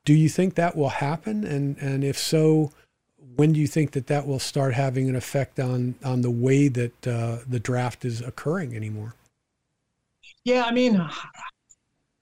Do 0.04 0.12
you 0.12 0.28
think 0.28 0.54
that 0.54 0.76
will 0.76 0.88
happen? 0.88 1.44
And, 1.44 1.78
and 1.78 2.04
if 2.04 2.18
so, 2.18 2.72
when 3.36 3.52
do 3.52 3.60
you 3.60 3.66
think 3.66 3.92
that 3.92 4.08
that 4.08 4.26
will 4.26 4.38
start 4.38 4.74
having 4.74 5.08
an 5.08 5.16
effect 5.16 5.58
on, 5.58 5.94
on 6.04 6.20
the 6.20 6.30
way 6.30 6.68
that 6.68 7.06
uh, 7.06 7.38
the 7.48 7.60
draft 7.60 8.04
is 8.04 8.20
occurring 8.20 8.74
anymore? 8.76 9.14
Yeah, 10.44 10.64
I 10.64 10.72
mean, 10.72 11.00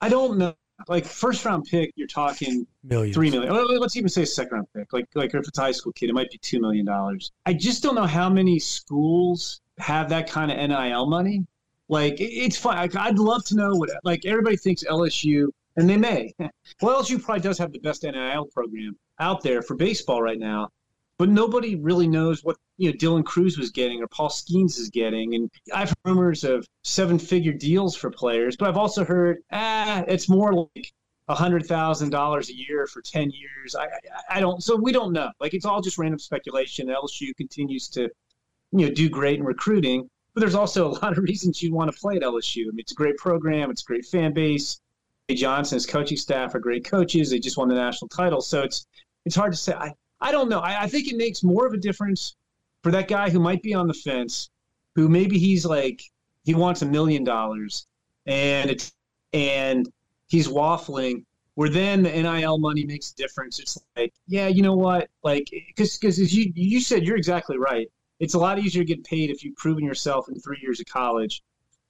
I 0.01 0.09
don't 0.09 0.37
know. 0.37 0.55
Like 0.87 1.05
first 1.05 1.45
round 1.45 1.65
pick, 1.65 1.93
you're 1.95 2.07
talking 2.07 2.65
Millions. 2.83 3.15
three 3.15 3.29
million. 3.29 3.53
Let's 3.79 3.95
even 3.95 4.09
say 4.09 4.25
second 4.25 4.53
round 4.55 4.67
pick. 4.75 4.91
Like 4.91 5.05
like 5.13 5.33
if 5.33 5.47
it's 5.47 5.57
a 5.57 5.61
high 5.61 5.71
school 5.71 5.93
kid, 5.93 6.09
it 6.09 6.13
might 6.13 6.29
be 6.29 6.37
two 6.39 6.59
million 6.59 6.85
dollars. 6.85 7.31
I 7.45 7.53
just 7.53 7.83
don't 7.83 7.95
know 7.95 8.05
how 8.05 8.29
many 8.29 8.59
schools 8.59 9.61
have 9.77 10.09
that 10.09 10.29
kind 10.29 10.51
of 10.51 10.57
NIL 10.57 11.05
money. 11.05 11.45
Like 11.87 12.15
it's 12.19 12.57
fine. 12.57 12.89
I'd 12.97 13.19
love 13.19 13.45
to 13.45 13.55
know 13.55 13.75
what. 13.75 13.91
Like 14.03 14.25
everybody 14.25 14.57
thinks 14.57 14.83
LSU, 14.83 15.47
and 15.77 15.89
they 15.89 15.97
may. 15.97 16.33
Well, 16.81 17.01
LSU 17.01 17.21
probably 17.23 17.41
does 17.41 17.57
have 17.59 17.71
the 17.71 17.79
best 17.79 18.03
NIL 18.03 18.45
program 18.53 18.97
out 19.19 19.41
there 19.41 19.61
for 19.61 19.75
baseball 19.75 20.21
right 20.21 20.39
now 20.39 20.69
but 21.17 21.29
nobody 21.29 21.75
really 21.75 22.07
knows 22.07 22.43
what 22.43 22.57
you 22.77 22.91
know 22.91 22.97
Dylan 22.97 23.23
Crews 23.23 23.57
was 23.57 23.69
getting 23.71 24.01
or 24.01 24.07
Paul 24.07 24.29
Skenes 24.29 24.79
is 24.79 24.89
getting. 24.89 25.35
And 25.35 25.49
I've 25.73 25.89
heard 25.89 25.97
rumors 26.05 26.43
of 26.43 26.67
seven 26.83 27.19
figure 27.19 27.53
deals 27.53 27.95
for 27.95 28.09
players, 28.09 28.55
but 28.57 28.67
I've 28.67 28.77
also 28.77 29.05
heard 29.05 29.37
ah, 29.51 30.03
it's 30.07 30.29
more 30.29 30.53
like 30.53 30.91
hundred 31.29 31.65
thousand 31.65 32.09
dollars 32.09 32.49
a 32.49 32.55
year 32.55 32.87
for 32.87 33.01
ten 33.01 33.31
years. 33.31 33.75
I, 33.75 33.85
I, 33.85 33.89
I 34.37 34.39
don't. 34.39 34.61
So 34.63 34.75
we 34.75 34.91
don't 34.91 35.13
know. 35.13 35.31
Like 35.39 35.53
it's 35.53 35.65
all 35.65 35.81
just 35.81 35.97
random 35.97 36.19
speculation. 36.19 36.87
LSU 36.87 37.35
continues 37.37 37.87
to 37.89 38.09
you 38.71 38.87
know 38.87 38.89
do 38.89 39.09
great 39.09 39.39
in 39.39 39.45
recruiting, 39.45 40.09
but 40.33 40.41
there's 40.41 40.55
also 40.55 40.87
a 40.87 40.93
lot 41.01 41.17
of 41.17 41.23
reasons 41.23 41.61
you'd 41.61 41.73
want 41.73 41.91
to 41.91 41.97
play 41.97 42.15
at 42.15 42.23
LSU. 42.23 42.63
I 42.63 42.71
mean, 42.71 42.79
it's 42.79 42.91
a 42.91 42.95
great 42.95 43.17
program. 43.17 43.71
It's 43.71 43.83
a 43.83 43.85
great 43.85 44.05
fan 44.05 44.33
base. 44.33 44.79
Johnson's 45.33 45.85
coaching 45.85 46.17
staff 46.17 46.53
are 46.53 46.59
great 46.59 46.85
coaches. 46.85 47.29
They 47.31 47.39
just 47.39 47.57
won 47.57 47.69
the 47.69 47.75
national 47.75 48.09
title, 48.09 48.41
so 48.41 48.61
it's 48.61 48.85
it's 49.25 49.35
hard 49.35 49.53
to 49.53 49.57
say. 49.57 49.73
I, 49.73 49.93
I 50.23 50.31
don't 50.31 50.47
know. 50.47 50.59
I, 50.59 50.83
I 50.83 50.87
think 50.87 51.09
it 51.09 51.17
makes 51.17 51.43
more 51.43 51.67
of 51.67 51.73
a 51.73 51.77
difference 51.77 52.35
for 52.81 52.91
that 52.91 53.09
guy 53.09 53.29
who 53.29 53.39
might 53.39 53.61
be 53.61 53.73
on 53.73 53.87
the 53.87 53.93
fence, 53.93 54.49
who 54.95 55.09
maybe 55.09 55.37
he's 55.37 55.65
like 55.65 56.01
he 56.45 56.55
wants 56.55 56.81
a 56.81 56.85
million 56.85 57.25
dollars, 57.25 57.85
and 58.25 58.69
it's 58.69 58.93
and 59.33 59.91
he's 60.27 60.47
waffling. 60.47 61.25
Where 61.55 61.69
then 61.69 62.01
the 62.01 62.09
NIL 62.09 62.57
money 62.57 62.83
makes 62.85 63.11
a 63.11 63.15
difference. 63.15 63.59
It's 63.59 63.77
like, 63.95 64.11
yeah, 64.25 64.47
you 64.47 64.63
know 64.63 64.75
what? 64.75 65.09
Like, 65.23 65.47
because 65.67 65.97
because 65.97 66.19
as 66.19 66.33
you 66.33 66.51
you 66.55 66.79
said, 66.79 67.03
you're 67.03 67.17
exactly 67.17 67.57
right. 67.57 67.87
It's 68.19 68.33
a 68.33 68.39
lot 68.39 68.57
easier 68.59 68.81
to 68.83 68.87
get 68.87 69.03
paid 69.03 69.29
if 69.29 69.43
you've 69.43 69.57
proven 69.57 69.83
yourself 69.83 70.29
in 70.29 70.39
three 70.39 70.59
years 70.61 70.79
of 70.79 70.85
college. 70.85 71.43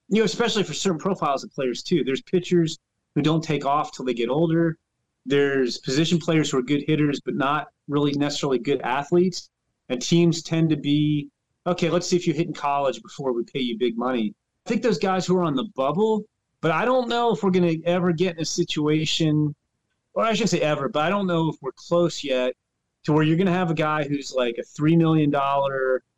You 0.08 0.18
know, 0.18 0.24
especially 0.24 0.64
for 0.64 0.74
certain 0.74 0.98
profiles 0.98 1.44
of 1.44 1.52
players 1.52 1.82
too. 1.84 2.02
There's 2.02 2.20
pitchers 2.20 2.78
who 3.14 3.22
don't 3.22 3.42
take 3.42 3.64
off 3.64 3.92
till 3.92 4.04
they 4.04 4.12
get 4.12 4.28
older. 4.28 4.76
There's 5.24 5.78
position 5.78 6.18
players 6.18 6.50
who 6.50 6.58
are 6.58 6.62
good 6.62 6.82
hitters, 6.86 7.20
but 7.20 7.36
not 7.36 7.68
really 7.88 8.12
necessarily 8.12 8.58
good 8.58 8.80
athletes. 8.82 9.50
And 9.88 10.00
teams 10.00 10.42
tend 10.42 10.70
to 10.70 10.76
be, 10.76 11.28
okay, 11.66 11.90
let's 11.90 12.06
see 12.06 12.16
if 12.16 12.26
you 12.26 12.32
hit 12.32 12.46
in 12.46 12.54
college 12.54 13.02
before 13.02 13.32
we 13.32 13.44
pay 13.44 13.60
you 13.60 13.78
big 13.78 13.98
money. 13.98 14.34
I 14.66 14.70
think 14.70 14.82
those 14.82 14.98
guys 14.98 15.26
who 15.26 15.36
are 15.36 15.44
on 15.44 15.54
the 15.54 15.68
bubble, 15.74 16.24
but 16.60 16.70
I 16.70 16.84
don't 16.84 17.08
know 17.08 17.32
if 17.32 17.42
we're 17.42 17.50
going 17.50 17.80
to 17.80 17.86
ever 17.86 18.12
get 18.12 18.36
in 18.36 18.42
a 18.42 18.46
situation 18.46 19.54
or 20.14 20.24
I 20.24 20.32
shouldn't 20.32 20.50
say 20.50 20.60
ever, 20.60 20.88
but 20.88 21.02
I 21.02 21.10
don't 21.10 21.26
know 21.26 21.50
if 21.50 21.56
we're 21.60 21.72
close 21.72 22.24
yet 22.24 22.54
to 23.04 23.12
where 23.12 23.22
you're 23.22 23.36
going 23.36 23.46
to 23.46 23.52
have 23.52 23.70
a 23.70 23.74
guy 23.74 24.04
who's 24.04 24.32
like 24.32 24.56
a 24.58 24.80
$3 24.80 24.96
million 24.96 25.30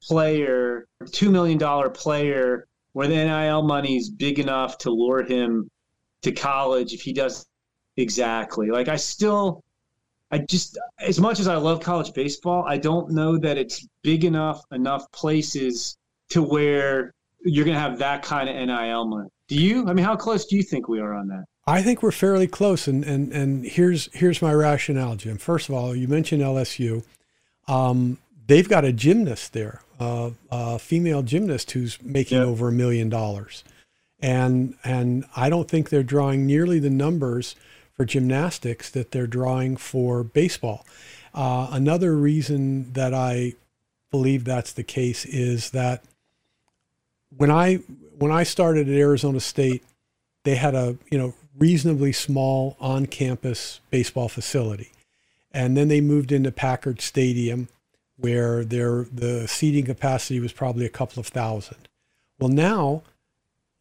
player, 0.03 0.87
$2 1.03 1.31
million 1.31 1.91
player, 1.93 2.69
where 2.93 3.09
the 3.09 3.15
NIL 3.15 3.63
money 3.63 3.97
is 3.97 4.09
big 4.09 4.39
enough 4.39 4.79
to 4.79 4.91
lure 4.91 5.25
him 5.25 5.69
to 6.23 6.33
college 6.33 6.93
if 6.93 7.03
he 7.03 7.13
does 7.13 7.47
exactly. 7.97 8.71
Like, 8.71 8.89
I 8.89 8.97
still, 8.97 9.65
I 10.31 10.39
just, 10.39 10.79
as 10.99 11.21
much 11.21 11.39
as 11.39 11.47
I 11.47 11.57
love 11.57 11.81
college 11.81 12.13
baseball, 12.13 12.65
I 12.67 12.79
don't 12.79 13.11
know 13.11 13.39
that 13.39 13.59
it's 13.59 13.87
big 14.03 14.25
enough, 14.25 14.61
enough 14.73 15.11
places 15.13 15.97
to 16.31 16.43
where 16.43 17.13
you're 17.45 17.65
going 17.65 17.77
to 17.77 17.81
have 17.81 17.99
that 17.99 18.23
kind 18.23 18.49
of 18.49 18.57
NIL 18.57 19.07
money. 19.07 19.29
Do 19.49 19.55
you? 19.55 19.89
I 19.89 19.93
mean, 19.93 20.05
how 20.05 20.17
close 20.17 20.47
do 20.47 20.57
you 20.57 20.63
think 20.63 20.89
we 20.89 20.99
are 20.99 21.15
on 21.15 21.29
that? 21.29 21.45
I 21.69 21.83
think 21.83 22.03
we're 22.03 22.13
fairly 22.13 22.47
close, 22.47 22.89
and 22.89 23.05
and 23.05 23.33
and 23.33 23.65
here's 23.65 24.13
here's 24.13 24.43
my 24.43 24.53
rationale, 24.53 25.17
Jim. 25.17 25.39
First 25.39 25.69
of 25.69 25.75
all, 25.75 25.95
you 25.95 26.09
mentioned 26.09 26.43
LSU. 26.43 27.05
Um, 27.69 28.19
they've 28.47 28.69
got 28.69 28.85
a 28.85 28.93
gymnast 28.93 29.53
there, 29.53 29.83
uh, 30.01 30.31
a 30.51 30.79
female 30.79 31.23
gymnast 31.23 31.71
who's 31.73 32.01
making 32.03 32.39
yep. 32.39 32.47
over 32.47 32.69
a 32.69 32.73
million 32.73 33.09
dollars, 33.09 33.63
and 34.21 34.75
and 34.83 35.25
I 35.37 35.49
don't 35.49 35.69
think 35.69 35.89
they're 35.89 36.03
drawing 36.03 36.47
nearly 36.47 36.81
the 36.81 36.91
numbers 36.91 37.55
for 37.97 38.05
gymnastics 38.05 38.91
that 38.91 39.11
they're 39.11 39.27
drawing 39.27 39.77
for 39.77 40.23
baseball. 40.23 40.87
Uh, 41.35 41.69
another 41.71 42.17
reason 42.17 42.93
that 42.93 43.15
I 43.15 43.55
believe 44.11 44.45
that's 44.45 44.73
the 44.73 44.83
case 44.83 45.25
is 45.25 45.71
that 45.71 46.05
when 47.37 47.51
I 47.51 47.77
when 48.19 48.33
I 48.33 48.45
started 48.45 48.89
at 48.89 48.95
Arizona 48.95 49.41
State, 49.41 49.85
they 50.45 50.57
had 50.57 50.75
a 50.75 50.97
you 51.11 51.19
know 51.19 51.35
reasonably 51.59 52.13
small 52.13 52.77
on 52.81 53.07
campus 53.07 53.81
baseball 53.91 54.29
facility. 54.29 54.91
And 55.53 55.77
then 55.77 55.89
they 55.89 56.01
moved 56.01 56.33
into 56.33 56.53
Packard 56.53 57.01
Stadium, 57.01 57.69
where 58.17 58.65
their, 58.65 59.05
the 59.05 59.49
seating 59.49 59.87
capacity 59.87 60.39
was 60.39 60.53
probably 60.53 60.85
a 60.85 60.91
couple 60.91 61.21
of 61.21 61.29
thousand. 61.29 61.89
Well, 62.39 62.51
now 62.51 63.03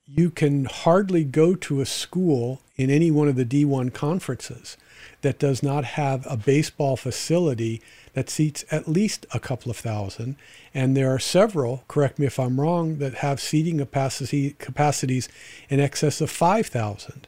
you 0.06 0.30
can 0.30 0.66
hardly 0.66 1.24
go 1.26 1.56
to 1.56 1.82
a 1.82 1.86
school 1.86 2.62
in 2.76 2.90
any 2.90 3.12
one 3.12 3.28
of 3.28 3.36
the 3.36 3.46
D1 3.46 3.94
conferences 3.94 4.78
that 5.22 5.40
does 5.40 5.64
not 5.64 5.86
have 5.86 6.26
a 6.30 6.38
baseball 6.38 6.98
facility 6.98 7.82
that 8.14 8.30
seats 8.30 8.64
at 8.72 8.88
least 8.88 9.26
a 9.34 9.40
couple 9.40 9.72
of 9.72 9.78
thousand. 9.78 10.36
And 10.74 10.96
there 10.96 11.14
are 11.14 11.20
several, 11.20 11.84
correct 11.88 12.20
me 12.20 12.26
if 12.26 12.40
I'm 12.40 12.60
wrong, 12.60 12.98
that 12.98 13.16
have 13.16 13.40
seating 13.40 13.78
capacity 13.78 14.56
capacities 14.60 15.30
in 15.70 15.80
excess 15.80 16.22
of 16.22 16.30
5,000 16.30 17.28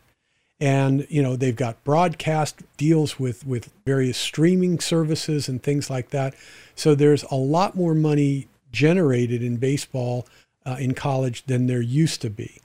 and 0.59 1.05
you 1.09 1.21
know 1.21 1.35
they've 1.35 1.55
got 1.55 1.83
broadcast 1.83 2.63
deals 2.77 3.19
with 3.19 3.45
with 3.45 3.71
various 3.85 4.17
streaming 4.17 4.79
services 4.79 5.47
and 5.47 5.61
things 5.61 5.89
like 5.89 6.09
that. 6.09 6.33
So 6.75 6.95
there's 6.95 7.23
a 7.23 7.35
lot 7.35 7.75
more 7.75 7.93
money 7.93 8.47
generated 8.71 9.43
in 9.43 9.57
baseball 9.57 10.27
uh, 10.65 10.77
in 10.79 10.93
college 10.93 11.43
than 11.45 11.67
there 11.67 11.81
used 11.81 12.21
to 12.21 12.29
be. 12.29 12.59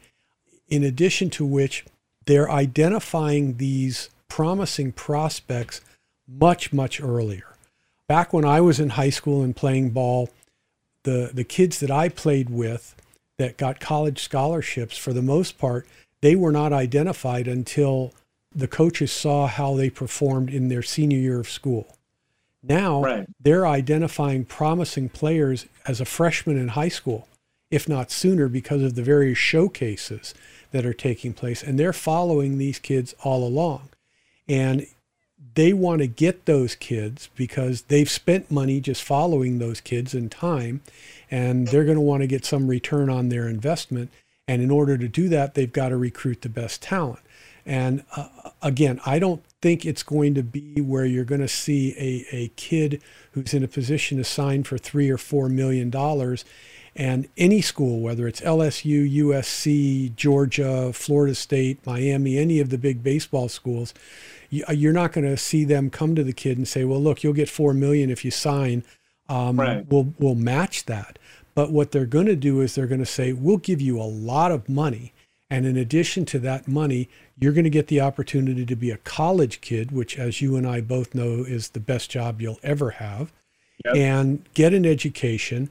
In 0.68 0.82
addition 0.82 1.28
to 1.30 1.44
which 1.44 1.84
they're 2.26 2.50
identifying 2.50 3.56
these 3.56 4.10
promising 4.28 4.92
prospects 4.92 5.80
much 6.26 6.72
much 6.72 7.00
earlier 7.00 7.56
back 8.08 8.32
when 8.32 8.44
i 8.44 8.60
was 8.60 8.80
in 8.80 8.90
high 8.90 9.10
school 9.10 9.42
and 9.42 9.56
playing 9.56 9.90
ball 9.90 10.28
the 11.02 11.30
the 11.34 11.44
kids 11.44 11.80
that 11.80 11.90
i 11.90 12.08
played 12.08 12.48
with 12.48 12.94
that 13.38 13.56
got 13.56 13.80
college 13.80 14.22
scholarships 14.22 14.96
for 14.96 15.12
the 15.12 15.22
most 15.22 15.58
part 15.58 15.86
they 16.22 16.36
were 16.36 16.52
not 16.52 16.72
identified 16.72 17.46
until 17.46 18.14
the 18.54 18.68
coaches 18.68 19.12
saw 19.12 19.46
how 19.46 19.74
they 19.74 19.90
performed 19.90 20.50
in 20.50 20.68
their 20.68 20.82
senior 20.82 21.18
year 21.18 21.40
of 21.40 21.48
school. 21.48 21.96
Now 22.62 23.02
right. 23.02 23.26
they're 23.40 23.66
identifying 23.66 24.44
promising 24.44 25.08
players 25.08 25.66
as 25.86 26.00
a 26.00 26.04
freshman 26.04 26.56
in 26.56 26.68
high 26.68 26.88
school, 26.88 27.28
if 27.70 27.88
not 27.88 28.10
sooner, 28.10 28.48
because 28.48 28.82
of 28.82 28.94
the 28.94 29.02
various 29.02 29.38
showcases 29.38 30.32
that 30.72 30.84
are 30.84 30.92
taking 30.92 31.32
place. 31.32 31.62
And 31.62 31.78
they're 31.78 31.92
following 31.92 32.58
these 32.58 32.78
kids 32.78 33.14
all 33.22 33.46
along. 33.46 33.88
And 34.48 34.86
they 35.54 35.72
want 35.72 36.00
to 36.00 36.06
get 36.06 36.46
those 36.46 36.74
kids 36.74 37.28
because 37.36 37.82
they've 37.82 38.10
spent 38.10 38.50
money 38.50 38.80
just 38.80 39.02
following 39.02 39.58
those 39.58 39.80
kids 39.80 40.14
in 40.14 40.28
time. 40.28 40.80
And 41.30 41.68
they're 41.68 41.84
going 41.84 41.96
to 41.96 42.02
want 42.02 42.22
to 42.22 42.26
get 42.26 42.44
some 42.44 42.68
return 42.68 43.08
on 43.08 43.28
their 43.28 43.48
investment. 43.48 44.10
And 44.48 44.60
in 44.60 44.70
order 44.70 44.98
to 44.98 45.08
do 45.08 45.28
that, 45.28 45.54
they've 45.54 45.72
got 45.72 45.90
to 45.90 45.96
recruit 45.96 46.42
the 46.42 46.48
best 46.48 46.82
talent. 46.82 47.20
And 47.64 48.04
uh, 48.16 48.28
again, 48.60 49.00
I 49.06 49.18
don't 49.18 49.42
think 49.60 49.86
it's 49.86 50.02
going 50.02 50.34
to 50.34 50.42
be 50.42 50.80
where 50.80 51.04
you're 51.04 51.24
going 51.24 51.40
to 51.40 51.48
see 51.48 51.94
a, 51.96 52.34
a 52.34 52.48
kid 52.56 53.00
who's 53.32 53.54
in 53.54 53.62
a 53.62 53.68
position 53.68 54.18
to 54.18 54.24
sign 54.24 54.64
for 54.64 54.76
three 54.76 55.08
or 55.08 55.18
four 55.18 55.48
million 55.48 55.88
dollars. 55.88 56.44
And 56.94 57.28
any 57.38 57.62
school, 57.62 58.00
whether 58.00 58.28
it's 58.28 58.40
LSU, 58.42 59.10
USC, 59.10 60.14
Georgia, 60.14 60.92
Florida 60.92 61.34
State, 61.34 61.84
Miami, 61.86 62.36
any 62.36 62.60
of 62.60 62.68
the 62.68 62.78
big 62.78 63.02
baseball 63.02 63.48
schools, 63.48 63.94
you're 64.50 64.92
not 64.92 65.12
going 65.12 65.24
to 65.24 65.38
see 65.38 65.64
them 65.64 65.88
come 65.88 66.14
to 66.14 66.22
the 66.22 66.34
kid 66.34 66.58
and 66.58 66.68
say, 66.68 66.84
"Well, 66.84 67.02
look, 67.02 67.22
you'll 67.22 67.32
get 67.32 67.48
four 67.48 67.72
million 67.72 68.10
if 68.10 68.24
you 68.24 68.30
sign. 68.30 68.84
Um, 69.28 69.58
right. 69.58 69.86
We'll 69.88 70.12
we'll 70.18 70.34
match 70.34 70.84
that." 70.84 71.18
But 71.54 71.70
what 71.70 71.90
they're 71.90 72.06
going 72.06 72.26
to 72.26 72.36
do 72.36 72.60
is 72.60 72.74
they're 72.74 72.86
going 72.86 73.00
to 73.00 73.06
say, 73.06 73.32
we'll 73.32 73.58
give 73.58 73.80
you 73.80 74.00
a 74.00 74.04
lot 74.04 74.52
of 74.52 74.68
money. 74.68 75.12
And 75.50 75.66
in 75.66 75.76
addition 75.76 76.24
to 76.26 76.38
that 76.40 76.66
money, 76.66 77.10
you're 77.38 77.52
going 77.52 77.64
to 77.64 77.70
get 77.70 77.88
the 77.88 78.00
opportunity 78.00 78.64
to 78.64 78.76
be 78.76 78.90
a 78.90 78.96
college 78.98 79.60
kid, 79.60 79.92
which, 79.92 80.18
as 80.18 80.40
you 80.40 80.56
and 80.56 80.66
I 80.66 80.80
both 80.80 81.14
know, 81.14 81.44
is 81.46 81.70
the 81.70 81.80
best 81.80 82.10
job 82.10 82.40
you'll 82.40 82.60
ever 82.62 82.92
have, 82.92 83.32
yep. 83.84 83.94
and 83.94 84.44
get 84.54 84.72
an 84.72 84.86
education, 84.86 85.68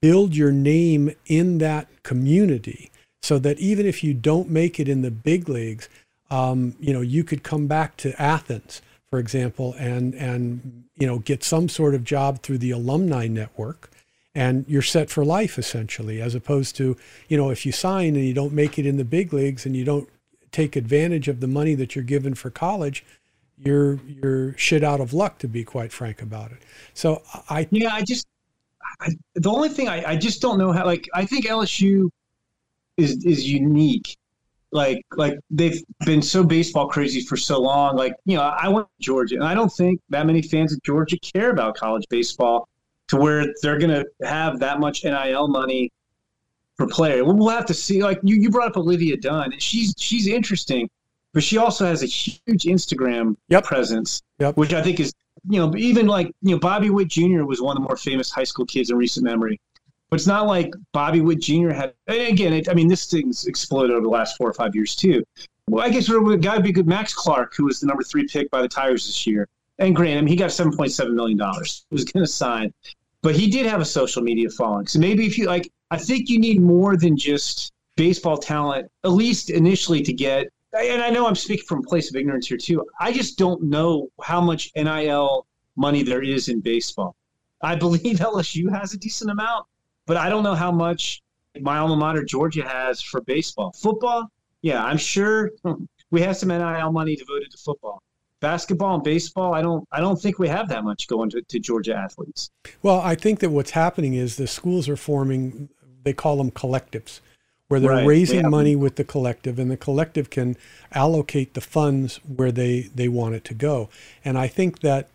build 0.00 0.34
your 0.34 0.52
name 0.52 1.10
in 1.26 1.58
that 1.58 1.88
community 2.02 2.90
so 3.22 3.38
that 3.38 3.58
even 3.58 3.86
if 3.86 4.04
you 4.04 4.14
don't 4.14 4.50
make 4.50 4.78
it 4.78 4.88
in 4.88 5.02
the 5.02 5.10
big 5.10 5.48
leagues, 5.48 5.88
um, 6.30 6.74
you 6.78 6.92
know, 6.92 7.00
you 7.00 7.24
could 7.24 7.42
come 7.42 7.66
back 7.66 7.96
to 7.98 8.20
Athens, 8.20 8.82
for 9.08 9.18
example, 9.18 9.74
and, 9.78 10.14
and, 10.14 10.84
you 10.96 11.06
know, 11.06 11.18
get 11.18 11.42
some 11.42 11.68
sort 11.68 11.94
of 11.94 12.04
job 12.04 12.42
through 12.42 12.58
the 12.58 12.70
alumni 12.70 13.26
network 13.26 13.90
and 14.34 14.64
you're 14.68 14.82
set 14.82 15.10
for 15.10 15.24
life 15.24 15.58
essentially 15.58 16.20
as 16.20 16.34
opposed 16.34 16.74
to 16.76 16.96
you 17.28 17.36
know 17.36 17.50
if 17.50 17.64
you 17.64 17.72
sign 17.72 18.16
and 18.16 18.24
you 18.24 18.34
don't 18.34 18.52
make 18.52 18.78
it 18.78 18.86
in 18.86 18.96
the 18.96 19.04
big 19.04 19.32
leagues 19.32 19.64
and 19.64 19.76
you 19.76 19.84
don't 19.84 20.08
take 20.50 20.76
advantage 20.76 21.28
of 21.28 21.40
the 21.40 21.46
money 21.46 21.74
that 21.74 21.94
you're 21.94 22.04
given 22.04 22.34
for 22.34 22.50
college 22.50 23.04
you're 23.58 24.00
you're 24.06 24.56
shit 24.58 24.82
out 24.82 25.00
of 25.00 25.14
luck 25.14 25.38
to 25.38 25.48
be 25.48 25.64
quite 25.64 25.92
frank 25.92 26.20
about 26.20 26.50
it. 26.50 26.62
So 26.94 27.22
i 27.48 27.68
yeah 27.70 27.94
i 27.94 28.02
just 28.02 28.26
I, 29.00 29.10
the 29.34 29.50
only 29.50 29.68
thing 29.68 29.88
I, 29.88 30.12
I 30.12 30.16
just 30.16 30.40
don't 30.40 30.58
know 30.58 30.72
how 30.72 30.84
like 30.84 31.08
i 31.14 31.24
think 31.24 31.46
lsu 31.46 32.08
is 32.96 33.24
is 33.24 33.48
unique 33.48 34.16
like 34.72 35.04
like 35.16 35.38
they've 35.50 35.82
been 36.04 36.22
so 36.22 36.44
baseball 36.44 36.88
crazy 36.88 37.20
for 37.20 37.36
so 37.36 37.60
long 37.60 37.96
like 37.96 38.14
you 38.24 38.36
know 38.36 38.42
i 38.42 38.68
went 38.68 38.86
to 38.86 39.04
georgia 39.04 39.34
and 39.34 39.44
i 39.44 39.54
don't 39.54 39.72
think 39.72 40.00
that 40.10 40.26
many 40.26 40.42
fans 40.42 40.72
of 40.72 40.82
georgia 40.82 41.18
care 41.18 41.50
about 41.50 41.76
college 41.76 42.04
baseball 42.08 42.68
to 43.08 43.16
where 43.16 43.46
they're 43.62 43.78
going 43.78 43.90
to 43.90 44.06
have 44.26 44.58
that 44.60 44.80
much 44.80 45.04
NIL 45.04 45.48
money 45.48 45.90
per 46.76 46.86
player. 46.86 47.24
We'll 47.24 47.48
have 47.48 47.66
to 47.66 47.74
see. 47.74 48.02
Like 48.02 48.20
you, 48.22 48.36
you 48.36 48.50
brought 48.50 48.68
up 48.68 48.76
Olivia 48.76 49.16
Dunne, 49.16 49.52
and 49.52 49.62
she's 49.62 49.94
she's 49.98 50.26
interesting, 50.26 50.88
but 51.32 51.42
she 51.42 51.58
also 51.58 51.84
has 51.84 52.02
a 52.02 52.06
huge 52.06 52.64
Instagram 52.64 53.36
yep. 53.48 53.64
presence, 53.64 54.22
yep. 54.38 54.56
which 54.56 54.72
I 54.72 54.82
think 54.82 55.00
is 55.00 55.12
you 55.48 55.58
know 55.60 55.74
even 55.76 56.06
like 56.06 56.28
you 56.42 56.52
know 56.52 56.58
Bobby 56.58 56.90
Witt 56.90 57.08
Jr. 57.08 57.44
was 57.44 57.60
one 57.60 57.76
of 57.76 57.82
the 57.82 57.88
more 57.88 57.96
famous 57.96 58.30
high 58.30 58.44
school 58.44 58.66
kids 58.66 58.90
in 58.90 58.96
recent 58.96 59.24
memory. 59.24 59.60
But 60.10 60.20
it's 60.20 60.26
not 60.26 60.46
like 60.46 60.72
Bobby 60.92 61.20
Witt 61.20 61.40
Jr. 61.40 61.70
had. 61.70 61.94
Again, 62.06 62.52
it, 62.52 62.68
I 62.68 62.74
mean, 62.74 62.88
this 62.88 63.06
thing's 63.06 63.46
exploded 63.46 63.90
over 63.90 64.02
the 64.02 64.08
last 64.08 64.36
four 64.36 64.48
or 64.48 64.52
five 64.52 64.74
years 64.74 64.94
too. 64.94 65.24
Well, 65.68 65.84
I 65.84 65.88
guess 65.88 66.08
we 66.08 66.36
got 66.36 66.56
to 66.56 66.62
be 66.62 66.72
good. 66.72 66.86
Max 66.86 67.14
Clark, 67.14 67.54
who 67.56 67.64
was 67.64 67.80
the 67.80 67.86
number 67.86 68.02
three 68.02 68.26
pick 68.26 68.50
by 68.50 68.62
the 68.62 68.68
Tigers 68.68 69.06
this 69.06 69.26
year, 69.26 69.48
and 69.78 69.96
granted, 69.96 70.18
I 70.18 70.20
mean, 70.20 70.28
he 70.28 70.36
got 70.36 70.52
seven 70.52 70.76
point 70.76 70.92
seven 70.92 71.16
million 71.16 71.38
dollars. 71.38 71.86
He 71.90 71.94
was 71.94 72.04
going 72.04 72.24
to 72.24 72.30
sign, 72.30 72.72
but 73.22 73.34
he 73.34 73.48
did 73.48 73.66
have 73.66 73.80
a 73.80 73.84
social 73.84 74.22
media 74.22 74.50
following. 74.50 74.86
So 74.86 74.98
maybe 74.98 75.26
if 75.26 75.38
you 75.38 75.46
like, 75.46 75.70
I 75.90 75.96
think 75.96 76.28
you 76.28 76.38
need 76.38 76.60
more 76.60 76.96
than 76.96 77.16
just 77.16 77.72
baseball 77.96 78.36
talent, 78.36 78.90
at 79.04 79.12
least 79.12 79.50
initially, 79.50 80.02
to 80.02 80.12
get. 80.12 80.48
And 80.74 81.02
I 81.02 81.10
know 81.10 81.26
I'm 81.26 81.34
speaking 81.34 81.66
from 81.66 81.80
a 81.80 81.82
place 81.82 82.10
of 82.10 82.16
ignorance 82.16 82.48
here 82.48 82.58
too. 82.58 82.84
I 82.98 83.12
just 83.12 83.38
don't 83.38 83.62
know 83.62 84.10
how 84.22 84.40
much 84.40 84.70
NIL 84.74 85.46
money 85.76 86.02
there 86.02 86.22
is 86.22 86.48
in 86.48 86.60
baseball. 86.60 87.14
I 87.62 87.74
believe 87.84 88.18
LSU 88.18 88.70
has 88.70 88.94
a 88.94 88.98
decent 88.98 89.30
amount, 89.30 89.66
but 90.06 90.16
I 90.16 90.28
don't 90.28 90.42
know 90.42 90.54
how 90.54 90.72
much 90.72 91.22
my 91.60 91.78
alma 91.78 91.96
mater 91.96 92.24
Georgia 92.24 92.66
has 92.66 93.00
for 93.00 93.20
baseball. 93.20 93.72
Football, 93.72 94.30
yeah, 94.62 94.84
I'm 94.84 94.98
sure 94.98 95.52
we 96.10 96.20
have 96.22 96.36
some 96.36 96.48
NIL 96.48 96.92
money 96.92 97.16
devoted 97.16 97.50
to 97.52 97.58
football 97.58 98.02
basketball 98.44 98.96
and 98.96 99.02
baseball, 99.02 99.54
I 99.54 99.62
don't 99.62 99.88
I 99.90 100.00
don't 100.00 100.20
think 100.20 100.38
we 100.38 100.48
have 100.48 100.68
that 100.68 100.84
much 100.84 101.08
going 101.08 101.30
to, 101.30 101.40
to 101.40 101.58
Georgia 101.58 101.94
athletes. 101.96 102.50
Well, 102.82 103.00
I 103.00 103.14
think 103.14 103.40
that 103.40 103.48
what's 103.48 103.70
happening 103.70 104.14
is 104.14 104.36
the 104.36 104.46
schools 104.46 104.86
are 104.88 104.96
forming 104.96 105.70
they 106.02 106.12
call 106.12 106.36
them 106.36 106.50
collectives, 106.50 107.20
where 107.74 107.80
they're 107.80 107.90
Right, 107.90 108.06
raising 108.06 108.42
yeah. 108.42 108.48
money 108.48 108.76
with 108.76 108.94
the 108.96 109.04
collective 109.04 109.58
and 109.58 109.70
the 109.70 109.76
collective 109.76 110.30
can 110.30 110.56
allocate 110.92 111.54
the 111.54 111.60
funds 111.60 112.20
where 112.24 112.52
they, 112.52 112.82
they 112.94 113.08
want 113.08 113.34
it 113.34 113.44
to 113.46 113.54
go. 113.54 113.88
And 114.24 114.38
I 114.38 114.46
think 114.46 114.80
that 114.80 115.08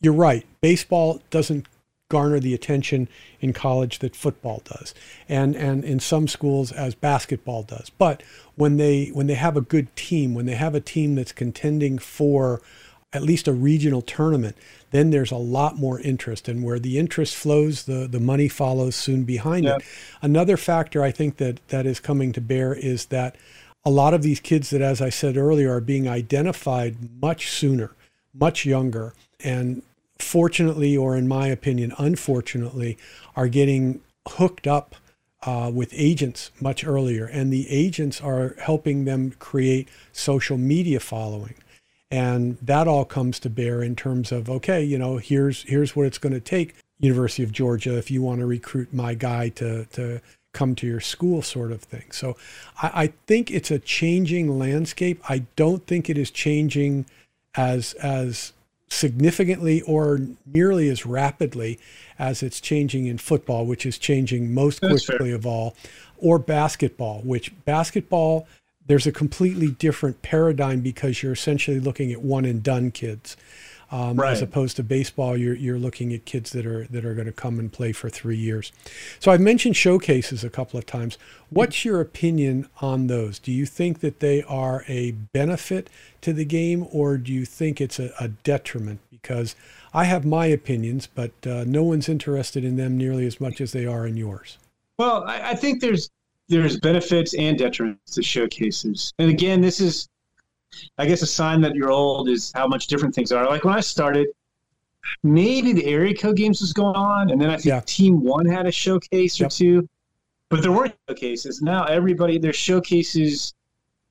you're 0.00 0.14
right. 0.14 0.46
Baseball 0.62 1.20
doesn't 1.30 1.66
garner 2.08 2.40
the 2.40 2.54
attention 2.54 3.08
in 3.40 3.52
college 3.52 3.98
that 3.98 4.16
football 4.16 4.62
does 4.64 4.94
and 5.28 5.54
and 5.54 5.84
in 5.84 6.00
some 6.00 6.26
schools 6.26 6.72
as 6.72 6.94
basketball 6.94 7.62
does 7.62 7.90
but 7.98 8.22
when 8.54 8.78
they 8.78 9.08
when 9.08 9.26
they 9.26 9.34
have 9.34 9.58
a 9.58 9.60
good 9.60 9.94
team 9.94 10.34
when 10.34 10.46
they 10.46 10.54
have 10.54 10.74
a 10.74 10.80
team 10.80 11.16
that's 11.16 11.32
contending 11.32 11.98
for 11.98 12.62
at 13.12 13.22
least 13.22 13.46
a 13.46 13.52
regional 13.52 14.00
tournament 14.00 14.56
then 14.90 15.10
there's 15.10 15.30
a 15.30 15.36
lot 15.36 15.76
more 15.76 16.00
interest 16.00 16.48
and 16.48 16.62
where 16.64 16.78
the 16.78 16.98
interest 16.98 17.34
flows 17.36 17.84
the 17.84 18.06
the 18.06 18.20
money 18.20 18.48
follows 18.48 18.96
soon 18.96 19.24
behind 19.24 19.64
Yeah. 19.64 19.76
it 19.76 19.82
another 20.22 20.56
factor 20.56 21.02
i 21.02 21.10
think 21.10 21.36
that 21.36 21.60
that 21.68 21.86
is 21.86 22.00
coming 22.00 22.32
to 22.32 22.40
bear 22.40 22.74
is 22.74 23.06
that 23.06 23.36
a 23.84 23.90
lot 23.90 24.14
of 24.14 24.22
these 24.22 24.40
kids 24.40 24.70
that 24.70 24.80
as 24.82 25.00
i 25.00 25.08
said 25.10 25.36
earlier 25.36 25.72
are 25.74 25.80
being 25.80 26.08
identified 26.08 26.96
much 27.20 27.48
sooner 27.48 27.92
much 28.34 28.64
younger 28.64 29.14
and 29.42 29.82
fortunately 30.18 30.96
or 30.96 31.16
in 31.16 31.28
my 31.28 31.46
opinion 31.46 31.92
unfortunately 31.98 32.98
are 33.36 33.48
getting 33.48 34.00
hooked 34.26 34.66
up 34.66 34.94
uh, 35.42 35.70
with 35.72 35.90
agents 35.94 36.50
much 36.60 36.84
earlier. 36.84 37.24
And 37.24 37.52
the 37.52 37.68
agents 37.70 38.20
are 38.20 38.56
helping 38.60 39.04
them 39.04 39.32
create 39.38 39.88
social 40.12 40.58
media 40.58 41.00
following 41.00 41.54
and 42.10 42.56
that 42.62 42.88
all 42.88 43.04
comes 43.04 43.38
to 43.40 43.50
bear 43.50 43.82
in 43.82 43.94
terms 43.94 44.32
of 44.32 44.48
okay 44.48 44.82
you 44.82 44.98
know 44.98 45.18
here's 45.18 45.62
here's 45.64 45.94
what 45.94 46.06
it's 46.06 46.18
going 46.18 46.32
to 46.32 46.40
take. 46.40 46.74
University 47.00 47.44
of 47.44 47.52
georgia 47.52 47.96
if 47.96 48.10
you 48.10 48.22
want 48.22 48.40
to 48.40 48.46
recruit 48.46 48.92
my 48.92 49.14
guy 49.14 49.48
to 49.50 49.84
to 49.86 50.20
come 50.52 50.74
to 50.74 50.86
your 50.86 51.00
school 51.00 51.42
sort 51.42 51.70
of 51.70 51.82
thing. 51.82 52.10
So 52.10 52.36
I, 52.82 52.90
I 53.02 53.06
think 53.26 53.50
it's 53.50 53.70
a 53.70 53.78
changing 53.78 54.58
landscape. 54.58 55.22
I 55.28 55.44
don't 55.54 55.86
think 55.86 56.10
it 56.10 56.18
is 56.18 56.30
changing 56.30 57.06
as 57.54 57.92
as 57.94 58.52
significantly 58.88 59.82
or 59.82 60.18
nearly 60.46 60.88
as 60.88 61.04
rapidly 61.04 61.78
as 62.18 62.42
it's 62.42 62.60
changing 62.60 63.06
in 63.06 63.18
football 63.18 63.66
which 63.66 63.84
is 63.84 63.98
changing 63.98 64.54
most 64.54 64.80
That's 64.80 65.04
fair. 65.04 65.18
quickly 65.18 65.32
of 65.32 65.44
all 65.44 65.76
or 66.16 66.38
basketball 66.38 67.20
which 67.20 67.52
basketball 67.66 68.48
there's 68.88 69.06
a 69.06 69.12
completely 69.12 69.70
different 69.70 70.22
paradigm 70.22 70.80
because 70.80 71.22
you're 71.22 71.32
essentially 71.32 71.78
looking 71.78 72.10
at 72.10 72.20
one 72.20 72.44
and 72.44 72.62
done 72.62 72.90
kids. 72.90 73.36
Um, 73.90 74.20
as 74.20 74.42
opposed 74.42 74.76
to 74.76 74.82
baseball 74.82 75.34
you're, 75.34 75.54
you're 75.54 75.78
looking 75.78 76.12
at 76.12 76.26
kids 76.26 76.50
that 76.50 76.66
are 76.66 76.84
that 76.88 77.06
are 77.06 77.14
going 77.14 77.26
to 77.26 77.32
come 77.32 77.58
and 77.58 77.72
play 77.72 77.92
for 77.92 78.10
three 78.10 78.36
years. 78.36 78.70
So 79.18 79.32
i've 79.32 79.40
mentioned 79.40 79.78
showcases 79.78 80.44
a 80.44 80.50
couple 80.50 80.78
of 80.78 80.84
times. 80.84 81.16
What's 81.48 81.86
your 81.86 82.02
opinion 82.02 82.68
on 82.82 83.06
those? 83.06 83.38
Do 83.38 83.50
you 83.50 83.64
think 83.64 84.00
that 84.00 84.20
they 84.20 84.42
are 84.42 84.84
a 84.88 85.12
benefit 85.12 85.88
to 86.20 86.34
the 86.34 86.44
game 86.44 86.86
or 86.92 87.16
do 87.16 87.32
you 87.32 87.46
think 87.46 87.80
it's 87.80 87.98
a, 87.98 88.12
a 88.20 88.28
detriment? 88.28 89.00
Because 89.10 89.56
i 89.94 90.04
have 90.04 90.26
my 90.26 90.44
opinions 90.44 91.06
but 91.06 91.32
uh, 91.46 91.64
no 91.66 91.82
one's 91.82 92.10
interested 92.10 92.66
in 92.66 92.76
them 92.76 92.98
nearly 92.98 93.26
as 93.26 93.40
much 93.40 93.58
as 93.58 93.72
they 93.72 93.86
are 93.86 94.06
in 94.06 94.18
yours. 94.18 94.58
Well, 94.98 95.24
I, 95.24 95.52
I 95.52 95.54
think 95.54 95.80
there's 95.80 96.10
there's 96.48 96.78
benefits 96.80 97.34
and 97.34 97.58
detriments 97.58 98.14
to 98.14 98.22
showcases. 98.22 99.12
And 99.18 99.30
again, 99.30 99.60
this 99.60 99.80
is, 99.80 100.08
I 100.96 101.06
guess, 101.06 101.22
a 101.22 101.26
sign 101.26 101.60
that 101.62 101.74
you're 101.74 101.90
old 101.90 102.28
is 102.28 102.52
how 102.54 102.66
much 102.66 102.86
different 102.86 103.14
things 103.14 103.32
are. 103.32 103.46
Like 103.46 103.64
when 103.64 103.74
I 103.74 103.80
started, 103.80 104.28
maybe 105.22 105.72
the 105.72 105.84
area 105.86 106.14
code 106.14 106.36
games 106.36 106.60
was 106.60 106.72
going 106.72 106.96
on, 106.96 107.30
and 107.30 107.40
then 107.40 107.50
I 107.50 107.54
think 107.54 107.66
Yeah. 107.66 107.80
Team 107.80 108.22
One 108.22 108.46
had 108.46 108.66
a 108.66 108.72
showcase 108.72 109.40
or 109.40 109.48
two, 109.48 109.88
but 110.48 110.62
there 110.62 110.72
weren't 110.72 110.94
showcases. 111.08 111.62
Now 111.62 111.84
everybody 111.84 112.38
there's 112.38 112.56
showcases 112.56 113.54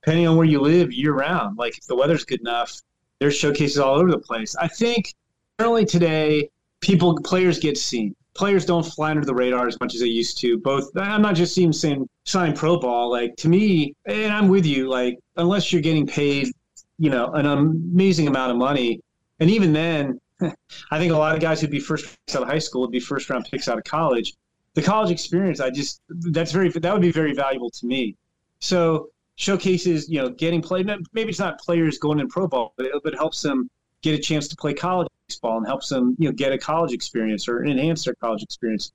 depending 0.02 0.28
on 0.28 0.36
where 0.36 0.46
you 0.46 0.60
live 0.60 0.92
year 0.92 1.12
round. 1.12 1.58
Like 1.58 1.76
if 1.76 1.86
the 1.86 1.96
weather's 1.96 2.24
good 2.24 2.40
enough, 2.40 2.80
there's 3.18 3.36
showcases 3.36 3.78
all 3.78 3.96
over 3.96 4.10
the 4.10 4.18
place. 4.18 4.54
I 4.56 4.68
think 4.68 5.14
generally 5.58 5.84
today, 5.84 6.50
people 6.80 7.18
players 7.22 7.58
get 7.58 7.76
seen. 7.76 8.14
Players 8.38 8.64
don't 8.64 8.84
fly 8.84 9.10
under 9.10 9.24
the 9.24 9.34
radar 9.34 9.66
as 9.66 9.76
much 9.80 9.96
as 9.96 10.00
they 10.00 10.06
used 10.06 10.38
to. 10.38 10.58
Both 10.58 10.96
I'm 10.96 11.20
not 11.20 11.34
just 11.34 11.56
seeing 11.56 11.72
saying 11.72 12.08
sign 12.24 12.54
pro 12.54 12.78
ball. 12.78 13.10
Like 13.10 13.34
to 13.38 13.48
me, 13.48 13.94
and 14.06 14.32
I'm 14.32 14.46
with 14.46 14.64
you. 14.64 14.88
Like 14.88 15.18
unless 15.36 15.72
you're 15.72 15.82
getting 15.82 16.06
paid, 16.06 16.52
you 17.00 17.10
know, 17.10 17.32
an 17.32 17.46
amazing 17.46 18.28
amount 18.28 18.52
of 18.52 18.56
money, 18.56 19.00
and 19.40 19.50
even 19.50 19.72
then, 19.72 20.20
I 20.40 20.98
think 21.00 21.12
a 21.12 21.16
lot 21.16 21.34
of 21.34 21.40
guys 21.40 21.60
who'd 21.60 21.72
be 21.72 21.80
first 21.80 22.16
out 22.32 22.42
of 22.42 22.48
high 22.48 22.60
school 22.60 22.82
would 22.82 22.92
be 22.92 23.00
first 23.00 23.28
round 23.28 23.44
picks 23.50 23.66
out 23.66 23.76
of 23.76 23.82
college. 23.82 24.34
The 24.74 24.82
college 24.82 25.10
experience, 25.10 25.58
I 25.58 25.70
just 25.70 26.00
that's 26.08 26.52
very 26.52 26.68
that 26.68 26.92
would 26.92 27.02
be 27.02 27.10
very 27.10 27.34
valuable 27.34 27.70
to 27.70 27.86
me. 27.86 28.14
So 28.60 29.08
showcases, 29.34 30.08
you 30.08 30.22
know, 30.22 30.28
getting 30.28 30.62
played. 30.62 30.88
Maybe 31.12 31.30
it's 31.30 31.40
not 31.40 31.58
players 31.58 31.98
going 31.98 32.20
in 32.20 32.28
pro 32.28 32.46
ball, 32.46 32.72
but 32.76 32.86
it, 32.86 32.92
but 33.02 33.14
it 33.14 33.16
helps 33.16 33.42
them 33.42 33.68
get 34.02 34.14
a 34.14 34.18
chance 34.22 34.46
to 34.46 34.54
play 34.54 34.74
college 34.74 35.08
baseball 35.28 35.58
and 35.58 35.66
helps 35.66 35.88
them, 35.88 36.16
you 36.18 36.28
know, 36.28 36.32
get 36.32 36.52
a 36.52 36.58
college 36.58 36.92
experience 36.92 37.48
or 37.48 37.64
enhance 37.64 38.04
their 38.04 38.14
college 38.14 38.42
experience 38.42 38.92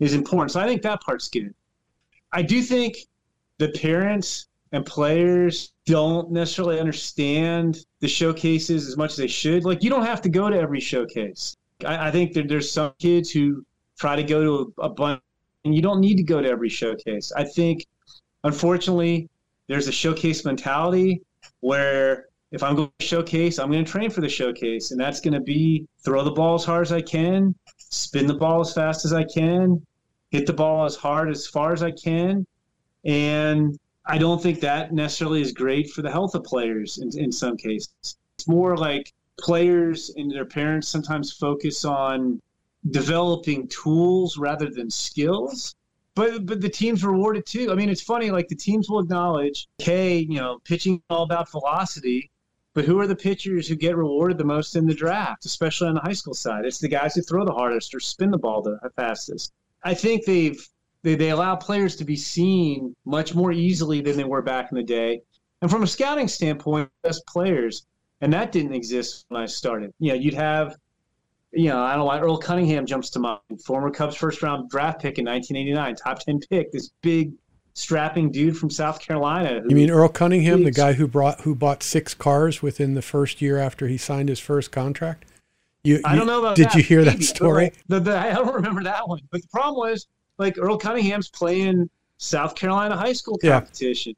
is 0.00 0.14
important. 0.14 0.50
So 0.50 0.60
I 0.60 0.66
think 0.66 0.82
that 0.82 1.00
part's 1.00 1.28
good. 1.28 1.54
I 2.32 2.42
do 2.42 2.60
think 2.60 2.96
the 3.58 3.68
parents 3.68 4.48
and 4.72 4.84
players 4.84 5.72
don't 5.86 6.30
necessarily 6.32 6.80
understand 6.80 7.86
the 8.00 8.08
showcases 8.08 8.88
as 8.88 8.96
much 8.96 9.12
as 9.12 9.16
they 9.16 9.28
should. 9.28 9.64
Like 9.64 9.82
you 9.82 9.90
don't 9.90 10.04
have 10.04 10.20
to 10.22 10.28
go 10.28 10.50
to 10.50 10.58
every 10.58 10.80
showcase. 10.80 11.56
I, 11.84 12.08
I 12.08 12.10
think 12.10 12.32
that 12.34 12.48
there's 12.48 12.70
some 12.70 12.92
kids 12.98 13.30
who 13.30 13.64
try 13.98 14.16
to 14.16 14.22
go 14.22 14.42
to 14.44 14.74
a, 14.78 14.86
a 14.86 14.88
bunch, 14.90 15.22
and 15.64 15.74
you 15.74 15.82
don't 15.82 16.00
need 16.00 16.16
to 16.16 16.22
go 16.22 16.42
to 16.42 16.48
every 16.48 16.68
showcase. 16.68 17.32
I 17.36 17.44
think, 17.44 17.86
unfortunately, 18.44 19.28
there's 19.68 19.88
a 19.88 19.92
showcase 19.92 20.44
mentality 20.44 21.22
where 21.60 22.26
if 22.56 22.62
I'm 22.62 22.74
going 22.74 22.90
to 22.98 23.04
showcase, 23.04 23.58
I'm 23.58 23.70
going 23.70 23.84
to 23.84 23.90
train 23.90 24.10
for 24.10 24.22
the 24.22 24.28
showcase, 24.30 24.90
and 24.90 24.98
that's 24.98 25.20
going 25.20 25.34
to 25.34 25.40
be 25.40 25.86
throw 26.02 26.24
the 26.24 26.30
ball 26.30 26.54
as 26.54 26.64
hard 26.64 26.86
as 26.86 26.90
I 26.90 27.02
can, 27.02 27.54
spin 27.76 28.26
the 28.26 28.34
ball 28.34 28.62
as 28.62 28.72
fast 28.72 29.04
as 29.04 29.12
I 29.12 29.24
can, 29.24 29.86
hit 30.30 30.46
the 30.46 30.54
ball 30.54 30.86
as 30.86 30.96
hard 30.96 31.28
as 31.28 31.46
far 31.46 31.74
as 31.74 31.82
I 31.82 31.90
can, 31.90 32.46
and 33.04 33.78
I 34.06 34.16
don't 34.16 34.42
think 34.42 34.60
that 34.60 34.92
necessarily 34.92 35.42
is 35.42 35.52
great 35.52 35.90
for 35.90 36.00
the 36.00 36.10
health 36.10 36.34
of 36.34 36.44
players 36.44 36.98
in, 36.98 37.10
in 37.18 37.30
some 37.30 37.58
cases. 37.58 37.92
It's 38.02 38.48
more 38.48 38.74
like 38.76 39.12
players 39.38 40.10
and 40.16 40.32
their 40.32 40.46
parents 40.46 40.88
sometimes 40.88 41.32
focus 41.32 41.84
on 41.84 42.40
developing 42.90 43.68
tools 43.68 44.38
rather 44.38 44.70
than 44.70 44.90
skills. 44.90 45.74
But 46.14 46.46
but 46.46 46.62
the 46.62 46.70
team's 46.70 47.04
rewarded 47.04 47.44
too. 47.44 47.70
I 47.70 47.74
mean, 47.74 47.90
it's 47.90 48.00
funny. 48.00 48.30
Like 48.30 48.48
the 48.48 48.56
teams 48.56 48.88
will 48.88 49.00
acknowledge, 49.00 49.68
hey, 49.76 50.20
you 50.20 50.40
know, 50.40 50.60
pitching 50.64 51.02
all 51.10 51.24
about 51.24 51.50
velocity. 51.50 52.30
But 52.76 52.84
who 52.84 53.00
are 53.00 53.06
the 53.06 53.16
pitchers 53.16 53.66
who 53.66 53.74
get 53.74 53.96
rewarded 53.96 54.36
the 54.36 54.44
most 54.44 54.76
in 54.76 54.84
the 54.84 54.92
draft, 54.92 55.46
especially 55.46 55.88
on 55.88 55.94
the 55.94 56.02
high 56.02 56.12
school 56.12 56.34
side? 56.34 56.66
It's 56.66 56.78
the 56.78 56.88
guys 56.88 57.14
who 57.14 57.22
throw 57.22 57.42
the 57.42 57.54
hardest 57.54 57.94
or 57.94 58.00
spin 58.00 58.30
the 58.30 58.36
ball 58.36 58.60
the 58.60 58.78
fastest. 58.96 59.54
I 59.82 59.94
think 59.94 60.26
they've 60.26 60.62
they, 61.02 61.14
they 61.14 61.30
allow 61.30 61.56
players 61.56 61.96
to 61.96 62.04
be 62.04 62.16
seen 62.16 62.94
much 63.06 63.34
more 63.34 63.50
easily 63.50 64.02
than 64.02 64.18
they 64.18 64.24
were 64.24 64.42
back 64.42 64.70
in 64.70 64.76
the 64.76 64.82
day. 64.82 65.22
And 65.62 65.70
from 65.70 65.84
a 65.84 65.86
scouting 65.86 66.28
standpoint, 66.28 66.90
best 67.02 67.26
players, 67.26 67.86
and 68.20 68.30
that 68.34 68.52
didn't 68.52 68.74
exist 68.74 69.24
when 69.28 69.40
I 69.40 69.46
started. 69.46 69.94
You 69.98 70.10
know, 70.10 70.18
you'd 70.18 70.34
have, 70.34 70.76
you 71.52 71.70
know, 71.70 71.82
I 71.82 71.92
don't 71.92 72.00
know 72.00 72.04
why 72.04 72.20
Earl 72.20 72.36
Cunningham 72.36 72.84
jumps 72.84 73.08
to 73.10 73.18
mind, 73.20 73.40
former 73.64 73.90
Cubs 73.90 74.16
first 74.16 74.42
round 74.42 74.68
draft 74.68 75.00
pick 75.00 75.16
in 75.18 75.24
1989, 75.24 75.96
top 75.96 76.18
10 76.18 76.40
pick, 76.50 76.72
this 76.72 76.90
big 77.00 77.32
strapping 77.76 78.30
dude 78.32 78.56
from 78.56 78.70
South 78.70 78.98
Carolina. 79.00 79.62
You 79.68 79.76
mean 79.76 79.90
Earl 79.90 80.08
Cunningham, 80.08 80.64
the 80.64 80.70
guy 80.70 80.94
who 80.94 81.06
brought 81.06 81.42
who 81.42 81.54
bought 81.54 81.82
six 81.82 82.14
cars 82.14 82.62
within 82.62 82.94
the 82.94 83.02
first 83.02 83.42
year 83.42 83.58
after 83.58 83.86
he 83.86 83.98
signed 83.98 84.30
his 84.30 84.40
first 84.40 84.72
contract? 84.72 85.26
You, 85.84 86.00
I 86.04 86.16
don't 86.16 86.26
know 86.26 86.40
about 86.40 86.56
that. 86.56 86.62
Did 86.62 86.66
that. 86.70 86.74
you 86.76 86.82
hear 86.82 87.04
that 87.04 87.12
Maybe, 87.12 87.26
but, 87.26 87.36
story? 87.36 87.72
the, 87.86 88.00
the, 88.00 88.18
I 88.18 88.32
don't 88.32 88.52
remember 88.52 88.82
that 88.82 89.06
one. 89.06 89.20
But 89.30 89.42
the 89.42 89.48
problem 89.48 89.88
was, 89.88 90.08
like, 90.38 90.58
Earl 90.58 90.78
Cunningham's 90.78 91.28
playing 91.28 91.88
South 92.16 92.56
Carolina 92.56 92.96
high 92.96 93.12
school 93.12 93.38
Yeah. 93.42 93.60
competition, 93.60 94.14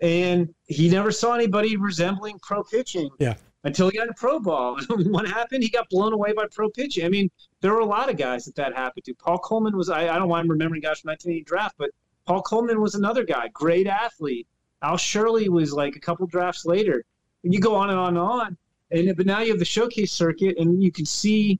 and 0.00 0.52
he 0.66 0.88
never 0.88 1.12
saw 1.12 1.34
anybody 1.34 1.76
resembling 1.76 2.40
pro 2.40 2.64
pitching. 2.64 3.10
Yeah. 3.20 3.34
Until 3.64 3.88
he 3.90 3.96
got 3.98 4.08
a 4.08 4.14
pro 4.14 4.40
ball. 4.40 4.80
what 4.88 5.28
happened? 5.28 5.62
He 5.62 5.68
got 5.68 5.88
blown 5.90 6.12
away 6.12 6.32
by 6.32 6.46
pro 6.50 6.68
pitching. 6.70 7.04
I 7.04 7.08
mean, 7.08 7.30
there 7.60 7.72
were 7.72 7.80
a 7.80 7.86
lot 7.86 8.10
of 8.10 8.16
guys 8.16 8.46
that 8.46 8.56
that 8.56 8.74
happened 8.74 9.04
to. 9.04 9.14
Paul 9.14 9.38
Coleman 9.38 9.76
was, 9.76 9.90
I, 9.90 10.08
I 10.08 10.18
don't 10.18 10.28
want 10.28 10.46
to 10.46 10.50
remembering 10.50 10.80
guys 10.80 10.98
from 10.98 11.10
1980 11.10 11.44
draft, 11.44 11.76
but 11.78 11.90
Paul 12.26 12.42
Coleman 12.42 12.80
was 12.80 12.94
another 12.94 13.24
guy, 13.24 13.48
great 13.48 13.86
athlete. 13.86 14.46
Al 14.82 14.96
Shirley 14.96 15.48
was 15.48 15.72
like 15.72 15.96
a 15.96 16.00
couple 16.00 16.26
drafts 16.26 16.64
later. 16.64 17.04
And 17.44 17.52
you 17.52 17.60
go 17.60 17.74
on 17.74 17.90
and 17.90 17.98
on 17.98 18.08
and 18.08 18.18
on. 18.18 18.56
And 18.90 19.16
but 19.16 19.26
now 19.26 19.40
you 19.40 19.50
have 19.50 19.58
the 19.58 19.64
showcase 19.64 20.12
circuit, 20.12 20.56
and 20.58 20.82
you 20.82 20.92
can 20.92 21.06
see 21.06 21.58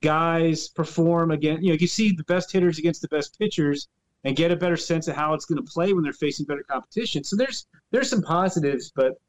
guys 0.00 0.68
perform 0.68 1.30
again. 1.30 1.62
You 1.62 1.72
know, 1.72 1.78
you 1.78 1.86
see 1.86 2.12
the 2.12 2.24
best 2.24 2.52
hitters 2.52 2.78
against 2.78 3.02
the 3.02 3.08
best 3.08 3.38
pitchers, 3.38 3.88
and 4.24 4.36
get 4.36 4.50
a 4.50 4.56
better 4.56 4.76
sense 4.76 5.08
of 5.08 5.16
how 5.16 5.34
it's 5.34 5.44
going 5.44 5.64
to 5.64 5.72
play 5.72 5.92
when 5.92 6.04
they're 6.04 6.12
facing 6.12 6.46
better 6.46 6.62
competition. 6.62 7.24
So 7.24 7.36
there's 7.36 7.66
there's 7.90 8.08
some 8.08 8.22
positives, 8.22 8.92
but 8.94 9.20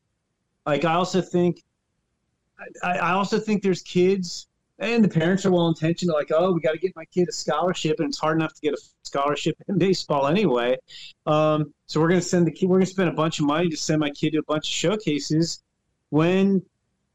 like 0.65 0.85
I 0.85 0.93
also 0.93 1.21
think, 1.21 1.63
I, 2.83 2.97
I 2.97 3.11
also 3.11 3.39
think 3.39 3.63
there's 3.63 3.81
kids, 3.81 4.47
and 4.79 5.03
the 5.03 5.09
parents 5.09 5.45
are 5.45 5.51
well 5.51 5.67
intentioned, 5.67 6.11
like, 6.13 6.31
oh, 6.31 6.51
we 6.51 6.61
got 6.61 6.73
to 6.73 6.79
get 6.79 6.95
my 6.95 7.05
kid 7.05 7.27
a 7.27 7.31
scholarship, 7.31 7.99
and 7.99 8.09
it's 8.09 8.19
hard 8.19 8.37
enough 8.37 8.53
to 8.53 8.61
get 8.61 8.73
a 8.73 8.77
scholarship 9.11 9.55
in 9.67 9.77
baseball 9.77 10.27
anyway. 10.27 10.77
Um, 11.25 11.73
so 11.87 11.99
we're 11.99 12.07
going 12.07 12.21
to 12.21 12.25
send 12.25 12.47
the 12.47 12.51
kid, 12.51 12.67
we're 12.69 12.77
going 12.77 12.85
to 12.85 12.91
spend 12.91 13.09
a 13.09 13.13
bunch 13.23 13.39
of 13.39 13.45
money 13.45 13.69
to 13.69 13.77
send 13.77 13.99
my 13.99 14.09
kid 14.11 14.31
to 14.31 14.39
a 14.39 14.43
bunch 14.43 14.67
of 14.67 14.73
showcases 14.73 15.63
when 16.09 16.61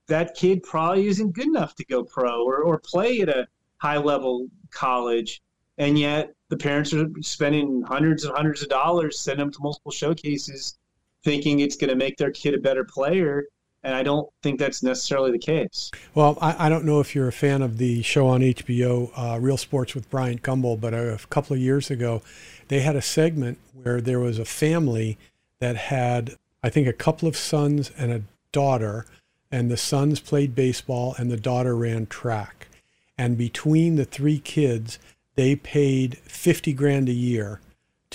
that 0.09 0.35
kid 0.35 0.63
probably 0.63 1.07
isn't 1.07 1.33
good 1.33 1.47
enough 1.47 1.75
to 1.77 1.85
go 1.87 2.05
pro 2.05 2.45
or, 2.45 2.59
or 2.59 2.79
play 2.79 3.21
at 3.21 3.29
a 3.29 3.47
high 3.79 3.97
level 3.97 4.47
college. 4.71 5.43
And 5.79 5.99
yet 5.99 6.35
the 6.49 6.57
parents 6.57 6.93
are 6.93 7.07
spending 7.23 7.83
hundreds 7.83 8.25
and 8.25 8.35
hundreds 8.35 8.63
of 8.63 8.69
dollars, 8.69 9.19
sending 9.19 9.47
them 9.47 9.53
to 9.53 9.59
multiple 9.63 9.93
showcases, 9.93 10.79
thinking 11.25 11.61
it's 11.61 11.77
going 11.77 11.91
to 11.91 11.97
make 11.97 12.17
their 12.19 12.31
kid 12.31 12.55
a 12.55 12.59
better 12.59 12.85
player 12.85 13.45
and 13.87 13.95
I 13.95 14.03
don't 14.03 14.29
think 14.43 14.59
that's 14.59 14.83
necessarily 14.83 15.31
the 15.31 15.39
case. 15.39 15.93
Well, 16.13 16.37
I, 16.43 16.67
I, 16.67 16.69
don't 16.69 16.85
know 16.85 16.99
if 16.99 17.15
you're 17.15 17.29
a 17.29 17.33
fan 17.33 17.63
of 17.63 17.79
the 17.79 18.03
show 18.03 18.27
on 18.27 18.41
HBO, 18.41 19.13
uh, 19.17 19.39
Real 19.39 19.57
Sports 19.57 19.95
with 19.95 20.11
Bryant 20.11 20.43
Gumbel, 20.43 20.79
but 20.79 20.93
a, 20.93 21.15
a, 21.15 21.19
couple 21.31 21.55
of 21.55 21.63
years 21.63 21.89
ago, 21.89 22.21
they 22.67 22.81
had 22.81 22.97
a 22.97 23.01
segment 23.01 23.59
where 23.81 24.01
there 24.01 24.19
was 24.19 24.41
a 24.41 24.45
family 24.45 25.19
that 25.61 25.77
had, 25.77 26.35
I 26.65 26.69
think, 26.69 26.89
a 26.89 26.93
couple 26.93 27.29
of 27.29 27.37
sons 27.37 27.93
and 27.97 28.13
a 28.13 28.23
daughter, 28.51 29.07
and 29.53 29.71
the 29.71 29.77
sons 29.77 30.19
played 30.19 30.57
baseball 30.57 31.15
and 31.17 31.31
the 31.31 31.37
daughter 31.37 31.77
ran 31.77 32.07
track. 32.07 32.67
And 33.17 33.39
between 33.39 33.95
the 33.95 34.05
three 34.05 34.41
kids, 34.41 34.99
they 35.37 35.55
paid 35.55 36.19
50 36.19 36.73
grand 36.73 37.09
a 37.09 37.13
year 37.13 37.61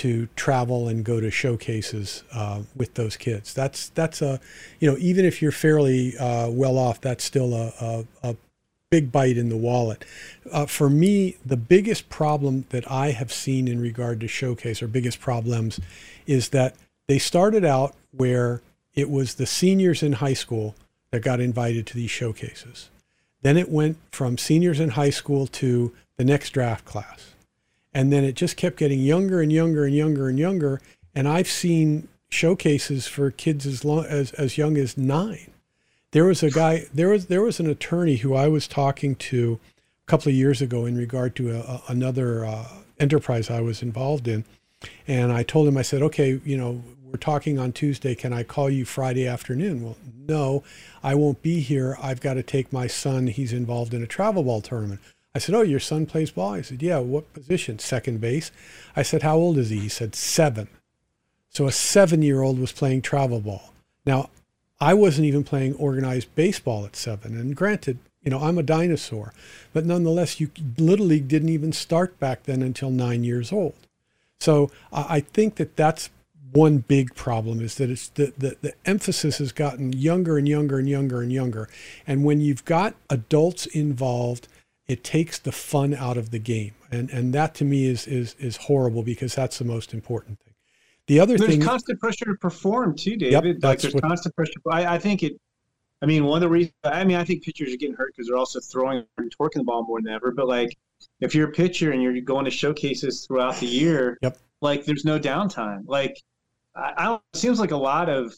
to 0.01 0.27
travel 0.35 0.87
and 0.87 1.05
go 1.05 1.19
to 1.19 1.29
showcases 1.29 2.23
uh, 2.33 2.63
with 2.75 2.95
those 2.95 3.15
kids. 3.15 3.53
That's 3.53 3.89
that's 3.89 4.19
a, 4.19 4.39
you 4.79 4.89
know, 4.89 4.97
even 4.97 5.25
if 5.25 5.43
you're 5.43 5.51
fairly 5.51 6.17
uh, 6.17 6.49
well 6.49 6.79
off, 6.79 6.99
that's 6.99 7.23
still 7.23 7.53
a, 7.53 7.71
a, 7.79 8.05
a 8.23 8.35
big 8.89 9.11
bite 9.11 9.37
in 9.37 9.49
the 9.49 9.57
wallet. 9.57 10.03
Uh, 10.51 10.65
for 10.65 10.89
me, 10.89 11.37
the 11.45 11.55
biggest 11.55 12.09
problem 12.09 12.65
that 12.69 12.89
I 12.89 13.11
have 13.11 13.31
seen 13.31 13.67
in 13.67 13.79
regard 13.79 14.19
to 14.21 14.27
showcase, 14.27 14.81
or 14.81 14.87
biggest 14.87 15.19
problems, 15.19 15.79
is 16.25 16.49
that 16.49 16.75
they 17.07 17.19
started 17.19 17.63
out 17.63 17.93
where 18.09 18.63
it 18.95 19.07
was 19.07 19.35
the 19.35 19.45
seniors 19.45 20.01
in 20.01 20.13
high 20.13 20.33
school 20.33 20.73
that 21.11 21.21
got 21.21 21.39
invited 21.39 21.85
to 21.87 21.95
these 21.95 22.09
showcases. 22.09 22.89
Then 23.43 23.55
it 23.55 23.69
went 23.69 23.97
from 24.11 24.39
seniors 24.39 24.79
in 24.79 24.89
high 24.89 25.11
school 25.11 25.45
to 25.47 25.93
the 26.17 26.25
next 26.25 26.49
draft 26.49 26.85
class 26.85 27.30
and 27.93 28.11
then 28.11 28.23
it 28.23 28.35
just 28.35 28.57
kept 28.57 28.77
getting 28.77 28.99
younger 28.99 29.41
and 29.41 29.51
younger 29.51 29.85
and 29.85 29.95
younger 29.95 30.29
and 30.29 30.39
younger. 30.39 30.81
And 31.13 31.27
I've 31.27 31.49
seen 31.49 32.07
showcases 32.29 33.07
for 33.07 33.29
kids 33.31 33.65
as 33.65 33.83
long 33.83 34.05
as 34.05 34.31
as 34.33 34.57
young 34.57 34.77
as 34.77 34.97
nine. 34.97 35.51
There 36.11 36.25
was 36.25 36.43
a 36.43 36.51
guy. 36.51 36.87
There 36.93 37.09
was 37.09 37.27
there 37.27 37.41
was 37.41 37.59
an 37.59 37.69
attorney 37.69 38.17
who 38.17 38.35
I 38.35 38.47
was 38.47 38.67
talking 38.67 39.15
to 39.15 39.59
a 40.05 40.09
couple 40.09 40.29
of 40.29 40.35
years 40.35 40.61
ago 40.61 40.85
in 40.85 40.97
regard 40.97 41.35
to 41.37 41.51
a, 41.51 41.59
a, 41.59 41.81
another 41.89 42.45
uh, 42.45 42.67
enterprise 42.99 43.49
I 43.49 43.61
was 43.61 43.81
involved 43.81 44.27
in, 44.27 44.45
and 45.07 45.31
I 45.31 45.43
told 45.43 45.67
him 45.67 45.77
I 45.77 45.81
said, 45.81 46.01
okay, 46.01 46.39
you 46.43 46.57
know, 46.57 46.81
we're 47.05 47.17
talking 47.17 47.59
on 47.59 47.71
Tuesday. 47.73 48.15
Can 48.15 48.31
I 48.33 48.43
call 48.43 48.69
you 48.69 48.85
Friday 48.85 49.27
afternoon? 49.27 49.83
Well, 49.83 49.97
no, 50.27 50.63
I 51.03 51.15
won't 51.15 51.41
be 51.41 51.59
here. 51.59 51.97
I've 52.01 52.21
got 52.21 52.35
to 52.35 52.43
take 52.43 52.71
my 52.71 52.87
son. 52.87 53.27
He's 53.27 53.53
involved 53.53 53.93
in 53.93 54.01
a 54.01 54.07
travel 54.07 54.43
ball 54.43 54.61
tournament. 54.61 55.01
I 55.33 55.39
said, 55.39 55.55
Oh, 55.55 55.61
your 55.61 55.79
son 55.79 56.05
plays 56.05 56.31
ball? 56.31 56.53
He 56.53 56.63
said, 56.63 56.81
Yeah, 56.81 56.99
what 56.99 57.33
position? 57.33 57.79
Second 57.79 58.21
base. 58.21 58.51
I 58.95 59.03
said, 59.03 59.23
How 59.23 59.37
old 59.37 59.57
is 59.57 59.69
he? 59.69 59.79
He 59.79 59.89
said, 59.89 60.15
Seven. 60.15 60.67
So 61.49 61.67
a 61.67 61.71
seven 61.71 62.21
year 62.21 62.41
old 62.41 62.59
was 62.59 62.71
playing 62.71 63.01
travel 63.01 63.39
ball. 63.41 63.73
Now, 64.05 64.29
I 64.79 64.93
wasn't 64.93 65.27
even 65.27 65.43
playing 65.43 65.75
organized 65.75 66.33
baseball 66.33 66.85
at 66.85 66.95
seven. 66.95 67.37
And 67.37 67.55
granted, 67.55 67.99
you 68.23 68.31
know, 68.31 68.39
I'm 68.39 68.57
a 68.57 68.63
dinosaur, 68.63 69.33
but 69.73 69.85
nonetheless, 69.85 70.39
you 70.39 70.49
Little 70.77 71.07
League 71.07 71.27
didn't 71.27 71.49
even 71.49 71.71
start 71.71 72.19
back 72.19 72.43
then 72.43 72.61
until 72.61 72.89
nine 72.89 73.23
years 73.23 73.51
old. 73.51 73.75
So 74.39 74.71
I 74.91 75.19
think 75.19 75.55
that 75.55 75.75
that's 75.75 76.09
one 76.51 76.79
big 76.79 77.15
problem 77.15 77.61
is 77.61 77.75
that 77.75 77.89
it's 77.89 78.09
the, 78.09 78.33
the, 78.37 78.57
the 78.61 78.73
emphasis 78.85 79.37
has 79.37 79.51
gotten 79.51 79.93
younger 79.93 80.37
and 80.37 80.47
younger 80.47 80.79
and 80.79 80.89
younger 80.89 81.21
and 81.21 81.31
younger. 81.31 81.69
And 82.05 82.23
when 82.23 82.41
you've 82.41 82.65
got 82.65 82.95
adults 83.09 83.67
involved 83.67 84.47
it 84.91 85.03
takes 85.03 85.39
the 85.39 85.51
fun 85.51 85.93
out 85.93 86.17
of 86.17 86.31
the 86.31 86.39
game. 86.39 86.73
And 86.91 87.09
and 87.09 87.33
that 87.33 87.55
to 87.55 87.65
me 87.65 87.85
is 87.85 88.07
is 88.07 88.35
is 88.39 88.57
horrible 88.57 89.03
because 89.03 89.35
that's 89.35 89.57
the 89.57 89.65
most 89.65 89.93
important 89.93 90.39
thing. 90.39 90.53
The 91.07 91.19
other 91.19 91.37
there's 91.37 91.49
thing 91.49 91.59
There's 91.59 91.69
constant 91.69 91.99
pressure 91.99 92.25
to 92.25 92.35
perform 92.35 92.95
too, 92.95 93.15
David. 93.17 93.55
Yep, 93.55 93.63
like 93.63 93.79
there's 93.79 93.93
what, 93.93 94.03
constant 94.03 94.35
pressure. 94.35 94.59
I, 94.69 94.95
I 94.95 94.99
think 94.99 95.23
it 95.23 95.33
I 96.01 96.07
mean, 96.07 96.25
one 96.25 96.37
of 96.37 96.41
the 96.41 96.49
reasons, 96.49 96.73
I 96.83 97.03
mean, 97.03 97.17
I 97.17 97.23
think 97.23 97.43
pitchers 97.43 97.73
are 97.73 97.77
getting 97.77 97.95
hurt 97.95 98.13
because 98.15 98.27
they're 98.27 98.37
also 98.37 98.59
throwing 98.59 99.05
and 99.17 99.37
torquing 99.37 99.55
the 99.55 99.63
ball 99.63 99.83
more 99.83 100.01
than 100.01 100.11
ever. 100.11 100.31
But 100.31 100.47
like, 100.47 100.75
if 101.19 101.35
you're 101.35 101.49
a 101.49 101.51
pitcher 101.51 101.91
and 101.91 102.01
you're 102.01 102.19
going 102.21 102.45
to 102.45 102.51
showcases 102.51 103.25
throughout 103.25 103.57
the 103.57 103.67
year, 103.67 104.17
yep. 104.21 104.37
like 104.61 104.85
there's 104.85 105.05
no 105.05 105.19
downtime. 105.19 105.83
Like, 105.85 106.19
I, 106.75 106.93
I 106.97 107.13
it 107.15 107.37
seems 107.37 107.59
like 107.59 107.71
a 107.71 107.77
lot 107.77 108.09
of 108.09 108.33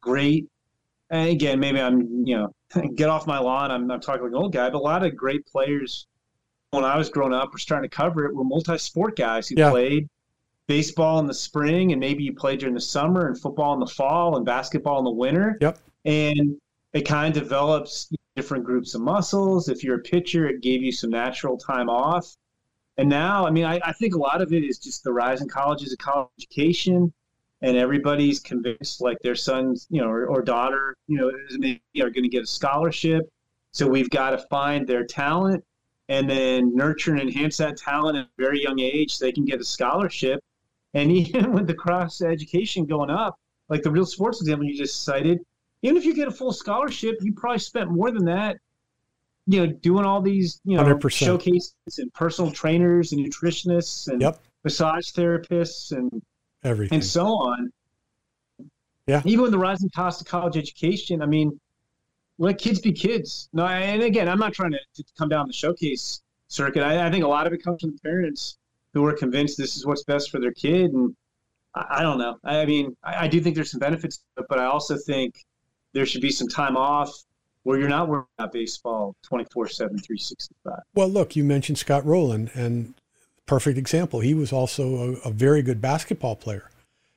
great. 0.00 0.48
And 1.10 1.28
again, 1.28 1.60
maybe 1.60 1.80
I'm, 1.80 2.24
you 2.26 2.36
know, 2.36 2.54
get 2.94 3.08
off 3.08 3.26
my 3.26 3.38
lawn. 3.38 3.70
I'm, 3.70 3.90
I'm 3.90 4.00
talking 4.00 4.22
like 4.22 4.32
an 4.32 4.36
old 4.36 4.52
guy, 4.52 4.70
but 4.70 4.78
a 4.78 4.80
lot 4.80 5.04
of 5.04 5.16
great 5.16 5.46
players 5.46 6.06
when 6.70 6.84
I 6.84 6.96
was 6.96 7.08
growing 7.08 7.32
up 7.32 7.52
were 7.52 7.58
starting 7.58 7.88
to 7.88 7.94
cover 7.94 8.24
it 8.24 8.34
were 8.34 8.44
multi-sport 8.44 9.16
guys 9.16 9.48
who 9.48 9.54
yeah. 9.56 9.70
played 9.70 10.08
baseball 10.66 11.18
in 11.18 11.26
the 11.26 11.34
spring 11.34 11.92
and 11.92 12.00
maybe 12.00 12.24
you 12.24 12.32
played 12.32 12.60
during 12.60 12.74
the 12.74 12.80
summer 12.80 13.28
and 13.28 13.38
football 13.38 13.74
in 13.74 13.80
the 13.80 13.86
fall 13.86 14.36
and 14.36 14.46
basketball 14.46 14.98
in 14.98 15.04
the 15.04 15.10
winter. 15.10 15.58
Yep. 15.60 15.78
And 16.04 16.56
it 16.92 17.02
kind 17.02 17.36
of 17.36 17.42
develops 17.42 18.10
different 18.36 18.64
groups 18.64 18.94
of 18.94 19.02
muscles. 19.02 19.68
If 19.68 19.84
you're 19.84 19.96
a 19.96 20.02
pitcher, 20.02 20.46
it 20.46 20.62
gave 20.62 20.82
you 20.82 20.92
some 20.92 21.10
natural 21.10 21.56
time 21.56 21.88
off. 21.88 22.34
And 22.96 23.08
now, 23.08 23.46
I 23.46 23.50
mean, 23.50 23.64
I, 23.64 23.80
I 23.84 23.92
think 23.92 24.14
a 24.14 24.18
lot 24.18 24.40
of 24.40 24.52
it 24.52 24.62
is 24.62 24.78
just 24.78 25.02
the 25.02 25.12
rise 25.12 25.42
in 25.42 25.48
colleges 25.48 25.92
of 25.92 25.98
college 25.98 26.30
education 26.38 27.12
and 27.64 27.78
everybody's 27.78 28.40
convinced 28.40 29.00
like 29.00 29.18
their 29.20 29.34
sons, 29.34 29.86
you 29.88 29.98
know, 29.98 30.06
or, 30.06 30.26
or 30.26 30.42
daughter, 30.42 30.94
you 31.06 31.16
know, 31.16 31.28
are 31.28 32.10
going 32.10 32.22
to 32.22 32.28
get 32.28 32.42
a 32.42 32.46
scholarship. 32.46 33.26
So 33.72 33.88
we've 33.88 34.10
got 34.10 34.30
to 34.30 34.38
find 34.50 34.86
their 34.86 35.06
talent 35.06 35.64
and 36.10 36.28
then 36.28 36.76
nurture 36.76 37.12
and 37.12 37.22
enhance 37.22 37.56
that 37.56 37.78
talent 37.78 38.18
at 38.18 38.26
a 38.26 38.28
very 38.36 38.62
young 38.62 38.80
age 38.80 39.16
so 39.16 39.24
they 39.24 39.32
can 39.32 39.46
get 39.46 39.62
a 39.62 39.64
scholarship. 39.64 40.44
And 40.92 41.10
even 41.26 41.52
with 41.52 41.66
the 41.66 41.72
cross 41.72 42.20
education 42.20 42.84
going 42.84 43.08
up, 43.08 43.38
like 43.70 43.82
the 43.82 43.90
real 43.90 44.04
sports 44.04 44.42
example 44.42 44.66
you 44.66 44.76
just 44.76 45.02
cited, 45.02 45.38
even 45.80 45.96
if 45.96 46.04
you 46.04 46.12
get 46.12 46.28
a 46.28 46.32
full 46.32 46.52
scholarship, 46.52 47.16
you 47.22 47.32
probably 47.32 47.60
spent 47.60 47.90
more 47.90 48.10
than 48.10 48.26
that, 48.26 48.58
you 49.46 49.66
know, 49.66 49.72
doing 49.72 50.04
all 50.04 50.20
these, 50.20 50.60
you 50.66 50.76
know, 50.76 50.84
100%. 50.84 51.10
showcases 51.10 51.74
and 51.96 52.12
personal 52.12 52.50
trainers 52.50 53.12
and 53.12 53.24
nutritionists 53.24 54.08
and 54.08 54.20
yep. 54.20 54.38
massage 54.64 55.12
therapists 55.12 55.92
and 55.92 56.22
everything 56.64 56.96
and 56.96 57.04
so 57.04 57.26
on. 57.26 57.72
Yeah. 59.06 59.22
Even 59.24 59.42
with 59.42 59.52
the 59.52 59.58
rising 59.58 59.90
cost 59.90 60.20
of 60.20 60.26
college 60.26 60.56
education, 60.56 61.20
I 61.20 61.26
mean, 61.26 61.60
let 62.38 62.58
kids 62.58 62.80
be 62.80 62.92
kids. 62.92 63.48
No, 63.52 63.66
and 63.66 64.02
again, 64.02 64.28
I'm 64.28 64.38
not 64.38 64.54
trying 64.54 64.72
to, 64.72 64.78
to 64.94 65.04
come 65.16 65.28
down 65.28 65.46
the 65.46 65.52
showcase 65.52 66.22
circuit. 66.48 66.82
I, 66.82 67.06
I, 67.06 67.10
think 67.10 67.24
a 67.24 67.28
lot 67.28 67.46
of 67.46 67.52
it 67.52 67.62
comes 67.62 67.80
from 67.80 67.98
parents 67.98 68.58
who 68.92 69.04
are 69.06 69.12
convinced 69.12 69.58
this 69.58 69.76
is 69.76 69.86
what's 69.86 70.04
best 70.04 70.30
for 70.30 70.40
their 70.40 70.52
kid. 70.52 70.92
And 70.92 71.14
I, 71.74 71.86
I 71.98 72.02
don't 72.02 72.18
know. 72.18 72.38
I, 72.44 72.64
mean, 72.64 72.96
I, 73.02 73.24
I, 73.24 73.28
do 73.28 73.40
think 73.40 73.54
there's 73.54 73.70
some 73.70 73.80
benefits, 73.80 74.24
but 74.48 74.58
I 74.58 74.64
also 74.64 74.96
think 74.96 75.44
there 75.92 76.06
should 76.06 76.22
be 76.22 76.30
some 76.30 76.48
time 76.48 76.76
off 76.76 77.12
where 77.62 77.78
you're 77.78 77.88
not 77.88 78.08
working 78.08 78.28
about 78.38 78.52
baseball 78.52 79.16
24 79.22 79.68
7, 79.68 79.98
365. 79.98 80.78
Well, 80.94 81.08
look, 81.08 81.36
you 81.36 81.44
mentioned 81.44 81.78
Scott 81.78 82.04
Rolen, 82.04 82.50
and 82.54 82.94
perfect 83.46 83.78
example. 83.78 84.20
He 84.20 84.34
was 84.34 84.52
also 84.52 85.18
a, 85.24 85.28
a 85.28 85.30
very 85.30 85.62
good 85.62 85.80
basketball 85.80 86.36
player. 86.36 86.70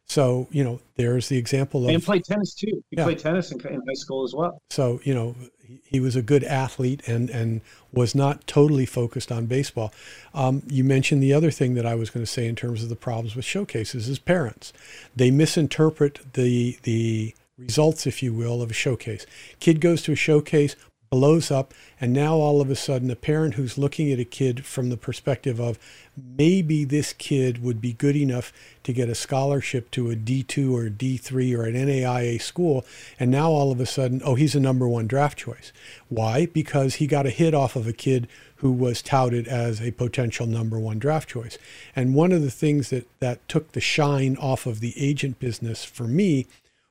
So, 0.10 0.48
you 0.52 0.64
know, 0.64 0.80
there's 0.96 1.28
the 1.28 1.38
example 1.38 1.84
of. 1.84 1.94
And 1.94 2.02
played 2.02 2.24
tennis 2.24 2.56
too. 2.56 2.82
He 2.90 2.98
yeah. 2.98 3.04
played 3.04 3.20
tennis 3.20 3.52
in, 3.52 3.60
in, 3.68 3.82
high 3.86 3.94
school 3.94 4.24
as 4.24 4.34
well. 4.34 4.62
So, 4.70 5.02
you 5.04 5.14
know, 5.14 5.36
he, 5.62 5.82
he, 5.84 6.00
was 6.00 6.16
a 6.16 6.22
good 6.22 6.46
athlete 6.46 7.06
and, 7.08 7.30
and 7.30 7.60
was 7.92 8.16
not 8.16 8.48
totally 8.48 8.86
focused 8.86 9.34
on 9.34 9.48
baseball. 9.48 9.94
Um, 10.34 10.64
you 10.68 10.86
mentioned 10.86 11.22
the 11.22 11.34
other 11.34 11.52
thing 11.52 11.74
that 11.74 11.86
I 11.86 11.96
was 11.96 12.10
going 12.10 12.26
to 12.26 12.32
say 12.32 12.48
in 12.48 12.56
terms 12.56 12.84
of 12.84 12.90
the 12.90 12.96
problems 12.96 13.36
with 13.36 13.44
showcases 13.44 14.08
is 14.08 14.18
parents. 14.18 14.72
They 15.14 15.30
misinterpret 15.30 16.34
the, 16.34 16.80
the 16.84 17.36
results, 17.58 18.08
if 18.08 18.24
you 18.24 18.34
will, 18.34 18.62
of 18.62 18.72
a 18.72 18.74
showcase. 18.74 19.26
Kid 19.60 19.82
goes 19.82 20.02
to 20.04 20.14
a 20.14 20.16
showcase, 20.16 20.78
blows 21.10 21.52
up, 21.52 21.74
and 22.00 22.14
now 22.14 22.36
all 22.36 22.62
of 22.62 22.70
a 22.70 22.76
sudden, 22.76 23.10
a 23.10 23.16
parent 23.16 23.56
who's 23.56 23.78
looking 23.78 24.12
at 24.12 24.20
a 24.20 24.26
kid 24.26 24.66
from 24.66 24.90
the 24.90 24.98
perspective 24.98 25.60
of 25.60 25.80
maybe 26.16 26.84
this 26.84 27.14
kid 27.14 27.62
would 27.64 27.80
be 27.80 27.94
good 27.94 28.16
enough 28.16 28.52
to 28.84 28.94
get 28.94 29.10
a 29.10 29.16
scholarship 29.16 29.90
to 29.92 30.12
a 30.12 30.16
D2 30.16 30.72
or 30.72 30.86
a 30.88 30.90
D3 30.90 31.58
or 31.58 31.64
an 31.64 31.76
NAIA 31.76 32.42
school, 32.42 32.86
and 33.20 33.32
now 33.32 33.50
all 33.50 33.72
of 33.72 33.80
a 33.80 33.86
sudden, 33.86 34.22
oh, 34.24 34.36
he's 34.36 34.56
a 34.56 34.60
number 34.60 34.88
one 34.88 35.08
draft 35.08 35.38
choice. 35.38 35.72
Why? 36.10 36.46
Because 36.46 36.96
he 36.96 37.08
got 37.08 37.26
a 37.26 37.32
hit 37.32 37.54
off 37.54 37.76
of 37.76 37.88
a 37.88 37.94
kid 37.94 38.28
who 38.58 38.72
was 38.72 39.02
touted 39.02 39.48
as 39.48 39.80
a 39.80 39.92
potential 39.92 40.48
number 40.48 40.80
one 40.80 40.98
draft 40.98 41.30
choice. 41.30 41.58
And 41.96 42.16
one 42.16 42.32
of 42.32 42.42
the 42.42 42.52
things 42.52 42.90
that, 42.90 43.08
that 43.20 43.48
took 43.48 43.72
the 43.72 43.82
shine 43.82 44.36
off 44.38 44.66
of 44.66 44.80
the 44.80 44.94
agent 44.98 45.40
business 45.40 45.86
for 45.86 46.06
me 46.06 46.48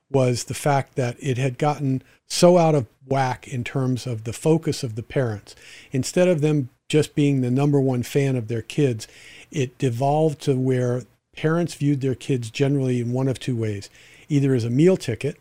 was 0.09 0.45
the 0.45 0.53
fact 0.53 0.95
that 0.95 1.17
it 1.19 1.37
had 1.37 1.57
gotten 1.57 2.01
so 2.27 2.57
out 2.57 2.75
of 2.75 2.87
whack 3.05 3.47
in 3.47 3.63
terms 3.63 4.05
of 4.05 4.23
the 4.23 4.33
focus 4.33 4.83
of 4.83 4.95
the 4.95 5.03
parents. 5.03 5.55
Instead 5.91 6.27
of 6.27 6.41
them 6.41 6.69
just 6.89 7.15
being 7.15 7.41
the 7.41 7.51
number 7.51 7.79
one 7.79 8.03
fan 8.03 8.35
of 8.35 8.47
their 8.47 8.61
kids, 8.61 9.07
it 9.51 9.77
devolved 9.77 10.41
to 10.41 10.55
where 10.55 11.03
parents 11.35 11.75
viewed 11.75 12.01
their 12.01 12.15
kids 12.15 12.49
generally 12.49 12.99
in 12.99 13.13
one 13.13 13.27
of 13.27 13.39
two 13.39 13.55
ways 13.55 13.89
either 14.29 14.53
as 14.53 14.65
a 14.65 14.69
meal 14.69 14.97
ticket 14.97 15.37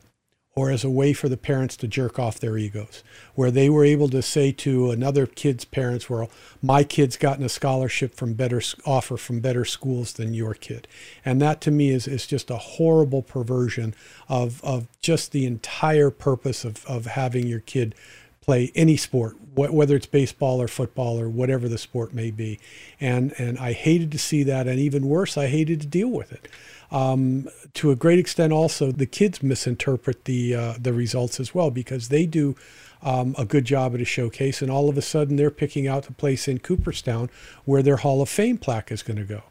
or 0.56 0.70
as 0.70 0.82
a 0.82 0.90
way 0.90 1.12
for 1.12 1.28
the 1.28 1.36
parents 1.36 1.76
to 1.76 1.86
jerk 1.86 2.18
off 2.18 2.40
their 2.40 2.56
egos, 2.56 3.04
where 3.34 3.50
they 3.50 3.68
were 3.68 3.84
able 3.84 4.08
to 4.08 4.22
say 4.22 4.50
to 4.50 4.90
another 4.90 5.26
kid's 5.26 5.66
parents, 5.66 6.08
"Well, 6.08 6.30
my 6.62 6.82
kid's 6.82 7.18
gotten 7.18 7.44
a 7.44 7.48
scholarship 7.50 8.14
from 8.14 8.32
better 8.32 8.62
offer 8.86 9.18
from 9.18 9.40
better 9.40 9.66
schools 9.66 10.14
than 10.14 10.32
your 10.32 10.54
kid," 10.54 10.88
and 11.24 11.40
that 11.42 11.60
to 11.60 11.70
me 11.70 11.90
is 11.90 12.08
is 12.08 12.26
just 12.26 12.50
a 12.50 12.56
horrible 12.56 13.22
perversion 13.22 13.94
of 14.28 14.64
of 14.64 14.88
just 15.02 15.32
the 15.32 15.44
entire 15.44 16.10
purpose 16.10 16.64
of 16.64 16.84
of 16.86 17.04
having 17.04 17.46
your 17.46 17.60
kid 17.60 17.94
play 18.40 18.70
any 18.76 18.96
sport, 18.96 19.36
whether 19.56 19.96
it's 19.96 20.06
baseball 20.06 20.62
or 20.62 20.68
football 20.68 21.20
or 21.20 21.28
whatever 21.28 21.68
the 21.68 21.76
sport 21.76 22.14
may 22.14 22.30
be, 22.30 22.58
and 23.00 23.34
and 23.38 23.58
I 23.58 23.72
hated 23.72 24.10
to 24.12 24.18
see 24.18 24.42
that, 24.44 24.66
and 24.66 24.78
even 24.78 25.08
worse, 25.08 25.36
I 25.36 25.48
hated 25.48 25.80
to 25.82 25.86
deal 25.86 26.08
with 26.08 26.32
it. 26.32 26.48
Um, 26.90 27.48
to 27.74 27.90
a 27.90 27.96
great 27.96 28.18
extent, 28.18 28.52
also 28.52 28.92
the 28.92 29.06
kids 29.06 29.42
misinterpret 29.42 30.24
the 30.24 30.54
uh, 30.54 30.74
the 30.78 30.92
results 30.92 31.40
as 31.40 31.54
well 31.54 31.70
because 31.70 32.08
they 32.08 32.26
do 32.26 32.54
um, 33.02 33.34
a 33.38 33.44
good 33.44 33.64
job 33.64 33.94
at 33.94 34.00
a 34.00 34.04
showcase, 34.04 34.62
and 34.62 34.70
all 34.70 34.88
of 34.88 34.96
a 34.96 35.02
sudden 35.02 35.36
they're 35.36 35.50
picking 35.50 35.86
out 35.86 36.04
the 36.04 36.12
place 36.12 36.48
in 36.48 36.58
Cooperstown 36.58 37.30
where 37.64 37.82
their 37.82 37.96
Hall 37.96 38.22
of 38.22 38.28
Fame 38.28 38.58
plaque 38.58 38.92
is 38.92 39.02
going 39.02 39.18
to 39.18 39.24
go. 39.24 39.42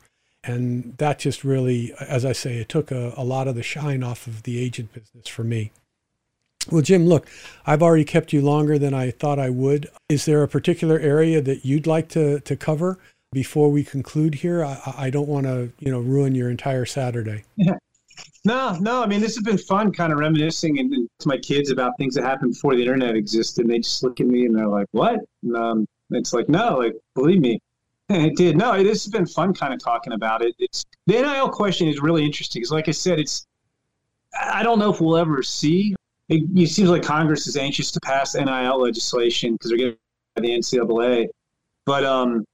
And 0.44 0.96
that 0.98 1.20
just 1.20 1.44
really, 1.44 1.94
as 2.00 2.24
I 2.24 2.32
say, 2.32 2.58
it 2.58 2.70
took 2.70 2.92
a, 2.92 3.14
a 3.18 3.24
lot 3.24 3.48
of 3.48 3.56
the 3.56 3.64
shine 3.64 4.04
off 4.04 4.28
of 4.28 4.44
the 4.44 4.60
agent 4.60 4.94
business 4.94 5.28
for 5.28 5.44
me. 5.44 5.72
Well, 6.72 6.82
Jim, 6.82 7.06
look, 7.06 7.28
I've 7.66 7.84
already 7.84 8.06
kept 8.06 8.34
you 8.34 8.42
longer 8.42 8.80
than 8.80 8.94
I 8.94 9.12
thought 9.12 9.40
I 9.40 9.50
would. 9.50 9.88
Is 10.10 10.26
there 10.26 10.42
a 10.42 10.48
particular 10.48 11.00
area 11.00 11.42
that 11.42 11.66
you'd 11.66 11.88
like 11.88 12.10
to, 12.10 12.40
to 12.40 12.56
cover? 12.56 13.00
Before 13.36 13.70
we 13.70 13.84
conclude 13.84 14.34
here? 14.36 14.64
I, 14.64 14.94
I 14.98 15.10
don't 15.12 15.28
want 15.28 15.46
to, 15.46 15.70
you 15.78 15.92
know, 15.92 16.00
ruin 16.00 16.34
your 16.34 16.50
entire 16.50 16.86
Saturday. 16.86 17.44
Yeah. 17.56 17.74
No, 18.46 18.78
no. 18.80 19.02
I 19.02 19.08
mean, 19.08 19.22
this 19.22 19.36
has 19.36 19.44
been 19.44 19.58
fun, 19.58 19.92
kind 19.92 20.14
of 20.14 20.20
reminiscing 20.20 20.78
and, 20.78 20.94
and 20.94 21.10
to 21.20 21.28
my 21.28 21.38
kids 21.38 21.72
about 21.72 21.98
things 21.98 22.14
that 22.14 22.24
happened 22.24 22.54
before 22.54 22.76
the 22.76 22.82
internet 22.82 23.16
existed. 23.16 23.64
And 23.64 23.72
they 23.72 23.80
just 23.80 24.04
look 24.04 24.22
at 24.22 24.28
me 24.28 24.46
and 24.46 24.56
they're 24.56 24.68
like, 24.68 24.86
"What?" 24.92 25.20
And, 25.42 25.58
um, 25.58 25.88
it's 26.12 26.32
like, 26.32 26.48
no, 26.48 26.78
like 26.78 26.94
believe 27.16 27.42
me, 27.42 27.60
it 28.10 28.38
did. 28.38 28.56
No, 28.56 28.82
this 28.84 29.04
has 29.04 29.12
been 29.12 29.26
fun, 29.26 29.54
kind 29.54 29.74
of 29.74 29.80
talking 29.80 30.14
about 30.14 30.44
it. 30.44 30.54
It's 30.60 30.86
the 31.08 31.14
NIL 31.14 31.50
question 31.50 31.88
is 31.88 32.00
really 32.02 32.24
interesting 32.24 32.62
because, 32.62 32.72
like 32.72 32.88
I 32.88 32.92
said, 32.92 33.20
it's 33.20 33.48
I 34.40 34.62
don't 34.62 34.78
know 34.78 34.94
if 34.94 35.02
we'll 35.02 35.18
ever 35.18 35.42
see. 35.42 35.96
It, 36.30 36.44
it 36.56 36.70
seems 36.70 36.90
like 36.90 37.02
Congress 37.02 37.48
is 37.48 37.58
anxious 37.58 37.92
to 37.92 38.00
pass 38.00 38.36
NIL 38.36 38.80
legislation 38.80 39.54
because 39.54 39.72
they're 39.72 39.78
getting 39.78 39.98
by 40.36 40.44
the 40.44 40.50
NCAA, 40.50 41.28
but 41.86 42.04
um, 42.04 42.46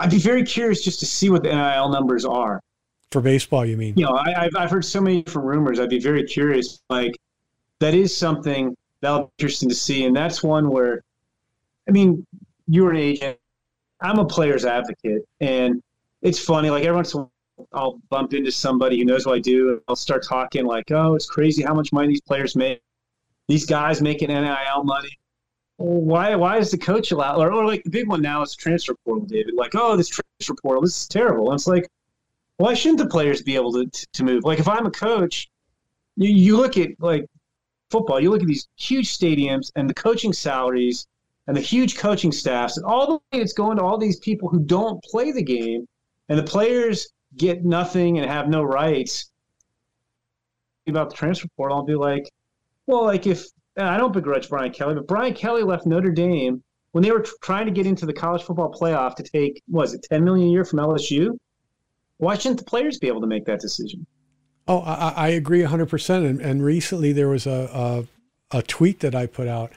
I'd 0.00 0.10
be 0.10 0.18
very 0.18 0.44
curious 0.44 0.82
just 0.82 1.00
to 1.00 1.06
see 1.06 1.30
what 1.30 1.42
the 1.42 1.50
NIL 1.50 1.88
numbers 1.88 2.24
are. 2.24 2.60
For 3.10 3.20
baseball, 3.20 3.64
you 3.64 3.76
mean? 3.76 3.94
You 3.96 4.04
know, 4.04 4.16
I, 4.16 4.44
have 4.44 4.56
I've 4.56 4.70
heard 4.70 4.84
so 4.84 5.00
many 5.00 5.22
different 5.22 5.48
rumors. 5.48 5.80
I'd 5.80 5.88
be 5.88 5.98
very 5.98 6.24
curious. 6.24 6.80
Like, 6.90 7.16
that 7.80 7.94
is 7.94 8.14
something 8.14 8.76
that'll 9.00 9.24
be 9.24 9.30
interesting 9.38 9.68
to 9.68 9.74
see. 9.74 10.04
And 10.04 10.14
that's 10.14 10.42
one 10.42 10.68
where, 10.68 11.02
I 11.88 11.92
mean, 11.92 12.26
you're 12.66 12.90
an 12.90 12.96
agent. 12.96 13.38
I'm 14.00 14.18
a 14.18 14.24
player's 14.26 14.64
advocate. 14.64 15.22
And 15.40 15.82
it's 16.22 16.38
funny. 16.38 16.70
Like, 16.70 16.84
every 16.84 16.96
once 16.96 17.14
in 17.14 17.20
a 17.20 17.22
while, 17.22 17.68
I'll 17.72 18.00
bump 18.10 18.34
into 18.34 18.52
somebody 18.52 18.98
who 18.98 19.04
knows 19.04 19.26
what 19.26 19.36
I 19.36 19.40
do. 19.40 19.70
and 19.70 19.80
I'll 19.88 19.96
start 19.96 20.22
talking 20.24 20.64
like, 20.64 20.90
oh, 20.92 21.14
it's 21.14 21.26
crazy 21.26 21.62
how 21.62 21.74
much 21.74 21.92
money 21.92 22.08
these 22.08 22.20
players 22.20 22.54
make. 22.54 22.80
These 23.48 23.64
guys 23.64 24.02
making 24.02 24.28
NIL 24.28 24.84
money 24.84 25.18
why 25.78 26.34
why 26.34 26.58
is 26.58 26.72
the 26.72 26.78
coach 26.78 27.12
allowed 27.12 27.38
or, 27.38 27.52
or 27.52 27.64
like 27.64 27.84
the 27.84 27.90
big 27.90 28.08
one 28.08 28.20
now 28.20 28.42
is 28.42 28.54
transfer 28.54 28.94
portal 29.04 29.24
david. 29.24 29.54
Like 29.54 29.74
oh 29.74 29.96
this 29.96 30.08
transfer 30.08 30.54
portal 30.60 30.82
this 30.82 31.00
is 31.00 31.08
terrible. 31.08 31.50
And 31.50 31.58
it's 31.58 31.68
like 31.68 31.88
why 32.56 32.74
shouldn't 32.74 32.98
the 32.98 33.06
players 33.06 33.42
be 33.42 33.54
able 33.54 33.72
to, 33.72 33.86
to 33.86 34.24
move? 34.24 34.44
Like 34.44 34.58
if 34.58 34.68
i'm 34.68 34.86
a 34.86 34.90
coach 34.90 35.48
you, 36.16 36.28
you 36.28 36.56
look 36.56 36.76
at 36.76 36.90
like 36.98 37.26
football 37.90 38.20
you 38.20 38.30
look 38.30 38.42
at 38.42 38.48
these 38.48 38.68
huge 38.76 39.16
stadiums 39.16 39.70
and 39.76 39.88
the 39.88 39.94
coaching 39.94 40.32
salaries 40.32 41.06
and 41.46 41.56
the 41.56 41.60
huge 41.60 41.96
coaching 41.96 42.32
staffs 42.32 42.76
and 42.76 42.84
all 42.84 43.06
the 43.06 43.12
money 43.12 43.42
that's 43.42 43.52
going 43.52 43.78
to 43.78 43.82
all 43.84 43.98
these 43.98 44.18
people 44.18 44.48
who 44.48 44.58
don't 44.58 45.02
play 45.04 45.30
the 45.30 45.42
game 45.42 45.86
and 46.28 46.38
the 46.38 46.42
players 46.42 47.08
get 47.36 47.64
nothing 47.64 48.18
and 48.18 48.28
have 48.28 48.48
no 48.48 48.64
rights 48.64 49.30
about 50.88 51.10
the 51.10 51.16
transfer 51.16 51.46
portal 51.56 51.78
i'll 51.78 51.84
be 51.84 51.94
like 51.94 52.28
well 52.86 53.04
like 53.04 53.26
if 53.26 53.46
Uh, 53.78 53.84
I 53.84 53.96
don't 53.96 54.12
begrudge 54.12 54.48
Brian 54.48 54.72
Kelly, 54.72 54.94
but 54.94 55.06
Brian 55.06 55.34
Kelly 55.34 55.62
left 55.62 55.86
Notre 55.86 56.10
Dame 56.10 56.62
when 56.92 57.04
they 57.04 57.12
were 57.12 57.24
trying 57.42 57.66
to 57.66 57.72
get 57.72 57.86
into 57.86 58.06
the 58.06 58.12
college 58.12 58.42
football 58.42 58.72
playoff 58.72 59.14
to 59.16 59.22
take 59.22 59.62
was 59.68 59.94
it 59.94 60.04
10 60.10 60.24
million 60.24 60.48
a 60.48 60.50
year 60.50 60.64
from 60.64 60.80
LSU? 60.80 61.38
Why 62.16 62.36
shouldn't 62.36 62.58
the 62.58 62.64
players 62.64 62.98
be 62.98 63.06
able 63.06 63.20
to 63.20 63.26
make 63.28 63.44
that 63.44 63.60
decision? 63.60 64.04
Oh, 64.66 64.80
I, 64.80 65.10
I 65.16 65.28
agree 65.28 65.62
100%. 65.62 66.28
And, 66.28 66.40
and 66.40 66.64
recently 66.64 67.12
there 67.12 67.28
was 67.28 67.46
a, 67.46 68.06
a, 68.52 68.58
a 68.58 68.62
tweet 68.62 69.00
that 69.00 69.14
I 69.14 69.26
put 69.26 69.46
out 69.46 69.72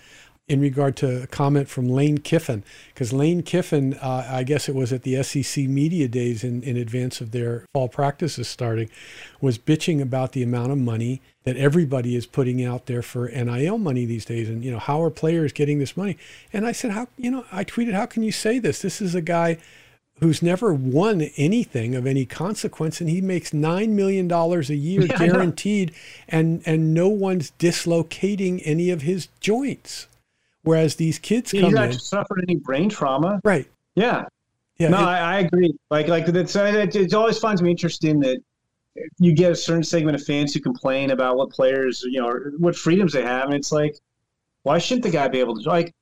in 0.52 0.60
regard 0.60 0.98
to 0.98 1.24
a 1.24 1.28
comment 1.28 1.70
from 1.70 1.88
Lane 1.88 2.18
Kiffin, 2.18 2.62
because 2.94 3.14
Lane 3.14 3.42
Kiffin, 3.42 3.94
uh, 4.02 4.28
I 4.30 4.44
guess 4.44 4.68
it 4.68 4.76
was 4.76 4.92
at 4.92 5.04
the 5.04 5.24
SEC 5.24 5.64
media 5.64 6.10
days 6.10 6.44
in, 6.44 6.62
in 6.64 6.76
advance 6.76 7.22
of 7.22 7.32
their 7.32 7.66
fall 7.72 7.88
practices 7.88 8.50
starting, 8.50 8.90
was 9.40 9.58
bitching 9.58 10.02
about 10.02 10.34
the 10.34 10.44
amount 10.44 10.74
of 10.74 10.78
money 10.78 11.22
that 11.46 11.56
everybody 11.56 12.18
is 12.18 12.26
putting 12.26 12.66
out 12.66 12.88
there 12.88 13.02
for 13.02 13.30
NIL 13.30 13.78
money 13.78 14.06
these 14.06 14.26
days. 14.26 14.50
And, 14.50 14.62
you 14.62 14.72
know, 14.72 14.80
how 14.80 15.02
are 15.02 15.10
players 15.10 15.54
getting 15.54 15.80
this 15.80 15.96
money? 15.96 16.18
And 16.52 16.68
I 16.68 16.74
said, 16.74 16.92
how, 16.92 17.08
you 17.18 17.32
know, 17.32 17.46
I 17.50 17.64
tweeted, 17.64 17.94
how 17.94 18.06
can 18.06 18.22
you 18.22 18.34
say 18.34 18.60
this? 18.60 18.82
This 18.82 19.02
is 19.02 19.16
a 19.16 19.22
guy 19.22 19.58
who's 20.20 20.42
never 20.42 20.74
won 20.74 21.22
anything 21.38 21.96
of 21.96 22.06
any 22.06 22.26
consequence 22.26 23.00
and 23.00 23.10
he 23.10 23.22
makes 23.22 23.54
nine 23.54 23.96
million 23.96 24.28
dollars 24.28 24.70
a 24.70 24.76
year 24.76 25.02
yeah, 25.06 25.18
guaranteed 25.18 25.92
and 26.28 26.62
and 26.66 26.94
no 26.94 27.08
one's 27.08 27.52
dislocating 27.52 28.62
any 28.62 28.92
of 28.92 29.02
his 29.02 29.30
joints 29.40 30.08
Whereas 30.64 30.96
these 30.96 31.18
kids 31.20 31.52
come 31.52 31.64
He's 31.64 31.74
not 31.74 31.94
suffered 31.94 32.44
any 32.48 32.58
brain 32.58 32.90
trauma. 32.90 33.42
Right. 33.44 33.68
Yeah. 33.96 34.26
Yeah. 34.78 34.90
No, 34.90 34.98
it, 34.98 35.02
I, 35.02 35.36
I, 35.36 35.40
agree. 35.40 35.74
Like, 35.90 36.08
like 36.08 36.28
it's, 36.28 36.56
it 36.56 37.14
always 37.14 37.38
finds 37.38 37.62
me 37.62 37.72
interesting 37.72 38.20
that 38.22 38.42
you 39.20 39.34
get 39.34 39.52
a 39.52 39.56
certain 39.56 39.84
segment 39.84 40.16
of 40.16 40.24
fans 40.24 40.54
who 40.54 40.60
complain 40.60 41.12
about 41.12 41.38
what 41.38 41.50
players, 41.50 42.04
you 42.04 42.20
know, 42.22 42.34
what 42.58 42.76
freedoms 42.76 43.14
they 43.14 43.24
have, 43.24 43.46
and 43.46 43.54
it's 43.54 43.72
like, 43.72 43.96
why 44.64 44.78
shouldn't 44.78 45.04
the 45.04 45.10
guy 45.10 45.28
be 45.28 45.40
able 45.40 45.56
to 45.56 45.70
like? 45.70 45.94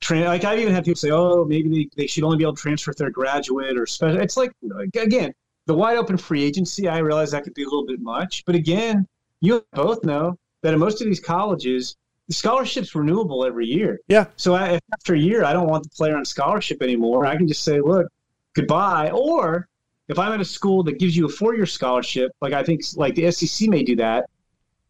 Train, 0.00 0.24
like 0.24 0.42
I've 0.42 0.58
even 0.58 0.74
had 0.74 0.84
people 0.84 0.96
say, 0.96 1.12
"Oh, 1.12 1.44
maybe 1.44 1.68
they, 1.68 1.88
they 1.96 2.06
should 2.08 2.24
only 2.24 2.36
be 2.36 2.42
able 2.42 2.56
to 2.56 2.60
transfer 2.60 2.90
if 2.90 2.96
they're 2.96 3.06
a 3.06 3.12
graduate 3.12 3.78
or 3.78 3.86
special." 3.86 4.20
It's 4.20 4.36
like 4.36 4.50
again, 4.96 5.32
the 5.66 5.74
wide 5.74 5.96
open 5.96 6.16
free 6.16 6.42
agency. 6.42 6.88
I 6.88 6.98
realize 6.98 7.30
that 7.30 7.44
could 7.44 7.54
be 7.54 7.62
a 7.62 7.66
little 7.66 7.86
bit 7.86 8.00
much, 8.00 8.44
but 8.44 8.56
again, 8.56 9.06
you 9.40 9.64
both 9.74 10.02
know 10.04 10.36
that 10.62 10.74
in 10.74 10.80
most 10.80 11.00
of 11.00 11.06
these 11.06 11.20
colleges, 11.20 11.94
the 12.28 12.34
scholarship's 12.34 12.94
renewable 12.94 13.44
every 13.44 13.66
year. 13.66 14.00
Yeah. 14.08 14.26
So 14.36 14.54
I, 14.54 14.78
after 14.92 15.14
a 15.14 15.18
year, 15.18 15.44
I 15.44 15.52
don't 15.52 15.68
want 15.68 15.84
the 15.84 15.90
player 15.90 16.16
on 16.16 16.24
scholarship 16.24 16.82
anymore. 16.82 17.26
I 17.26 17.36
can 17.36 17.48
just 17.48 17.64
say, 17.64 17.80
look, 17.80 18.06
goodbye. 18.54 19.10
Or 19.10 19.68
if 20.08 20.18
I'm 20.18 20.32
at 20.32 20.40
a 20.40 20.44
school 20.44 20.82
that 20.84 20.98
gives 20.98 21.16
you 21.16 21.26
a 21.26 21.28
four-year 21.28 21.66
scholarship, 21.66 22.32
like 22.40 22.52
I 22.52 22.62
think 22.62 22.82
like 22.96 23.14
the 23.14 23.30
SEC 23.30 23.68
may 23.68 23.82
do 23.82 23.96
that, 23.96 24.26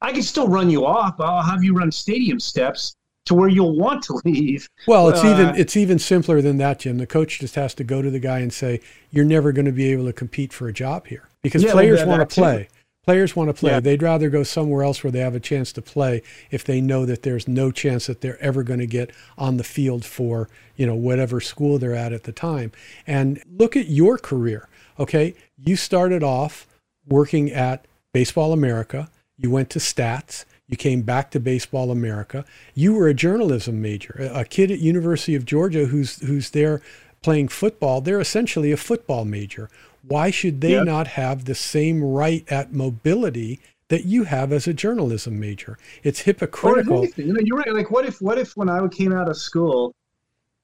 I 0.00 0.12
can 0.12 0.22
still 0.22 0.48
run 0.48 0.68
you 0.68 0.84
off. 0.84 1.20
I'll 1.20 1.42
have 1.42 1.62
you 1.64 1.74
run 1.74 1.90
stadium 1.92 2.40
steps 2.40 2.96
to 3.26 3.34
where 3.34 3.48
you'll 3.48 3.76
want 3.76 4.02
to 4.04 4.20
leave. 4.24 4.68
Well, 4.86 5.08
it's 5.08 5.24
uh, 5.24 5.28
even 5.28 5.56
it's 5.56 5.76
even 5.76 5.98
simpler 5.98 6.42
than 6.42 6.58
that, 6.58 6.80
Jim. 6.80 6.98
The 6.98 7.06
coach 7.06 7.38
just 7.38 7.54
has 7.54 7.74
to 7.74 7.84
go 7.84 8.02
to 8.02 8.10
the 8.10 8.18
guy 8.18 8.40
and 8.40 8.52
say, 8.52 8.80
"You're 9.10 9.24
never 9.24 9.52
going 9.52 9.66
to 9.66 9.72
be 9.72 9.92
able 9.92 10.06
to 10.06 10.12
compete 10.12 10.52
for 10.52 10.68
a 10.68 10.72
job 10.72 11.06
here 11.06 11.28
because 11.42 11.62
yeah, 11.62 11.72
players 11.72 12.04
want 12.04 12.28
to 12.28 12.34
play." 12.34 12.64
Too. 12.64 12.78
Players 13.04 13.34
want 13.34 13.48
to 13.48 13.54
play. 13.54 13.72
Yeah. 13.72 13.80
They'd 13.80 14.02
rather 14.02 14.30
go 14.30 14.44
somewhere 14.44 14.84
else 14.84 15.02
where 15.02 15.10
they 15.10 15.18
have 15.18 15.34
a 15.34 15.40
chance 15.40 15.72
to 15.72 15.82
play 15.82 16.22
if 16.52 16.64
they 16.64 16.80
know 16.80 17.04
that 17.04 17.22
there's 17.22 17.48
no 17.48 17.72
chance 17.72 18.06
that 18.06 18.20
they're 18.20 18.40
ever 18.40 18.62
going 18.62 18.78
to 18.78 18.86
get 18.86 19.10
on 19.36 19.56
the 19.56 19.64
field 19.64 20.04
for, 20.04 20.48
you 20.76 20.86
know, 20.86 20.94
whatever 20.94 21.40
school 21.40 21.78
they're 21.78 21.96
at 21.96 22.12
at 22.12 22.22
the 22.22 22.32
time. 22.32 22.70
And 23.04 23.42
look 23.50 23.76
at 23.76 23.88
your 23.88 24.18
career. 24.18 24.68
Okay. 25.00 25.34
You 25.58 25.74
started 25.74 26.22
off 26.22 26.68
working 27.08 27.50
at 27.50 27.86
Baseball 28.12 28.52
America. 28.52 29.10
You 29.36 29.50
went 29.50 29.70
to 29.70 29.80
stats. 29.80 30.44
You 30.68 30.76
came 30.76 31.02
back 31.02 31.32
to 31.32 31.40
Baseball 31.40 31.90
America. 31.90 32.44
You 32.72 32.94
were 32.94 33.08
a 33.08 33.14
journalism 33.14 33.82
major, 33.82 34.30
a 34.32 34.44
kid 34.44 34.70
at 34.70 34.78
University 34.78 35.34
of 35.34 35.44
Georgia 35.44 35.86
who's 35.86 36.20
who's 36.20 36.50
there 36.50 36.80
playing 37.20 37.48
football. 37.48 38.00
They're 38.00 38.20
essentially 38.20 38.72
a 38.72 38.76
football 38.76 39.24
major. 39.24 39.68
Why 40.06 40.30
should 40.30 40.60
they 40.60 40.72
yep. 40.72 40.84
not 40.84 41.06
have 41.08 41.44
the 41.44 41.54
same 41.54 42.02
right 42.02 42.44
at 42.50 42.72
mobility 42.72 43.60
that 43.88 44.04
you 44.04 44.24
have 44.24 44.52
as 44.52 44.66
a 44.66 44.74
journalism 44.74 45.38
major? 45.38 45.78
It's 46.02 46.20
hypocritical. 46.20 47.06
You 47.16 47.32
know, 47.32 47.40
you're 47.42 47.58
right. 47.58 47.72
Like, 47.72 47.90
what 47.90 48.04
if, 48.04 48.20
what 48.20 48.38
if 48.38 48.56
when 48.56 48.68
I 48.68 48.86
came 48.88 49.12
out 49.12 49.28
of 49.28 49.36
school, 49.36 49.94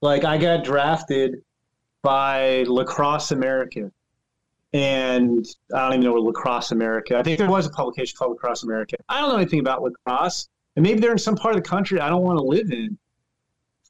like 0.01 0.25
I 0.25 0.39
got 0.39 0.65
drafted 0.65 1.43
by 2.03 2.65
Lacrosse 2.65 3.31
America, 3.31 3.91
and 4.73 5.47
I 5.75 5.81
don't 5.81 5.93
even 5.95 6.05
know 6.05 6.13
where 6.13 6.21
Lacrosse 6.21 6.73
America. 6.73 7.17
I 7.17 7.23
think 7.23 7.39
there 7.39 7.51
was 7.51 7.67
a 7.67 7.71
publication 7.71 8.17
called 8.17 8.33
Lacrosse 8.33 8.63
America. 8.63 8.97
I 9.09 9.21
don't 9.21 9.31
know 9.31 9.37
anything 9.37 9.61
about 9.61 9.83
lacrosse, 9.83 10.49
and 10.77 10.83
maybe 10.83 11.01
they're 11.01 11.13
in 11.13 11.19
some 11.19 11.37
part 11.37 11.57
of 11.57 11.63
the 11.63 11.69
country 11.69 12.01
I 12.01 12.09
don't 12.09 12.23
want 12.23 12.39
to 12.39 12.45
live 12.45 12.71
in. 12.71 12.99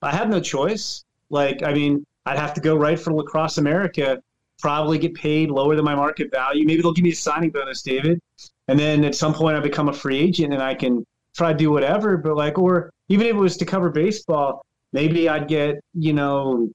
I 0.02 0.14
have 0.14 0.28
no 0.28 0.40
choice. 0.40 1.04
Like, 1.30 1.62
I 1.62 1.72
mean, 1.74 2.06
I'd 2.26 2.38
have 2.38 2.54
to 2.54 2.60
go 2.60 2.76
write 2.76 3.00
for 3.00 3.12
Lacrosse 3.12 3.58
America, 3.58 4.22
probably 4.60 4.98
get 4.98 5.14
paid 5.14 5.50
lower 5.50 5.76
than 5.76 5.84
my 5.84 5.94
market 5.94 6.30
value. 6.30 6.66
Maybe 6.66 6.82
they'll 6.82 6.92
give 6.92 7.04
me 7.04 7.12
a 7.12 7.16
signing 7.16 7.50
bonus, 7.50 7.82
David, 7.82 8.20
and 8.68 8.78
then 8.78 9.04
at 9.04 9.14
some 9.14 9.34
point 9.34 9.56
I 9.56 9.60
become 9.60 9.88
a 9.88 9.92
free 9.92 10.18
agent 10.18 10.52
and 10.52 10.62
I 10.62 10.74
can 10.74 11.06
try 11.36 11.52
to 11.52 11.58
do 11.58 11.70
whatever. 11.70 12.16
But 12.16 12.36
like, 12.36 12.58
or 12.58 12.90
even 13.08 13.26
if 13.26 13.34
it 13.34 13.38
was 13.38 13.56
to 13.58 13.64
cover 13.64 13.90
baseball, 13.90 14.64
maybe 14.92 15.28
I'd 15.28 15.48
get 15.48 15.82
you 15.94 16.12
know 16.12 16.70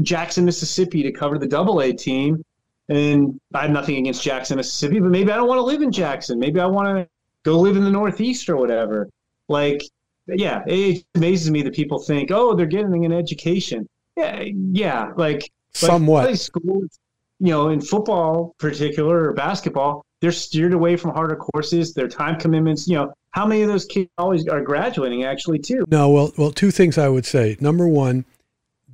Jackson, 0.00 0.44
Mississippi 0.44 1.02
to 1.02 1.12
cover 1.12 1.38
the 1.38 1.46
Double 1.46 1.80
A 1.80 1.92
team 1.92 2.42
and 2.88 3.40
I 3.54 3.62
have 3.62 3.70
nothing 3.70 3.96
against 3.96 4.22
Jackson, 4.22 4.56
Mississippi, 4.56 5.00
but 5.00 5.10
maybe 5.10 5.30
I 5.30 5.36
don't 5.36 5.48
want 5.48 5.58
to 5.58 5.62
live 5.62 5.82
in 5.82 5.92
Jackson. 5.92 6.38
Maybe 6.38 6.60
I 6.60 6.66
want 6.66 6.98
to 6.98 7.08
go 7.42 7.58
live 7.58 7.76
in 7.76 7.84
the 7.84 7.90
Northeast 7.90 8.48
or 8.48 8.56
whatever. 8.56 9.08
Like, 9.48 9.82
yeah, 10.26 10.62
it 10.66 11.04
amazes 11.14 11.50
me 11.50 11.62
that 11.62 11.74
people 11.74 11.98
think, 11.98 12.30
oh, 12.30 12.54
they're 12.54 12.66
getting 12.66 13.04
an 13.04 13.12
education. 13.12 13.88
Yeah, 14.16 14.44
yeah, 14.72 15.12
like 15.16 15.50
somewhat. 15.72 16.38
Schools, 16.38 16.98
you 17.42 17.50
know, 17.50 17.70
in 17.70 17.80
football, 17.80 18.54
particular 18.58 19.28
or 19.28 19.32
basketball, 19.32 20.06
they're 20.20 20.30
steered 20.30 20.74
away 20.74 20.96
from 20.96 21.10
harder 21.10 21.34
courses. 21.34 21.92
Their 21.92 22.06
time 22.06 22.38
commitments. 22.38 22.86
You 22.86 22.98
know, 22.98 23.12
how 23.32 23.44
many 23.46 23.62
of 23.62 23.68
those 23.68 23.84
kids 23.84 24.08
always 24.16 24.46
are 24.46 24.60
graduating 24.60 25.24
actually 25.24 25.58
too? 25.58 25.84
No, 25.88 26.08
well, 26.08 26.32
well, 26.38 26.52
two 26.52 26.70
things 26.70 26.98
I 26.98 27.08
would 27.08 27.26
say. 27.26 27.56
Number 27.60 27.88
one, 27.88 28.24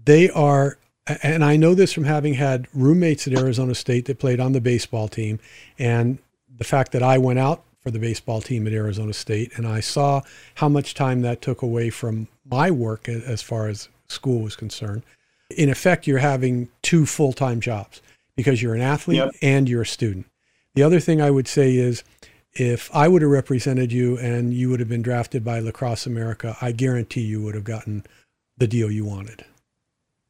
they 0.06 0.30
are 0.30 0.78
and 1.22 1.44
I 1.44 1.56
know 1.56 1.74
this 1.74 1.92
from 1.92 2.04
having 2.04 2.34
had 2.34 2.68
roommates 2.72 3.26
at 3.26 3.34
Arizona 3.34 3.74
State 3.74 4.06
that 4.06 4.18
played 4.18 4.40
on 4.40 4.52
the 4.52 4.60
baseball 4.62 5.08
team, 5.08 5.40
and 5.78 6.18
the 6.56 6.64
fact 6.64 6.92
that 6.92 7.02
I 7.02 7.18
went 7.18 7.38
out 7.38 7.64
for 7.80 7.90
the 7.90 7.98
baseball 7.98 8.40
team 8.40 8.66
at 8.66 8.72
Arizona 8.72 9.12
State, 9.12 9.52
and 9.56 9.66
I 9.66 9.80
saw 9.80 10.22
how 10.54 10.68
much 10.70 10.94
time 10.94 11.20
that 11.22 11.42
took 11.42 11.60
away 11.60 11.90
from 11.90 12.28
my 12.50 12.70
work 12.70 13.08
as 13.08 13.42
far 13.42 13.68
as 13.68 13.88
school 14.08 14.40
was 14.40 14.56
concerned. 14.56 15.02
In 15.50 15.68
effect, 15.68 16.06
you're 16.06 16.18
having 16.18 16.68
two 16.82 17.04
full 17.04 17.32
time 17.34 17.60
jobs 17.60 18.00
because 18.38 18.62
you're 18.62 18.74
an 18.76 18.80
athlete 18.80 19.16
yep. 19.16 19.34
and 19.42 19.68
you're 19.68 19.82
a 19.82 19.86
student. 19.86 20.24
The 20.74 20.84
other 20.84 21.00
thing 21.00 21.20
I 21.20 21.28
would 21.28 21.48
say 21.48 21.74
is 21.74 22.04
if 22.52 22.88
I 22.94 23.08
would 23.08 23.20
have 23.22 23.32
represented 23.32 23.90
you 23.92 24.16
and 24.16 24.54
you 24.54 24.70
would 24.70 24.78
have 24.78 24.88
been 24.88 25.02
drafted 25.02 25.44
by 25.44 25.58
Lacrosse 25.58 26.06
America, 26.06 26.56
I 26.60 26.70
guarantee 26.70 27.22
you 27.22 27.42
would 27.42 27.56
have 27.56 27.64
gotten 27.64 28.06
the 28.56 28.68
deal 28.68 28.92
you 28.92 29.04
wanted. 29.04 29.44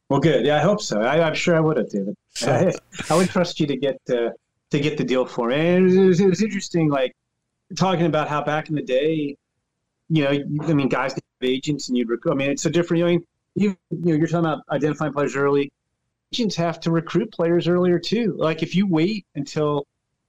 Well, 0.09 0.21
good. 0.21 0.47
Yeah, 0.47 0.57
I 0.57 0.61
hope 0.61 0.81
so. 0.81 1.03
I, 1.03 1.29
am 1.29 1.35
sure 1.35 1.55
I 1.55 1.61
would 1.61 1.77
have, 1.77 1.91
David. 1.91 2.17
So, 2.31 2.51
I, 2.51 3.13
I, 3.13 3.17
would 3.19 3.29
trust 3.29 3.61
you 3.61 3.67
to 3.67 3.77
get 3.77 4.01
uh, 4.09 4.31
to 4.71 4.81
get 4.81 4.97
the 4.97 5.05
deal 5.05 5.27
for 5.27 5.49
me. 5.49 5.57
And 5.57 5.91
it 5.91 6.07
was, 6.07 6.19
it 6.19 6.27
was, 6.27 6.43
interesting, 6.43 6.89
like 6.89 7.15
talking 7.77 8.07
about 8.07 8.27
how 8.27 8.43
back 8.43 8.71
in 8.71 8.75
the 8.75 8.83
day, 8.83 9.37
you 10.09 10.25
know, 10.25 10.31
I 10.63 10.73
mean, 10.73 10.89
guys 10.89 11.13
have 11.13 11.23
agents, 11.43 11.89
and 11.89 11.99
you'd 11.99 12.09
recruit. 12.09 12.33
I 12.33 12.37
mean, 12.37 12.51
it's 12.53 12.63
so 12.63 12.71
different. 12.71 13.05
I 13.05 13.07
mean, 13.07 13.27
you 13.55 13.77
you 13.91 14.13
know, 14.13 14.15
you're 14.15 14.27
talking 14.27 14.47
about 14.47 14.63
identifying 14.71 15.13
players 15.13 15.37
early. 15.37 15.71
Agents 16.35 16.57
have 16.57 16.81
to 16.81 16.91
recruit 16.91 17.33
players 17.33 17.69
earlier 17.69 17.99
too. 17.99 18.35
Like 18.39 18.63
if 18.63 18.75
you 18.75 18.87
wait 18.87 19.27
until 19.35 19.87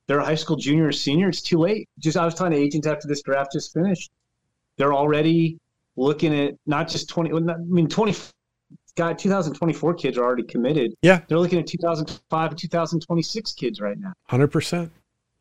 they're 0.07 0.19
a 0.19 0.25
high 0.25 0.35
school 0.35 0.55
junior 0.55 0.87
or 0.87 0.91
senior, 0.91 1.29
it's 1.29 1.41
too 1.41 1.57
late. 1.57 1.87
Just 1.99 2.17
I 2.17 2.25
was 2.25 2.33
talking 2.33 2.53
to 2.53 2.57
agents 2.57 2.87
after 2.87 3.07
this 3.07 3.21
draft 3.21 3.51
just 3.53 3.73
finished. 3.73 4.09
They're 4.77 4.93
already 4.93 5.59
looking 5.97 6.33
at 6.33 6.55
not 6.65 6.87
just 6.87 7.09
20 7.09 7.31
I 7.31 7.57
mean 7.57 7.89
20 7.89 8.15
got 8.95 9.17
2024 9.17 9.93
kids 9.95 10.17
are 10.17 10.23
already 10.23 10.43
committed. 10.43 10.93
Yeah. 11.01 11.21
They're 11.27 11.39
looking 11.39 11.59
at 11.59 11.67
2005 11.67 12.51
and 12.51 12.59
2026 12.59 13.53
kids 13.53 13.81
right 13.81 13.97
now. 13.97 14.13
100%. 14.29 14.89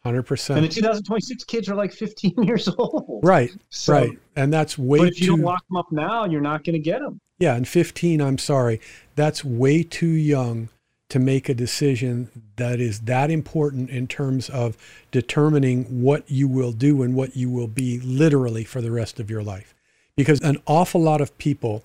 100%. 0.04 0.56
And 0.56 0.64
the 0.64 0.68
2026 0.68 1.44
kids 1.44 1.68
are 1.68 1.74
like 1.74 1.92
15 1.92 2.34
years 2.44 2.68
old. 2.68 3.20
Right. 3.22 3.50
So, 3.70 3.92
right. 3.92 4.18
And 4.36 4.52
that's 4.52 4.78
way 4.78 4.98
But 4.98 5.08
if 5.08 5.20
you 5.20 5.28
don't 5.28 5.40
lock 5.40 5.66
them 5.68 5.76
up 5.76 5.90
now, 5.90 6.24
you're 6.24 6.40
not 6.40 6.64
going 6.64 6.74
to 6.74 6.78
get 6.78 7.00
them. 7.00 7.20
Yeah. 7.38 7.54
And 7.54 7.66
15, 7.66 8.20
I'm 8.20 8.38
sorry, 8.38 8.80
that's 9.14 9.44
way 9.44 9.82
too 9.82 10.06
young 10.06 10.68
to 11.08 11.18
make 11.18 11.48
a 11.48 11.54
decision 11.54 12.30
that 12.56 12.80
is 12.80 13.00
that 13.00 13.30
important 13.30 13.88
in 13.88 14.06
terms 14.06 14.50
of 14.50 14.76
determining 15.10 16.02
what 16.02 16.30
you 16.30 16.46
will 16.46 16.72
do 16.72 17.02
and 17.02 17.14
what 17.14 17.34
you 17.34 17.48
will 17.48 17.68
be 17.68 17.98
literally 18.00 18.64
for 18.64 18.82
the 18.82 18.90
rest 18.90 19.18
of 19.18 19.30
your 19.30 19.42
life. 19.42 19.74
Because 20.16 20.40
an 20.40 20.60
awful 20.66 21.00
lot 21.00 21.20
of 21.20 21.36
people 21.38 21.82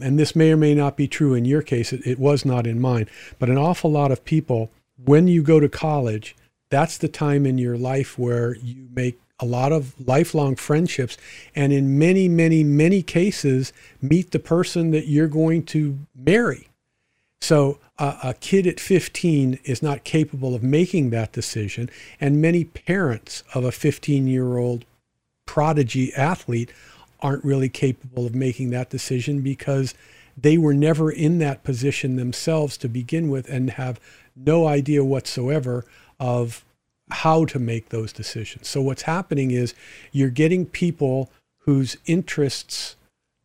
and 0.00 0.18
this 0.18 0.36
may 0.36 0.52
or 0.52 0.56
may 0.56 0.74
not 0.74 0.96
be 0.96 1.08
true 1.08 1.34
in 1.34 1.44
your 1.44 1.62
case, 1.62 1.92
it, 1.92 2.06
it, 2.06 2.18
was 2.18 2.44
not 2.44 2.66
in 2.66 2.80
mine, 2.80 3.08
but 3.38 3.48
an 3.48 3.58
awful 3.58 3.90
lot 3.90 4.12
of 4.12 4.24
people, 4.24 4.70
when 5.04 5.26
you 5.26 5.42
go 5.42 5.60
to 5.60 5.68
college, 5.68 6.36
that's 6.70 6.98
the 6.98 7.08
time 7.08 7.46
in 7.46 7.58
your 7.58 7.76
life 7.76 8.18
where 8.18 8.56
you 8.56 8.88
make 8.94 9.18
a 9.40 9.46
lot 9.46 9.72
of 9.72 9.94
lifelong 10.06 10.56
friendships 10.56 11.16
and 11.54 11.72
in 11.72 11.98
many, 11.98 12.28
many, 12.28 12.64
many 12.64 13.02
cases 13.02 13.72
meet 14.02 14.30
the 14.32 14.38
person 14.38 14.90
that 14.90 15.06
you're 15.06 15.28
going 15.28 15.62
to 15.64 15.98
marry. 16.14 16.68
So 17.40 17.78
uh, 17.98 18.18
a 18.22 18.34
kid 18.34 18.66
at 18.66 18.80
15 18.80 19.60
is 19.64 19.82
not 19.82 20.04
capable 20.04 20.54
of 20.54 20.62
making 20.62 21.10
that 21.10 21.32
decision. 21.32 21.88
And 22.20 22.42
many 22.42 22.64
parents 22.64 23.44
of 23.54 23.64
a 23.64 23.72
15 23.72 24.26
year 24.26 24.58
old 24.58 24.84
prodigy 25.46 26.12
athlete 26.14 26.72
aren't 27.20 27.44
really 27.44 27.68
capable 27.68 28.26
of 28.26 28.34
making 28.34 28.70
that 28.70 28.90
decision 28.90 29.40
because 29.40 29.94
they 30.36 30.56
were 30.56 30.74
never 30.74 31.10
in 31.10 31.38
that 31.38 31.64
position 31.64 32.16
themselves 32.16 32.76
to 32.78 32.88
begin 32.88 33.28
with 33.28 33.48
and 33.48 33.70
have 33.70 33.98
no 34.36 34.66
idea 34.66 35.04
whatsoever 35.04 35.84
of 36.20 36.64
how 37.10 37.44
to 37.46 37.58
make 37.58 37.88
those 37.88 38.12
decisions. 38.12 38.68
So 38.68 38.80
what's 38.80 39.02
happening 39.02 39.50
is 39.50 39.74
you're 40.12 40.30
getting 40.30 40.66
people 40.66 41.30
whose 41.60 41.96
interests 42.06 42.96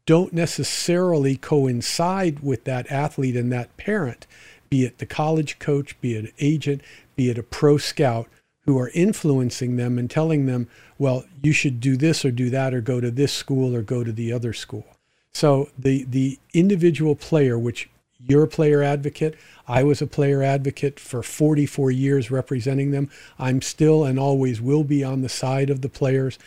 don't 0.05 0.33
necessarily 0.33 1.35
coincide 1.37 2.41
with 2.41 2.65
that 2.65 2.91
athlete 2.91 3.35
and 3.35 3.51
that 3.51 3.75
parent, 3.77 4.27
be 4.69 4.83
it 4.83 4.97
the 4.97 5.05
college 5.05 5.59
coach, 5.59 5.99
be 6.01 6.15
it 6.15 6.25
an 6.25 6.31
agent, 6.39 6.81
be 7.15 7.29
it 7.29 7.37
a 7.37 7.43
pro 7.43 7.77
scout, 7.77 8.27
who 8.65 8.77
are 8.79 8.91
influencing 8.93 9.75
them 9.75 9.97
and 9.97 10.09
telling 10.09 10.45
them, 10.45 10.67
well, 10.97 11.25
you 11.41 11.51
should 11.51 11.79
do 11.79 11.97
this 11.97 12.23
or 12.23 12.31
do 12.31 12.49
that 12.49 12.73
or 12.73 12.81
go 12.81 13.01
to 13.01 13.11
this 13.11 13.33
school 13.33 13.75
or 13.75 13.81
go 13.81 14.03
to 14.03 14.11
the 14.11 14.31
other 14.31 14.53
school. 14.53 14.85
So 15.33 15.69
the 15.77 16.03
the 16.05 16.39
individual 16.53 17.15
player, 17.15 17.57
which 17.57 17.89
you're 18.27 18.43
a 18.43 18.47
player 18.47 18.81
advocate, 18.81 19.35
I 19.67 19.83
was 19.83 20.01
a 20.01 20.07
player 20.07 20.43
advocate 20.43 20.99
for 20.99 21.23
44 21.23 21.91
years 21.91 22.31
representing 22.31 22.91
them. 22.91 23.09
I'm 23.39 23.61
still 23.61 24.03
and 24.03 24.19
always 24.19 24.61
will 24.61 24.83
be 24.83 25.03
on 25.03 25.21
the 25.21 25.29
side 25.29 25.69
of 25.69 25.81
the 25.81 25.89
players. 25.89 26.37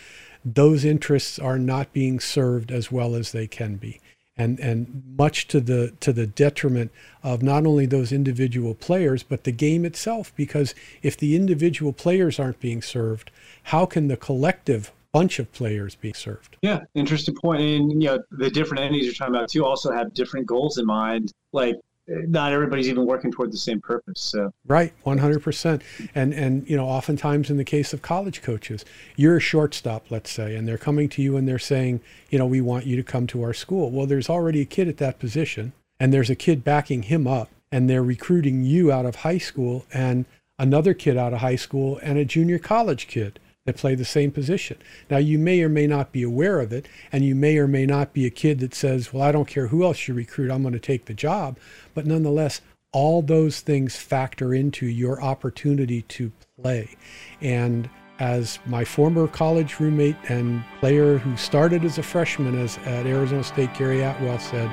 Those 0.44 0.84
interests 0.84 1.38
are 1.38 1.58
not 1.58 1.92
being 1.92 2.20
served 2.20 2.70
as 2.70 2.92
well 2.92 3.14
as 3.14 3.32
they 3.32 3.46
can 3.46 3.76
be 3.76 4.00
and 4.36 4.60
and 4.60 5.02
much 5.16 5.48
to 5.48 5.60
the 5.60 5.92
to 6.00 6.12
the 6.12 6.26
detriment 6.26 6.90
of 7.22 7.42
not 7.42 7.66
only 7.66 7.86
those 7.86 8.12
individual 8.12 8.74
players 8.74 9.22
but 9.22 9.44
the 9.44 9.52
game 9.52 9.84
itself 9.84 10.32
because 10.36 10.74
if 11.02 11.16
the 11.16 11.34
individual 11.34 11.92
players 11.92 12.38
aren't 12.38 12.60
being 12.60 12.82
served 12.82 13.30
how 13.64 13.86
can 13.86 14.08
the 14.08 14.16
collective 14.16 14.92
bunch 15.18 15.38
of 15.38 15.50
players 15.52 15.94
be 15.94 16.12
served 16.12 16.56
yeah 16.62 16.80
interesting 16.94 17.34
point. 17.34 17.60
point 17.60 17.62
and 17.62 18.02
you 18.02 18.08
know 18.08 18.18
the 18.32 18.50
different 18.50 18.82
entities 18.82 19.04
you're 19.06 19.14
talking 19.14 19.34
about 19.34 19.48
too 19.48 19.64
also 19.64 19.92
have 19.92 20.12
different 20.14 20.46
goals 20.46 20.78
in 20.78 20.86
mind 20.86 21.32
like 21.52 21.76
not 22.08 22.52
everybody's 22.52 22.88
even 22.88 23.04
working 23.04 23.32
toward 23.32 23.52
the 23.52 23.58
same 23.58 23.80
purpose. 23.80 24.20
So 24.20 24.52
right, 24.66 24.92
one 25.02 25.18
hundred 25.18 25.42
percent. 25.42 25.82
And 26.14 26.32
and 26.32 26.68
you 26.68 26.76
know, 26.76 26.86
oftentimes 26.86 27.50
in 27.50 27.56
the 27.56 27.64
case 27.64 27.92
of 27.92 28.02
college 28.02 28.42
coaches, 28.42 28.84
you're 29.16 29.38
a 29.38 29.40
shortstop, 29.40 30.10
let's 30.10 30.30
say, 30.30 30.54
and 30.54 30.68
they're 30.68 30.78
coming 30.78 31.08
to 31.10 31.22
you 31.22 31.36
and 31.36 31.48
they're 31.48 31.58
saying, 31.58 32.00
you 32.30 32.38
know, 32.38 32.46
we 32.46 32.60
want 32.60 32.86
you 32.86 32.96
to 32.96 33.02
come 33.02 33.26
to 33.28 33.42
our 33.42 33.52
school. 33.52 33.90
Well, 33.90 34.06
there's 34.06 34.30
already 34.30 34.60
a 34.60 34.66
kid 34.66 34.88
at 34.88 34.98
that 34.98 35.18
position, 35.18 35.72
and 35.98 36.12
there's 36.12 36.30
a 36.30 36.36
kid 36.36 36.62
backing 36.62 37.04
him 37.04 37.26
up, 37.26 37.50
and 37.72 37.90
they're 37.90 38.04
recruiting 38.04 38.62
you 38.64 38.92
out 38.92 39.06
of 39.06 39.16
high 39.16 39.38
school 39.38 39.84
and 39.92 40.26
another 40.58 40.94
kid 40.94 41.16
out 41.16 41.32
of 41.32 41.40
high 41.40 41.56
school 41.56 41.98
and 42.02 42.18
a 42.18 42.24
junior 42.24 42.58
college 42.58 43.08
kid 43.08 43.38
that 43.66 43.76
play 43.76 43.94
the 43.94 44.04
same 44.04 44.30
position. 44.30 44.78
Now, 45.10 45.18
you 45.18 45.38
may 45.38 45.60
or 45.62 45.68
may 45.68 45.86
not 45.86 46.12
be 46.12 46.22
aware 46.22 46.60
of 46.60 46.72
it, 46.72 46.88
and 47.12 47.24
you 47.24 47.34
may 47.34 47.58
or 47.58 47.68
may 47.68 47.84
not 47.84 48.12
be 48.12 48.24
a 48.24 48.30
kid 48.30 48.60
that 48.60 48.74
says, 48.74 49.12
Well, 49.12 49.22
I 49.22 49.32
don't 49.32 49.48
care 49.48 49.66
who 49.66 49.84
else 49.84 50.08
you 50.08 50.14
recruit, 50.14 50.50
I'm 50.50 50.62
going 50.62 50.72
to 50.72 50.80
take 50.80 51.04
the 51.04 51.14
job. 51.14 51.58
But 51.92 52.06
nonetheless, 52.06 52.62
all 52.92 53.20
those 53.20 53.60
things 53.60 53.96
factor 53.96 54.54
into 54.54 54.86
your 54.86 55.22
opportunity 55.22 56.02
to 56.02 56.32
play. 56.58 56.96
And 57.42 57.90
as 58.18 58.58
my 58.64 58.84
former 58.84 59.28
college 59.28 59.78
roommate 59.78 60.16
and 60.28 60.64
player 60.80 61.18
who 61.18 61.36
started 61.36 61.84
as 61.84 61.98
a 61.98 62.02
freshman 62.02 62.58
as, 62.58 62.78
at 62.78 63.06
Arizona 63.06 63.44
State, 63.44 63.74
Gary 63.74 64.02
Atwell, 64.02 64.38
said, 64.38 64.70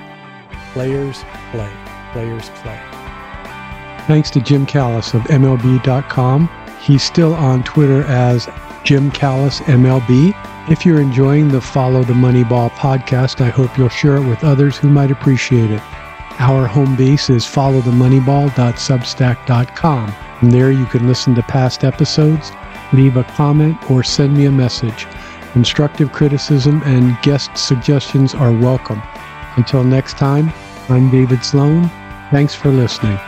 Players 0.72 1.24
play, 1.52 1.72
players 2.14 2.50
play. 2.62 2.80
Thanks 4.08 4.30
to 4.32 4.42
Jim 4.42 4.66
Callis 4.66 5.14
of 5.14 5.22
MLB.com. 5.24 6.50
He's 6.82 7.04
still 7.04 7.34
on 7.34 7.64
Twitter 7.64 8.04
as 8.04 8.48
Jim 8.84 9.12
Callis 9.12 9.60
MLB. 9.62 10.34
If 10.70 10.86
you're 10.86 11.02
enjoying 11.02 11.48
the 11.50 11.62
Follow 11.62 12.04
the 12.04 12.14
Moneyball 12.14 12.70
podcast, 12.72 13.42
I 13.42 13.50
hope 13.50 13.78
you'll 13.78 13.90
share 13.90 14.18
it 14.18 14.28
with 14.28 14.44
others 14.44 14.78
who 14.78 14.90
might 14.90 15.12
appreciate 15.12 15.72
it. 15.72 15.82
Our 16.40 16.68
home 16.68 16.96
base 16.96 17.30
is 17.30 17.46
followthemoneyball.substack.com. 17.46 20.14
From 20.40 20.52
there, 20.52 20.72
you 20.72 20.86
can 20.86 21.08
listen 21.08 21.36
to 21.36 21.44
past 21.44 21.84
episodes, 21.84 22.52
leave 22.92 23.18
a 23.18 23.24
comment, 23.24 23.92
or 23.92 24.04
send 24.04 24.36
me 24.36 24.46
a 24.46 24.52
message. 24.52 25.06
Constructive 25.54 26.12
criticism 26.12 26.82
and 26.86 27.16
guest 27.22 27.56
suggestions 27.56 28.34
are 28.34 28.52
welcome. 28.52 29.04
Until 29.56 29.84
next 29.84 30.18
time, 30.18 30.52
I'm 30.90 31.12
David 31.12 31.46
Sloan. 31.46 31.92
Thanks 32.32 32.56
for 32.56 32.70
listening. 32.70 33.20